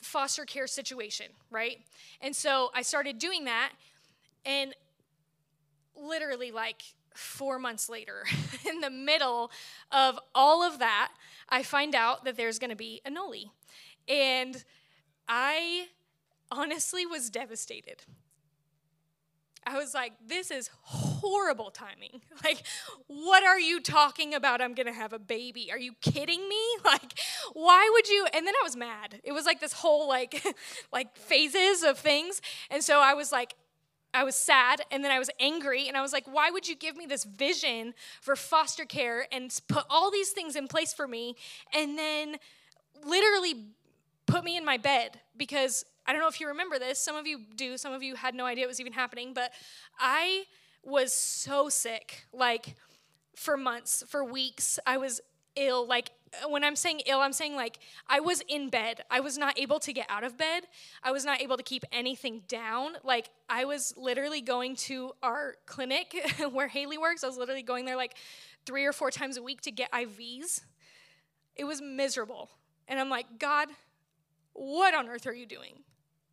foster 0.06 0.46
care 0.46 0.68
situation, 0.68 1.28
right? 1.50 1.80
And 2.22 2.36
so 2.36 2.70
I 2.74 2.84
started 2.84 3.20
doing 3.20 3.46
that, 3.46 3.72
and 4.46 4.74
literally, 5.96 6.52
like 6.52 6.84
four 7.14 7.60
months 7.60 7.90
later, 7.90 8.24
in 8.70 8.82
the 8.82 8.90
middle 8.90 9.52
of 9.92 10.20
all 10.34 10.64
of 10.64 10.80
that, 10.80 11.12
I 11.50 11.64
find 11.64 11.96
out 11.96 12.24
that 12.26 12.38
there's 12.38 12.60
gonna 12.60 12.76
be 12.76 13.02
a 13.06 13.10
Noli. 13.10 13.52
And 14.08 14.64
I 15.28 15.88
honestly 16.52 17.06
was 17.06 17.30
devastated. 17.30 18.04
I 19.66 19.78
was 19.80 19.96
like, 19.96 20.14
this 20.26 20.52
is 20.52 20.70
horrible 20.84 21.72
timing. 21.72 22.22
Like, 22.44 22.64
what 23.26 23.44
are 23.44 23.60
you 23.60 23.82
talking 23.82 24.36
about? 24.36 24.62
I'm 24.62 24.76
gonna 24.76 24.94
have 24.94 25.12
a 25.12 25.20
baby. 25.20 25.72
Are 25.72 25.80
you 25.80 25.94
kidding 26.02 26.48
me? 26.48 26.56
Like, 26.86 27.20
why 27.54 27.90
would 27.94 28.08
you? 28.08 28.28
And 28.32 28.46
then 28.46 28.54
I 28.54 28.64
was 28.64 28.76
mad. 28.76 29.20
It 29.24 29.32
was 29.32 29.46
like 29.46 29.60
this 29.60 29.74
whole 29.74 30.08
like 30.08 30.46
like 30.94 31.18
phases 31.18 31.84
of 31.84 31.98
things. 31.98 32.42
And 32.70 32.84
so 32.84 33.00
I 33.00 33.16
was 33.16 33.32
like, 33.32 33.56
I 34.14 34.24
was 34.24 34.36
sad 34.36 34.82
and 34.92 35.04
then 35.04 35.12
I 35.12 35.18
was 35.18 35.30
angry 35.40 35.88
and 35.88 35.98
I 35.98 36.02
was 36.02 36.14
like, 36.14 36.26
why 36.32 36.52
would 36.52 36.68
you 36.68 36.76
give 36.76 36.96
me 36.96 37.08
this 37.08 37.24
vision 37.24 37.96
for 38.22 38.36
foster 38.36 38.86
care 38.86 39.28
and 39.32 39.52
put 39.68 39.84
all 39.90 40.12
these 40.12 40.30
things 40.30 40.56
in 40.56 40.68
place 40.68 40.94
for 40.94 41.08
me 41.08 41.36
and 41.74 41.98
then 41.98 42.38
literally 43.04 43.66
put 44.28 44.44
me 44.44 44.56
in 44.56 44.64
my 44.64 44.78
bed 44.78 45.20
because 45.36 45.86
I 46.06 46.14
don't 46.14 46.22
know 46.22 46.28
if 46.28 46.40
you 46.40 46.48
remember 46.48 46.78
this. 46.78 47.00
Some 47.00 47.16
of 47.16 47.26
you 47.26 47.40
do. 47.56 47.78
Some 47.78 47.94
of 47.94 48.04
you 48.04 48.16
had 48.16 48.36
no 48.36 48.46
idea 48.46 48.66
it 48.66 48.68
was 48.68 48.80
even 48.80 48.94
happening. 48.94 49.34
But 49.34 49.52
I 50.00 50.44
was 50.84 51.12
so 51.14 51.68
sick, 51.68 52.26
like 52.32 52.76
for 53.36 53.58
months, 53.58 54.04
for 54.08 54.24
weeks. 54.24 54.80
I 54.86 54.98
was 54.98 55.22
ill. 55.56 55.88
Like 55.88 56.12
uh, 56.44 56.50
when 56.50 56.64
I'm 56.64 56.76
saying 56.76 57.02
ill, 57.06 57.20
I'm 57.20 57.34
saying 57.34 57.56
like 57.56 57.80
I 58.08 58.20
was 58.20 58.42
in 58.48 58.70
bed. 58.70 59.02
I 59.10 59.20
was 59.20 59.38
not 59.38 59.60
able 59.60 59.80
to 59.80 59.94
get 59.94 60.06
out 60.10 60.24
of 60.24 60.38
bed. 60.38 60.64
I 61.04 61.12
was 61.12 61.26
not 61.26 61.42
able 61.42 61.58
to 61.58 61.64
keep 61.64 61.84
anything 61.92 62.44
down. 62.48 62.94
Like 63.04 63.30
I 63.50 63.66
was 63.66 63.94
literally 63.98 64.42
going 64.42 64.76
to 64.78 65.14
our 65.24 65.56
clinic 65.66 66.16
where 66.52 66.68
Haley 66.68 66.98
works. 66.98 67.24
I 67.24 67.28
was 67.28 67.38
literally 67.38 67.64
going 67.64 67.86
there 67.86 67.98
like 67.98 68.16
three 68.66 68.86
or 68.86 68.94
four 68.94 69.12
times 69.12 69.38
a 69.38 69.44
week 69.44 69.62
to 69.62 69.72
get 69.72 69.92
IVs. 69.92 70.62
It 71.56 71.64
was 71.64 71.82
miserable. 71.82 72.50
And 72.88 73.00
I'm 73.00 73.10
like, 73.10 73.40
God, 73.40 73.70
what 74.54 74.94
on 74.94 75.08
earth 75.08 75.26
are 75.28 75.34
you 75.34 75.46
doing? 75.46 75.84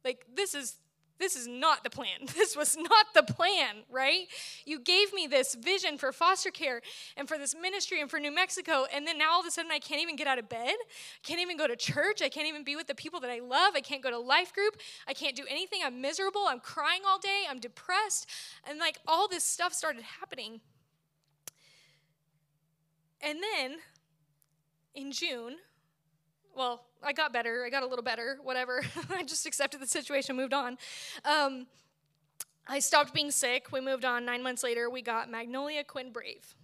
Like, 0.04 0.26
this 0.34 0.54
is 0.54 0.76
this 1.22 1.36
is 1.36 1.46
not 1.46 1.84
the 1.84 1.90
plan. 1.90 2.08
This 2.42 2.56
was 2.56 2.76
not 2.76 3.06
the 3.14 3.22
plan, 3.22 3.84
right? 3.88 4.26
You 4.66 4.80
gave 4.80 5.12
me 5.12 5.26
this 5.26 5.54
vision 5.54 5.96
for 5.96 6.10
foster 6.12 6.50
care 6.50 6.82
and 7.16 7.28
for 7.28 7.38
this 7.38 7.54
ministry 7.54 8.00
and 8.00 8.10
for 8.10 8.18
New 8.18 8.34
Mexico, 8.34 8.86
and 8.92 9.06
then 9.06 9.16
now 9.16 9.32
all 9.32 9.40
of 9.40 9.46
a 9.46 9.50
sudden 9.50 9.70
I 9.70 9.78
can't 9.78 10.02
even 10.02 10.16
get 10.16 10.26
out 10.26 10.38
of 10.38 10.48
bed. 10.48 10.74
I 10.74 11.22
can't 11.22 11.40
even 11.40 11.56
go 11.56 11.68
to 11.68 11.76
church. 11.76 12.20
I 12.20 12.28
can't 12.28 12.48
even 12.48 12.64
be 12.64 12.74
with 12.74 12.88
the 12.88 12.94
people 12.94 13.20
that 13.20 13.30
I 13.30 13.38
love. 13.38 13.74
I 13.76 13.80
can't 13.80 14.02
go 14.02 14.10
to 14.10 14.18
life 14.18 14.52
group. 14.52 14.76
I 15.06 15.12
can't 15.12 15.36
do 15.36 15.44
anything. 15.48 15.80
I'm 15.84 16.00
miserable. 16.00 16.44
I'm 16.48 16.60
crying 16.60 17.02
all 17.06 17.18
day. 17.18 17.44
I'm 17.48 17.60
depressed. 17.60 18.28
And 18.68 18.78
like 18.78 18.98
all 19.06 19.28
this 19.28 19.44
stuff 19.44 19.72
started 19.72 20.02
happening. 20.02 20.60
And 23.20 23.38
then 23.40 23.76
in 24.94 25.12
June, 25.12 25.56
well, 26.56 26.86
I 27.04 27.12
got 27.12 27.32
better. 27.32 27.64
I 27.64 27.70
got 27.70 27.82
a 27.82 27.86
little 27.86 28.04
better, 28.04 28.38
whatever. 28.42 28.84
I 29.10 29.22
just 29.24 29.46
accepted 29.46 29.80
the 29.80 29.86
situation, 29.86 30.36
moved 30.36 30.54
on. 30.54 30.78
Um, 31.24 31.66
I 32.68 32.78
stopped 32.78 33.12
being 33.12 33.30
sick. 33.30 33.72
We 33.72 33.80
moved 33.80 34.04
on. 34.04 34.24
Nine 34.24 34.42
months 34.42 34.62
later, 34.62 34.88
we 34.88 35.02
got 35.02 35.30
Magnolia 35.30 35.84
Quinn 35.84 36.12
Brave. 36.12 36.54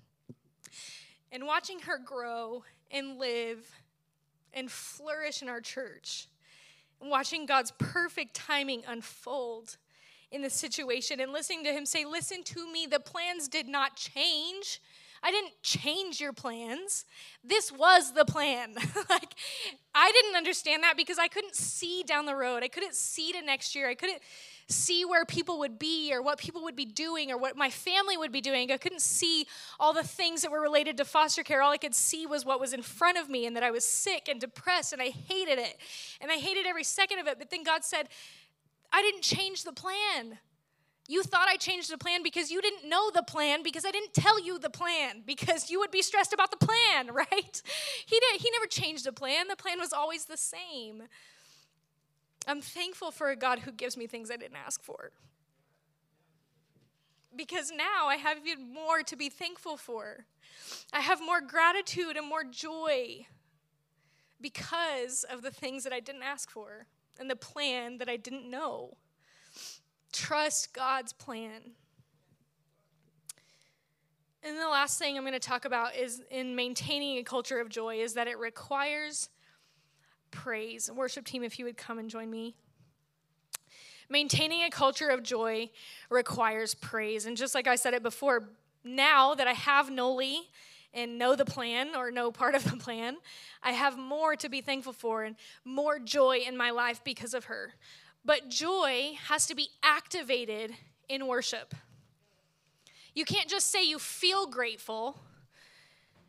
And 1.32 1.45
watching 1.45 1.80
her 1.80 1.99
grow 1.99 2.64
and 2.91 3.18
live 3.18 3.68
and 4.53 4.70
flourish 4.70 5.43
in 5.43 5.49
our 5.49 5.61
church, 5.61 6.26
and 7.01 7.11
watching 7.11 7.47
God's 7.47 7.72
perfect 7.78 8.34
timing 8.34 8.82
unfold 8.89 9.76
in 10.30 10.43
the 10.43 10.51
situation, 10.51 11.20
and 11.20 11.32
listening 11.32 11.64
to 11.64 11.72
Him 11.72 11.84
say, 11.84 12.05
Listen 12.05 12.43
to 12.45 12.70
me, 12.72 12.86
the 12.86 13.01
plans 13.01 13.49
did 13.49 13.68
not 13.68 13.97
change. 13.97 14.80
I 15.23 15.31
didn't 15.31 15.55
change 15.62 16.21
your 16.21 16.33
plans. 16.33 17.05
This 17.43 17.73
was 17.73 18.12
the 18.12 18.25
plan. 18.25 18.75
like, 19.11 19.35
I 19.95 20.12
didn't 20.12 20.37
understand 20.37 20.83
that 20.83 20.97
because 20.97 21.19
I 21.19 21.29
couldn't 21.29 21.57
see 21.57 22.03
down 22.03 22.27
the 22.27 22.35
road. 22.35 22.62
I 22.62 22.69
couldn't 22.69 22.95
see 22.95 23.33
to 23.33 23.43
next 23.43 23.75
year. 23.75 23.89
I 23.89 23.95
couldn't 23.95 24.21
see 24.69 25.05
where 25.05 25.25
people 25.25 25.59
would 25.61 25.79
be 25.79 26.12
or 26.12 26.23
what 26.23 26.39
people 26.39 26.62
would 26.62 26.77
be 26.77 26.85
doing 26.85 27.31
or 27.31 27.39
what 27.39 27.57
my 27.57 27.71
family 27.71 28.16
would 28.16 28.31
be 28.31 28.41
doing. 28.41 28.71
I 28.71 28.77
couldn't 28.77 29.01
see 29.01 29.47
all 29.81 29.93
the 29.93 30.03
things 30.03 30.43
that 30.43 30.51
were 30.51 30.61
related 30.61 30.97
to 30.99 31.05
foster 31.05 31.43
care. 31.43 31.62
All 31.62 31.73
I 31.73 31.79
could 31.79 31.95
see 31.95 32.27
was 32.27 32.45
what 32.45 32.61
was 32.61 32.73
in 32.73 32.83
front 32.83 33.19
of 33.19 33.29
me 33.29 33.47
and 33.47 33.57
that 33.57 33.62
I 33.62 33.71
was 33.71 33.85
sick 33.85 34.29
and 34.29 34.41
depressed 34.41 34.93
and 34.93 35.01
I 35.01 35.09
hated 35.09 35.59
it. 35.59 35.79
And 36.21 36.31
I 36.31 36.35
hated 36.35 36.66
every 36.66 36.85
second 36.85 37.19
of 37.19 37.27
it. 37.27 37.39
But 37.39 37.51
then 37.51 37.64
God 37.64 37.85
said, 37.85 38.09
I 38.93 39.03
didn't 39.03 39.23
change 39.23 39.64
the 39.64 39.73
plan. 39.73 40.39
You 41.11 41.22
thought 41.22 41.48
I 41.48 41.56
changed 41.56 41.90
the 41.90 41.96
plan 41.96 42.22
because 42.22 42.50
you 42.50 42.61
didn't 42.61 42.86
know 42.86 43.11
the 43.11 43.22
plan 43.22 43.62
because 43.62 43.86
I 43.86 43.90
didn't 43.90 44.12
tell 44.12 44.38
you 44.38 44.59
the 44.59 44.68
plan 44.68 45.22
because 45.26 45.70
you 45.70 45.80
would 45.80 45.90
be 45.90 46.02
stressed 46.02 46.34
about 46.34 46.50
the 46.50 46.59
plan, 46.59 47.11
right? 47.12 47.62
He 48.06 48.20
did 48.20 48.40
he 48.40 48.50
never 48.52 48.66
changed 48.66 49.06
the 49.06 49.12
plan. 49.12 49.48
The 49.48 49.56
plan 49.56 49.80
was 49.80 49.94
always 49.94 50.26
the 50.26 50.36
same. 50.36 51.04
I'm 52.46 52.61
thankful 52.61 53.11
for 53.11 53.30
a 53.30 53.36
God 53.36 53.61
who 53.61 53.72
gives 53.72 53.96
me 53.96 54.06
things 54.06 54.30
I 54.30 54.36
didn't 54.36 54.59
ask 54.59 54.82
for. 54.82 55.12
Because 57.34 57.70
now 57.70 58.06
I 58.06 58.16
have 58.16 58.38
even 58.46 58.72
more 58.72 59.02
to 59.02 59.16
be 59.16 59.28
thankful 59.30 59.76
for. 59.76 60.26
I 60.92 61.00
have 61.00 61.20
more 61.20 61.40
gratitude 61.40 62.16
and 62.16 62.26
more 62.26 62.44
joy 62.44 63.26
because 64.40 65.24
of 65.24 65.42
the 65.42 65.50
things 65.50 65.84
that 65.84 65.92
I 65.92 66.00
didn't 66.00 66.22
ask 66.22 66.50
for 66.50 66.86
and 67.18 67.30
the 67.30 67.36
plan 67.36 67.98
that 67.98 68.09
I 68.09 68.16
didn't 68.16 68.48
know. 68.50 68.96
Trust 70.12 70.72
God's 70.72 71.12
plan. 71.12 71.72
And 74.42 74.56
the 74.56 74.68
last 74.68 74.98
thing 74.98 75.16
I'm 75.16 75.24
going 75.24 75.32
to 75.32 75.38
talk 75.38 75.64
about 75.64 75.96
is 75.96 76.22
in 76.30 76.54
maintaining 76.54 77.18
a 77.18 77.22
culture 77.22 77.61
of 77.61 77.68
joy 77.68 77.96
is 77.96 78.14
that 78.14 78.28
it 78.28 78.38
requires 78.38 79.28
praise. 80.30 80.90
Worship 80.90 81.24
team, 81.24 81.42
if 81.42 81.59
you 81.59 81.64
would 81.64 81.76
come 81.76 81.98
and 81.98 82.09
join 82.09 82.30
me. 82.30 82.54
Maintaining 84.09 84.62
a 84.62 84.70
culture 84.70 85.09
of 85.09 85.22
joy 85.22 85.70
requires 86.09 86.74
praise. 86.74 87.26
And 87.26 87.36
just 87.36 87.54
like 87.54 87.66
I 87.66 87.76
said 87.76 87.94
it 87.94 88.02
before, 88.02 88.48
now 88.84 89.34
that 89.34 89.46
I 89.46 89.52
have 89.52 89.90
Noli 89.90 90.48
and 90.94 91.18
know 91.18 91.36
the 91.36 91.44
plan 91.44 91.94
or 91.94 92.11
know 92.11 92.30
part 92.30 92.54
of 92.54 92.64
the 92.64 92.76
plan, 92.76 93.16
I 93.62 93.72
have 93.72 93.98
more 93.98 94.34
to 94.36 94.48
be 94.48 94.61
thankful 94.61 94.94
for 94.94 95.24
and 95.24 95.36
more 95.64 95.98
joy 95.98 96.38
in 96.46 96.56
my 96.56 96.70
life 96.70 97.02
because 97.04 97.34
of 97.34 97.44
her. 97.46 97.74
But 98.29 98.51
joy 98.51 99.16
has 99.29 99.47
to 99.47 99.55
be 99.55 99.70
activated 99.83 100.74
in 101.09 101.26
worship. 101.26 101.74
You 103.14 103.24
can't 103.24 103.49
just 103.49 103.72
say 103.72 103.85
you 103.85 103.99
feel 103.99 104.47
grateful. 104.47 105.18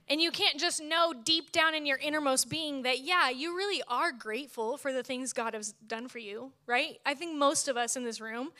And 0.08 0.22
you 0.22 0.32
can't 0.32 0.58
just 0.58 0.82
know 0.82 1.14
deep 1.14 1.52
down 1.52 1.76
in 1.76 1.86
your 1.86 1.98
innermost 1.98 2.50
being 2.50 2.84
that, 2.84 3.02
yeah, 3.02 3.30
you 3.30 3.54
really 3.54 3.84
are 3.90 4.14
grateful 4.14 4.78
for 4.78 4.94
the 4.94 5.04
things 5.04 5.34
God 5.34 5.54
has 5.54 5.74
done 5.88 6.08
for 6.08 6.20
you, 6.20 6.54
right? 6.66 7.02
I 7.06 7.16
think 7.16 7.38
most 7.38 7.68
of 7.68 7.76
us 7.76 7.98
in 7.98 8.06
this 8.06 8.22
room 8.22 8.54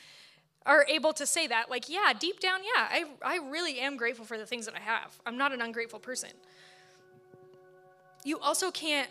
are 0.66 0.84
able 0.86 1.14
to 1.14 1.24
say 1.24 1.46
that. 1.46 1.70
Like, 1.70 1.88
yeah, 1.88 2.12
deep 2.12 2.40
down, 2.40 2.60
yeah, 2.62 2.88
I, 2.90 3.04
I 3.24 3.38
really 3.38 3.80
am 3.80 3.96
grateful 3.96 4.26
for 4.26 4.36
the 4.36 4.44
things 4.44 4.66
that 4.66 4.74
I 4.74 4.80
have. 4.80 5.18
I'm 5.24 5.38
not 5.38 5.52
an 5.52 5.62
ungrateful 5.62 5.98
person. 5.98 6.28
You 8.22 8.38
also 8.38 8.70
can't 8.70 9.08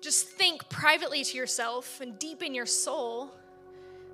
just 0.00 0.26
think 0.28 0.68
privately 0.68 1.24
to 1.24 1.36
yourself 1.36 2.00
and 2.00 2.18
deep 2.18 2.42
in 2.42 2.54
your 2.54 2.66
soul 2.66 3.34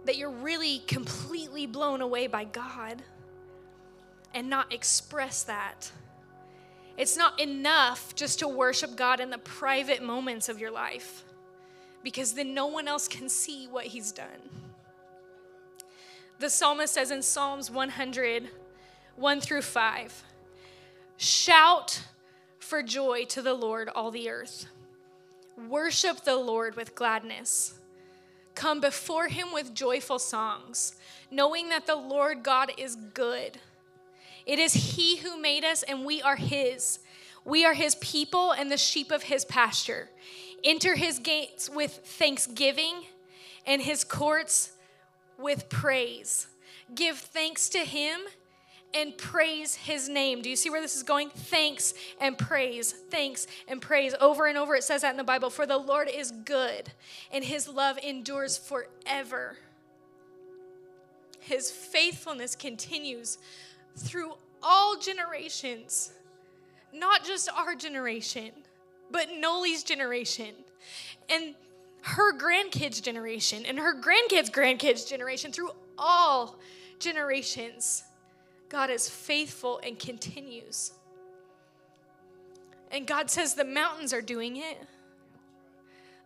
that 0.05 0.17
you're 0.17 0.31
really 0.31 0.81
completely 0.81 1.67
blown 1.67 2.01
away 2.01 2.27
by 2.27 2.45
God 2.45 3.03
and 4.35 4.51
not 4.51 4.73
express 4.73 5.45
that. 5.45 5.91
It's 6.97 7.17
not 7.17 7.41
enough 7.41 8.15
just 8.15 8.39
to 8.41 8.49
worship 8.49 8.97
God 8.97 9.21
in 9.21 9.31
the 9.31 9.39
private 9.39 10.03
moments 10.03 10.49
of 10.49 10.61
your 10.61 10.71
life 10.71 11.25
because 12.03 12.35
then 12.35 12.55
no 12.55 12.67
one 12.67 12.87
else 12.87 13.09
can 13.09 13.29
see 13.29 13.67
what 13.67 13.87
He's 13.87 14.13
done. 14.13 14.29
The 16.39 16.51
psalmist 16.51 16.95
says 16.95 17.11
in 17.11 17.23
Psalms 17.23 17.71
100, 17.71 18.49
1 19.17 19.41
through 19.41 19.63
5, 19.63 20.25
Shout 21.17 22.03
for 22.59 22.83
joy 22.83 23.25
to 23.27 23.41
the 23.41 23.55
Lord, 23.55 23.89
all 23.89 24.11
the 24.11 24.29
earth. 24.29 24.67
Worship 25.57 26.25
the 26.25 26.37
Lord 26.37 26.77
with 26.77 26.95
gladness. 26.95 27.79
Come 28.55 28.81
before 28.81 29.29
Him 29.29 29.53
with 29.53 29.75
joyful 29.75 30.19
songs, 30.19 30.97
knowing 31.31 31.69
that 31.71 31.87
the 31.87 31.97
Lord 31.97 32.43
God 32.43 32.73
is 32.79 32.97
good 32.97 33.59
it 34.47 34.59
is 34.59 34.75
He 34.75 35.17
who 35.17 35.41
made 35.41 35.65
us, 35.65 35.83
and 35.83 36.05
we 36.05 36.21
are 36.23 36.37
His. 36.37 36.99
We 37.45 37.65
are 37.65 37.75
His 37.75 37.95
people 37.97 38.53
and 38.53 38.71
the 38.71 38.77
sheep 38.77 39.11
of 39.11 39.25
His 39.25 39.45
pasture. 39.45 40.11
Enter 40.63 40.97
His 40.97 41.19
gates 41.19 41.69
with 41.69 41.93
thanksgiving 42.05 43.05
and 43.67 43.83
His 43.83 44.05
courts 44.05 44.73
with 45.39 45.69
praise. 45.69 46.47
Give 46.95 47.17
thanks 47.17 47.69
to 47.71 47.79
Him 47.79 48.21
and 48.95 49.17
praise 49.17 49.75
his 49.75 50.09
name. 50.09 50.43
Do 50.43 50.49
you 50.49 50.57
see 50.57 50.71
where 50.71 50.81
this 50.81 50.97
is 50.97 51.03
going? 51.03 51.31
Thanks 51.31 51.95
and 52.21 52.39
praise, 52.39 52.93
thanks 52.93 53.47
and 53.69 53.81
praise. 53.81 54.15
Over 54.21 54.47
and 54.47 54.57
over 54.57 54.75
it 54.77 54.85
says 54.85 55.03
that 55.03 55.11
in 55.11 55.17
the 55.17 55.25
Bible. 55.25 55.51
For 55.51 55.67
the 55.67 55.79
Lord 55.79 56.09
is 56.09 56.31
good 56.31 56.93
and 57.33 57.45
his 57.45 57.69
love 57.69 57.99
endures 57.99 58.57
forever. 58.57 59.57
His 61.41 61.71
faithfulness 61.71 62.57
continues 62.57 63.39
through 63.97 64.35
all 64.63 64.97
generations, 64.97 66.13
not 66.93 67.25
just 67.25 67.51
our 67.51 67.75
generation, 67.75 68.51
but 69.11 69.29
Noli's 69.29 69.83
generation 69.83 70.55
and 71.29 71.55
her 72.01 72.37
grandkids' 72.37 73.03
generation 73.03 73.65
and 73.67 73.79
her 73.79 73.95
grandkids' 73.95 74.51
grandkids' 74.51 75.09
generation, 75.09 75.53
through 75.53 75.71
all 75.99 76.59
generations. 76.99 78.05
God 78.75 78.91
is 78.91 79.09
faithful 79.09 79.81
and 79.87 79.97
continues. 79.97 80.91
And 82.91 83.07
God 83.07 83.31
says 83.31 83.55
the 83.55 83.65
mountains 83.65 84.13
are 84.13 84.21
doing 84.21 84.57
it. 84.57 84.79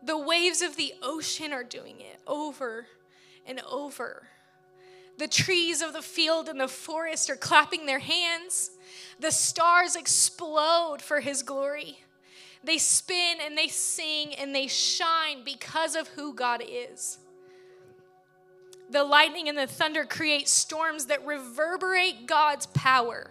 The 0.03 0.17
waves 0.17 0.63
of 0.63 0.75
the 0.75 0.95
ocean 1.03 1.53
are 1.53 1.63
doing 1.63 2.01
it 2.01 2.19
over 2.27 2.87
and 3.47 3.61
over. 3.71 4.29
The 5.19 5.29
trees 5.29 5.83
of 5.83 5.93
the 5.93 6.01
field 6.01 6.49
and 6.49 6.59
the 6.59 6.69
forest 6.69 7.29
are 7.29 7.37
clapping 7.37 7.85
their 7.85 7.99
hands. 7.99 8.71
The 9.21 9.31
stars 9.31 9.95
explode 9.95 11.03
for 11.03 11.21
his 11.21 11.43
glory. 11.43 11.99
They 12.65 12.79
spin 12.79 13.41
and 13.45 13.59
they 13.59 13.69
sing 13.69 14.35
and 14.37 14.55
they 14.55 14.69
shine 14.69 15.45
because 15.45 15.95
of 15.95 16.09
who 16.09 16.33
God 16.33 16.63
is. 16.67 17.19
The 18.91 19.05
lightning 19.05 19.49
and 19.49 19.59
the 19.59 19.67
thunder 19.67 20.05
create 20.05 20.49
storms 20.49 21.07
that 21.07 21.25
reverberate 21.27 22.27
God's 22.27 22.67
power. 22.67 23.31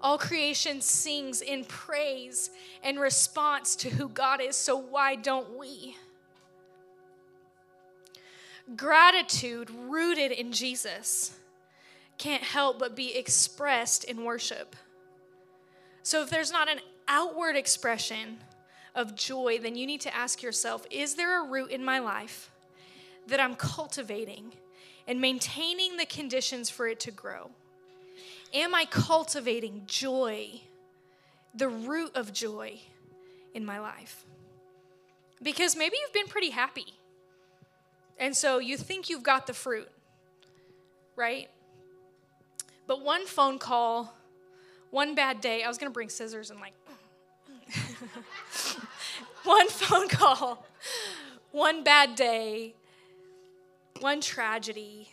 All 0.00 0.18
creation 0.18 0.80
sings 0.80 1.40
in 1.40 1.64
praise 1.64 2.50
and 2.82 3.00
response 3.00 3.76
to 3.76 3.90
who 3.90 4.08
God 4.08 4.40
is, 4.40 4.56
so 4.56 4.76
why 4.76 5.14
don't 5.14 5.56
we? 5.56 5.96
Gratitude 8.74 9.70
rooted 9.70 10.32
in 10.32 10.52
Jesus 10.52 11.36
can't 12.18 12.42
help 12.42 12.78
but 12.78 12.96
be 12.96 13.16
expressed 13.16 14.04
in 14.04 14.24
worship. 14.24 14.74
So 16.02 16.22
if 16.22 16.30
there's 16.30 16.50
not 16.50 16.68
an 16.68 16.80
outward 17.08 17.56
expression 17.56 18.38
of 18.94 19.14
joy, 19.14 19.58
then 19.58 19.76
you 19.76 19.86
need 19.86 20.00
to 20.02 20.14
ask 20.14 20.42
yourself 20.42 20.86
is 20.90 21.14
there 21.14 21.44
a 21.44 21.48
root 21.48 21.70
in 21.70 21.84
my 21.84 21.98
life 21.98 22.50
that 23.26 23.40
I'm 23.40 23.54
cultivating 23.54 24.52
and 25.06 25.20
maintaining 25.20 25.96
the 25.96 26.06
conditions 26.06 26.70
for 26.70 26.86
it 26.86 27.00
to 27.00 27.10
grow? 27.10 27.50
Am 28.54 28.74
I 28.74 28.84
cultivating 28.84 29.82
joy, 29.86 30.60
the 31.54 31.68
root 31.68 32.12
of 32.14 32.32
joy 32.32 32.80
in 33.54 33.64
my 33.64 33.78
life? 33.78 34.24
Because 35.42 35.76
maybe 35.76 35.96
you've 36.00 36.12
been 36.12 36.28
pretty 36.28 36.50
happy 36.50 36.94
and 38.18 38.36
so 38.36 38.58
you 38.58 38.76
think 38.76 39.10
you've 39.10 39.22
got 39.22 39.46
the 39.46 39.54
fruit, 39.54 39.88
right? 41.16 41.48
But 42.86 43.02
one 43.02 43.26
phone 43.26 43.58
call, 43.58 44.14
one 44.90 45.14
bad 45.14 45.40
day, 45.40 45.62
I 45.62 45.68
was 45.68 45.76
to 45.90 45.94
bring 45.94 46.08
scissors 46.08 46.50
and 46.50 46.60
like, 46.60 46.72
one 49.44 49.68
phone 49.68 50.08
call, 50.08 50.66
one 51.52 51.84
bad 51.84 52.14
day, 52.14 52.74
one 54.00 54.20
tragedy, 54.20 55.08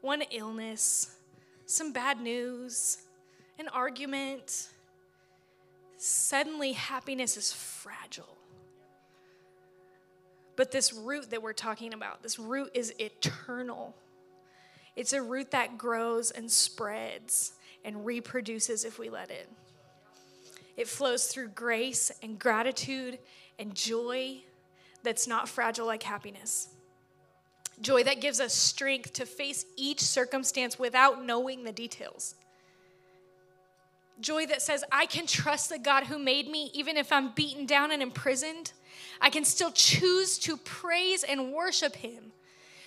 one 0.00 0.22
illness, 0.30 1.16
some 1.66 1.92
bad 1.92 2.20
news, 2.20 2.98
an 3.58 3.68
argument. 3.68 4.68
Suddenly, 5.96 6.72
happiness 6.72 7.36
is 7.36 7.52
fragile. 7.52 8.36
But 10.56 10.70
this 10.70 10.92
root 10.92 11.30
that 11.30 11.42
we're 11.42 11.52
talking 11.52 11.94
about, 11.94 12.22
this 12.22 12.38
root 12.38 12.70
is 12.74 12.94
eternal. 12.98 13.94
It's 14.96 15.12
a 15.12 15.22
root 15.22 15.50
that 15.50 15.78
grows 15.78 16.30
and 16.30 16.50
spreads 16.50 17.52
and 17.84 18.06
reproduces 18.06 18.84
if 18.84 18.98
we 18.98 19.10
let 19.10 19.30
it. 19.30 19.48
It 20.76 20.88
flows 20.88 21.26
through 21.26 21.48
grace 21.48 22.10
and 22.22 22.38
gratitude 22.38 23.18
and 23.58 23.74
joy 23.74 24.42
that's 25.02 25.26
not 25.26 25.48
fragile 25.48 25.86
like 25.86 26.02
happiness. 26.02 26.68
Joy 27.84 28.02
that 28.04 28.20
gives 28.20 28.40
us 28.40 28.52
strength 28.52 29.12
to 29.14 29.26
face 29.26 29.64
each 29.76 30.00
circumstance 30.00 30.78
without 30.78 31.24
knowing 31.24 31.62
the 31.62 31.72
details. 31.72 32.34
Joy 34.20 34.46
that 34.46 34.62
says, 34.62 34.84
I 34.90 35.06
can 35.06 35.26
trust 35.26 35.68
the 35.68 35.78
God 35.78 36.04
who 36.04 36.18
made 36.18 36.48
me 36.48 36.70
even 36.74 36.96
if 36.96 37.12
I'm 37.12 37.32
beaten 37.34 37.66
down 37.66 37.92
and 37.92 38.02
imprisoned 38.02 38.72
I 39.20 39.30
can 39.30 39.44
still 39.44 39.70
choose 39.70 40.38
to 40.40 40.56
praise 40.56 41.22
and 41.22 41.52
worship 41.52 41.96
him. 41.96 42.32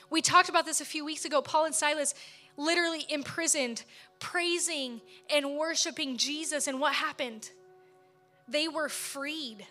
We 0.09 0.21
talked 0.21 0.49
about 0.49 0.65
this 0.65 0.81
a 0.81 0.85
few 0.85 1.03
weeks 1.03 1.25
ago. 1.25 1.41
Paul 1.41 1.65
and 1.65 1.75
Silas 1.75 2.13
literally 2.55 3.05
imprisoned, 3.09 3.83
praising 4.19 5.01
and 5.29 5.57
worshiping 5.57 6.17
Jesus. 6.17 6.67
And 6.67 6.79
what 6.79 6.93
happened? 6.93 7.49
They 8.47 8.67
were 8.67 8.89
freed, 8.89 9.65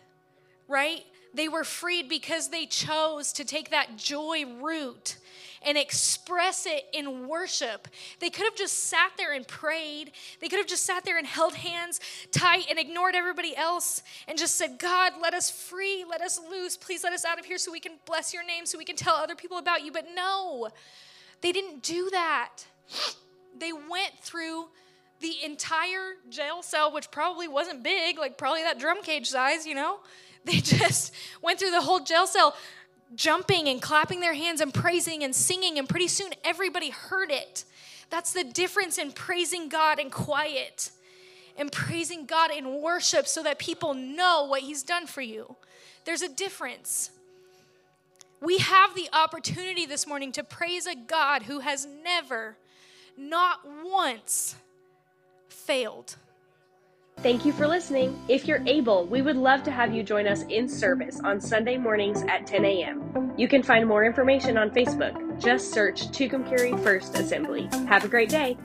right? 0.69 1.05
They 1.37 1.49
were 1.49 1.65
freed 1.65 2.09
because 2.09 2.49
they 2.49 2.65
chose 2.65 3.31
to 3.35 3.45
take 3.45 3.69
that 3.69 3.99
joy 3.99 4.47
root 4.47 5.19
and 5.63 5.77
express 5.77 6.65
it 6.65 6.87
in 6.95 7.29
worship. 7.29 7.89
They 8.21 8.31
could 8.31 8.45
have 8.45 8.57
just 8.57 8.85
sat 8.85 9.13
there 9.19 9.35
and 9.35 9.47
prayed. 9.47 10.13
They 10.41 10.49
could 10.49 10.59
have 10.59 10.67
just 10.67 10.85
sat 10.85 11.05
there 11.05 11.19
and 11.19 11.27
held 11.27 11.55
hands 11.55 12.01
tight 12.31 12.65
and 12.71 12.79
ignored 12.79 13.15
everybody 13.15 13.55
else 13.55 14.03
and 14.27 14.39
just 14.39 14.55
said, 14.55 14.79
God, 14.79 15.13
let 15.21 15.35
us 15.35 15.51
free, 15.51 16.07
let 16.09 16.23
us 16.23 16.41
loose. 16.51 16.75
Please 16.79 17.05
let 17.05 17.13
us 17.13 17.27
out 17.27 17.39
of 17.39 17.45
here 17.45 17.59
so 17.59 17.71
we 17.71 17.81
can 17.81 17.99
bless 18.07 18.33
your 18.33 18.45
name, 18.45 18.65
so 18.65 18.79
we 18.79 18.85
can 18.87 18.97
tell 18.97 19.17
other 19.17 19.35
people 19.35 19.59
about 19.59 19.85
you. 19.85 19.93
But 19.93 20.07
no, 20.15 20.69
they 21.43 21.53
didn't 21.53 21.83
do 21.83 22.09
that. 22.13 22.65
They 23.59 23.73
went 23.73 24.13
through 24.23 24.69
the 25.21 25.35
entire 25.45 26.15
jail 26.31 26.63
cell, 26.63 26.93
which 26.93 27.11
probably 27.11 27.49
wasn't 27.49 27.83
big, 27.83 28.19
like 28.19 28.39
probably 28.39 28.63
that 28.63 28.79
drum 28.79 29.03
cage 29.03 29.29
size, 29.29 29.67
you 29.67 29.75
know? 29.75 29.99
They 30.53 30.61
just 30.61 31.13
went 31.43 31.59
through 31.59 31.73
the 31.73 31.81
whole 31.81 31.99
jail 31.99 32.27
cell 32.29 32.55
jumping 33.17 33.69
and 33.69 33.83
clapping 33.83 34.21
their 34.21 34.35
hands 34.35 34.61
and 34.61 34.73
praising 34.73 35.25
and 35.25 35.35
singing, 35.35 35.77
and 35.77 35.89
pretty 35.89 36.07
soon 36.07 36.33
everybody 36.45 36.91
heard 36.91 37.33
it. 37.33 37.65
That's 38.11 38.33
the 38.33 38.45
difference 38.45 38.97
in 38.97 39.11
praising 39.11 39.69
God 39.69 39.99
in 39.99 40.09
quiet 40.11 40.91
and 41.59 41.73
praising 41.73 42.27
God 42.27 42.53
in 42.53 42.81
worship 42.81 43.27
so 43.27 43.43
that 43.43 43.59
people 43.59 43.95
know 43.95 44.47
what 44.49 44.61
He's 44.61 44.85
done 44.85 45.09
for 45.09 45.21
you. 45.21 45.57
There's 46.05 46.23
a 46.23 46.29
difference. 46.29 47.11
We 48.41 48.59
have 48.59 48.95
the 48.95 49.09
opportunity 49.13 49.85
this 49.87 50.07
morning 50.07 50.31
to 50.33 50.45
praise 50.45 50.87
a 50.87 50.95
God 50.95 51.43
who 51.43 51.61
has 51.61 51.87
never, 52.05 52.57
not 53.17 53.61
once, 53.85 54.55
failed. 55.49 56.17
Thank 57.23 57.45
you 57.45 57.53
for 57.53 57.67
listening. 57.67 58.23
If 58.29 58.47
you're 58.47 58.63
able, 58.67 59.07
we 59.07 59.23
would 59.23 59.37
love 59.37 59.63
to 59.65 59.71
have 59.71 59.93
you 59.93 60.03
join 60.03 60.29
us 60.29 60.43
in 60.51 60.69
service 60.69 61.19
on 61.25 61.41
Sunday 61.41 61.79
mornings 61.79 62.23
at 62.29 62.47
10 62.47 62.65
a.m. 62.65 63.33
You 63.37 63.49
can 63.49 63.63
find 63.63 63.89
more 63.89 64.05
information 64.05 64.57
on 64.59 64.71
Facebook. 64.71 65.41
Just 65.41 65.73
search 65.73 66.09
Tucumcari 66.09 66.81
First 66.85 67.17
Assembly. 67.19 67.69
Have 67.89 68.05
a 68.05 68.09
great 68.09 68.29
day. 68.29 68.57